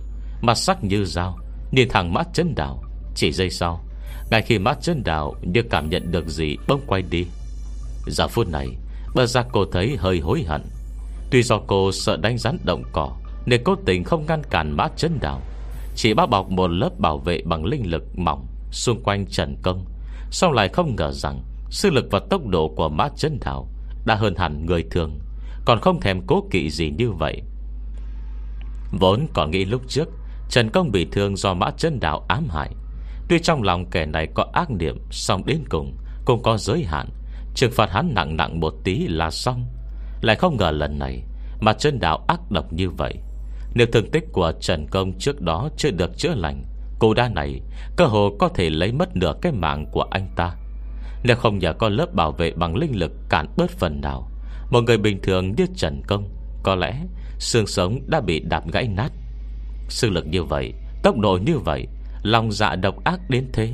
Mặt 0.43 0.55
sắc 0.55 0.85
như 0.85 1.05
dao, 1.05 1.39
Nhìn 1.73 1.89
thẳng 1.89 2.15
mắt 2.15 2.29
chân 2.35 2.55
đào. 2.55 2.83
Chỉ 3.15 3.33
giây 3.33 3.51
sau, 3.51 3.85
Ngay 4.31 4.43
khi 4.43 4.59
mắt 4.59 4.79
chân 4.81 5.03
đào 5.05 5.35
Như 5.43 5.63
cảm 5.71 5.91
nhận 5.91 6.11
được 6.11 6.29
gì 6.29 6.57
bông 6.69 6.81
quay 6.87 7.03
đi, 7.03 7.27
Giờ 8.07 8.29
phút 8.29 8.49
này, 8.49 8.69
Bờ 9.15 9.27
ra 9.27 9.43
cô 9.53 9.65
thấy 9.73 9.97
hơi 9.99 10.21
hối 10.21 10.43
hận. 10.43 10.63
Tuy 11.31 11.43
do 11.43 11.61
cô 11.67 11.93
sợ 11.93 12.17
đánh 12.17 12.39
rắn 12.39 12.59
động 12.65 12.83
cỏ, 12.93 13.17
Nên 13.47 13.65
cố 13.65 13.75
tình 13.87 14.05
không 14.05 14.27
ngăn 14.27 14.43
cản 14.51 14.77
mắt 14.77 14.93
chân 14.97 15.19
đào, 15.21 15.41
Chỉ 15.97 16.15
bao 16.15 16.27
bọc 16.27 16.51
một 16.51 16.69
lớp 16.71 16.99
bảo 16.99 17.19
vệ 17.19 17.43
bằng 17.45 17.65
linh 17.65 17.91
lực 17.91 18.19
mỏng 18.19 18.47
Xung 18.71 19.03
quanh 19.03 19.27
Trần 19.27 19.57
Công 19.63 19.85
sau 20.33 20.53
lại 20.53 20.69
không 20.69 20.97
ngờ 20.97 21.13
rằng 21.13 21.43
Sư 21.71 21.91
lực 21.91 22.07
và 22.11 22.21
tốc 22.31 22.47
độ 22.47 22.69
của 22.77 22.89
mã 22.89 23.09
chân 23.17 23.39
đạo 23.45 23.69
Đã 24.07 24.15
hơn 24.15 24.35
hẳn 24.37 24.67
người 24.67 24.85
thường, 24.91 25.19
Còn 25.65 25.81
không 25.81 26.01
thèm 26.01 26.27
cố 26.27 26.49
kỵ 26.51 26.71
gì 26.71 26.91
như 26.91 27.11
vậy? 27.11 27.43
Vốn 29.01 29.27
còn 29.35 29.51
nghĩ 29.51 29.65
lúc 29.65 29.83
trước, 29.89 30.09
Trần 30.51 30.71
Công 30.71 30.91
bị 30.91 31.07
thương 31.13 31.37
do 31.37 31.55
mã 31.55 31.71
chân 31.71 32.01
đạo 32.01 32.25
ám 32.29 32.49
hại. 32.49 32.71
Tuy 33.29 33.39
trong 33.39 33.63
lòng 33.63 33.91
kẻ 33.91 34.07
này 34.07 34.29
có 34.35 34.47
ác 34.53 34.71
niệm 34.71 34.99
Xong 35.11 35.47
đến 35.47 35.65
cùng 35.69 35.97
Cũng 36.25 36.43
có 36.43 36.57
giới 36.57 36.85
hạn. 36.85 37.09
Trừng 37.55 37.73
phạt 37.73 37.91
hắn 37.91 38.15
nặng 38.15 38.37
nặng 38.37 38.61
một 38.61 38.75
tí 38.85 39.07
là 39.07 39.31
xong. 39.31 39.67
Lại 40.21 40.37
không 40.37 40.57
ngờ 40.57 40.71
lần 40.71 40.99
này 40.99 41.23
Mà 41.61 41.73
chân 41.73 42.01
đạo 42.01 42.25
ác 42.29 42.51
độc 42.51 42.73
như 42.73 42.91
vậy. 42.91 43.15
Nếu 43.75 43.87
thương 43.93 44.11
tích 44.11 44.25
của 44.33 44.53
Trần 44.61 44.87
Công 44.87 45.19
trước 45.19 45.41
đó 45.41 45.69
Chưa 45.77 45.91
được 45.91 46.19
chữa 46.19 46.35
lành 46.35 46.65
Cô 47.03 47.15
đa 47.15 47.29
này, 47.29 47.61
Cơ 47.97 48.05
hồ 48.05 48.37
có 48.39 48.49
thể 48.49 48.71
lấy 48.71 48.93
mất 48.93 49.17
nửa 49.17 49.35
cái 49.43 49.53
mạng 49.53 49.87
của 49.93 50.05
anh 50.11 50.29
ta. 50.37 50.55
Nếu 51.23 51.37
không 51.37 51.59
nhờ 51.59 51.73
có 51.73 51.89
lớp 51.89 52.15
bảo 52.15 52.33
vệ 52.33 52.53
bằng 52.53 52.77
linh 52.77 52.99
lực 52.99 53.13
cản 53.29 53.47
bớt 53.57 53.71
phần 53.71 54.01
nào, 54.01 54.31
Một 54.71 54.81
người 54.81 54.99
bình 54.99 55.21
thường 55.23 55.55
như 55.57 55.67
Trần 55.77 56.03
Công, 56.07 56.29
Có 56.63 56.75
lẽ 56.75 57.03
xương 57.39 57.67
sống 57.67 58.01
đã 58.07 58.21
bị 58.21 58.41
đạp 58.41 58.63
gãy 58.73 58.89
nát. 58.89 59.13
Sư 59.89 60.11
lực 60.11 60.27
như 60.27 60.43
vậy, 60.43 60.73
Tốc 61.03 61.19
độ 61.19 61.39
như 61.47 61.59
vậy, 61.59 61.87
Lòng 62.23 62.53
dạ 62.53 62.77
độc 62.77 63.05
ác 63.05 63.21
đến 63.31 63.49
thế. 63.53 63.73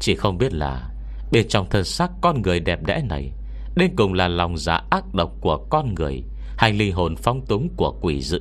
Chỉ 0.00 0.14
không 0.14 0.38
biết 0.38 0.52
là, 0.54 0.90
Bên 1.32 1.48
trong 1.48 1.66
thân 1.70 1.84
xác 1.84 2.10
con 2.20 2.42
người 2.42 2.60
đẹp 2.60 2.86
đẽ 2.86 3.02
này, 3.08 3.32
Đến 3.76 3.90
cùng 3.96 4.14
là 4.14 4.28
lòng 4.28 4.56
dạ 4.56 4.80
ác 4.90 5.14
độc 5.14 5.32
của 5.40 5.66
con 5.70 5.94
người, 5.94 6.22
Hay 6.56 6.72
linh 6.72 6.92
hồn 6.92 7.16
phong 7.16 7.46
túng 7.46 7.68
của 7.76 7.98
quỷ 8.00 8.20
dữ. 8.20 8.40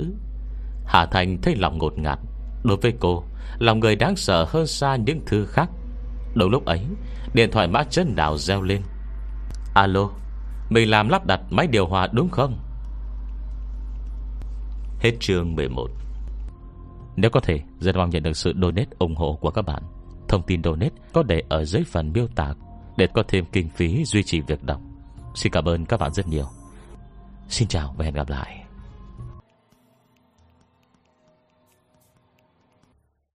Hà 0.86 1.06
Thành 1.06 1.42
thấy 1.42 1.56
lòng 1.56 1.78
ngột 1.78 1.98
ngạt 1.98 2.20
Đối 2.64 2.78
với 2.78 2.94
cô 3.00 3.24
Lòng 3.60 3.80
người 3.80 3.95
đáng 3.95 4.16
sợ 4.16 4.45
hơn 4.50 4.68
xa 4.68 4.95
những 4.95 5.22
thứ 5.26 5.45
khác. 5.45 5.70
Đầu 6.36 6.50
lúc 6.50 6.66
ấy, 6.66 6.86
Điện 7.34 7.52
thoại 7.52 7.68
mã 7.68 7.84
chân 7.84 8.16
đào 8.16 8.38
reo 8.38 8.62
lên. 8.62 8.82
Alo, 9.76 10.10
Mình 10.70 10.89
làm 10.89 11.10
lắp 11.10 11.26
đặt 11.26 11.41
máy 11.50 11.68
điều 11.68 11.88
hòa 11.88 12.08
đúng 12.12 12.30
không? 12.30 12.60
Hết 15.00 15.12
chương 15.20 15.56
11 15.56 15.89
Nếu 17.16 17.32
có 17.32 17.39
thể, 17.39 17.60
Rất 17.80 17.95
mong 17.95 18.10
nhận 18.10 18.24
được 18.24 18.38
sự 18.38 18.54
donate 18.62 18.89
ủng 19.00 19.16
hộ 19.16 19.38
của 19.41 19.52
các 19.52 19.62
bạn. 19.62 19.84
Thông 20.28 20.41
tin 20.41 20.64
donate 20.64 20.95
có 21.14 21.24
để 21.24 21.43
ở 21.50 21.66
dưới 21.66 21.84
phần 21.84 22.12
miêu 22.14 22.28
tả 22.36 22.54
Để 22.98 23.08
có 23.14 23.24
thêm 23.28 23.45
kinh 23.52 23.70
phí 23.70 24.06
duy 24.06 24.24
trì 24.24 24.41
việc 24.41 24.64
đọc. 24.64 24.82
Xin 25.36 25.52
cảm 25.52 25.66
ơn 25.66 25.86
các 25.86 26.00
bạn 26.00 26.14
rất 26.14 26.28
nhiều. 26.28 26.45
Xin 27.50 27.68
chào 27.68 27.93
và 27.98 28.06
hẹn 28.06 28.14
gặp 28.14 28.30
lại. 28.30 28.66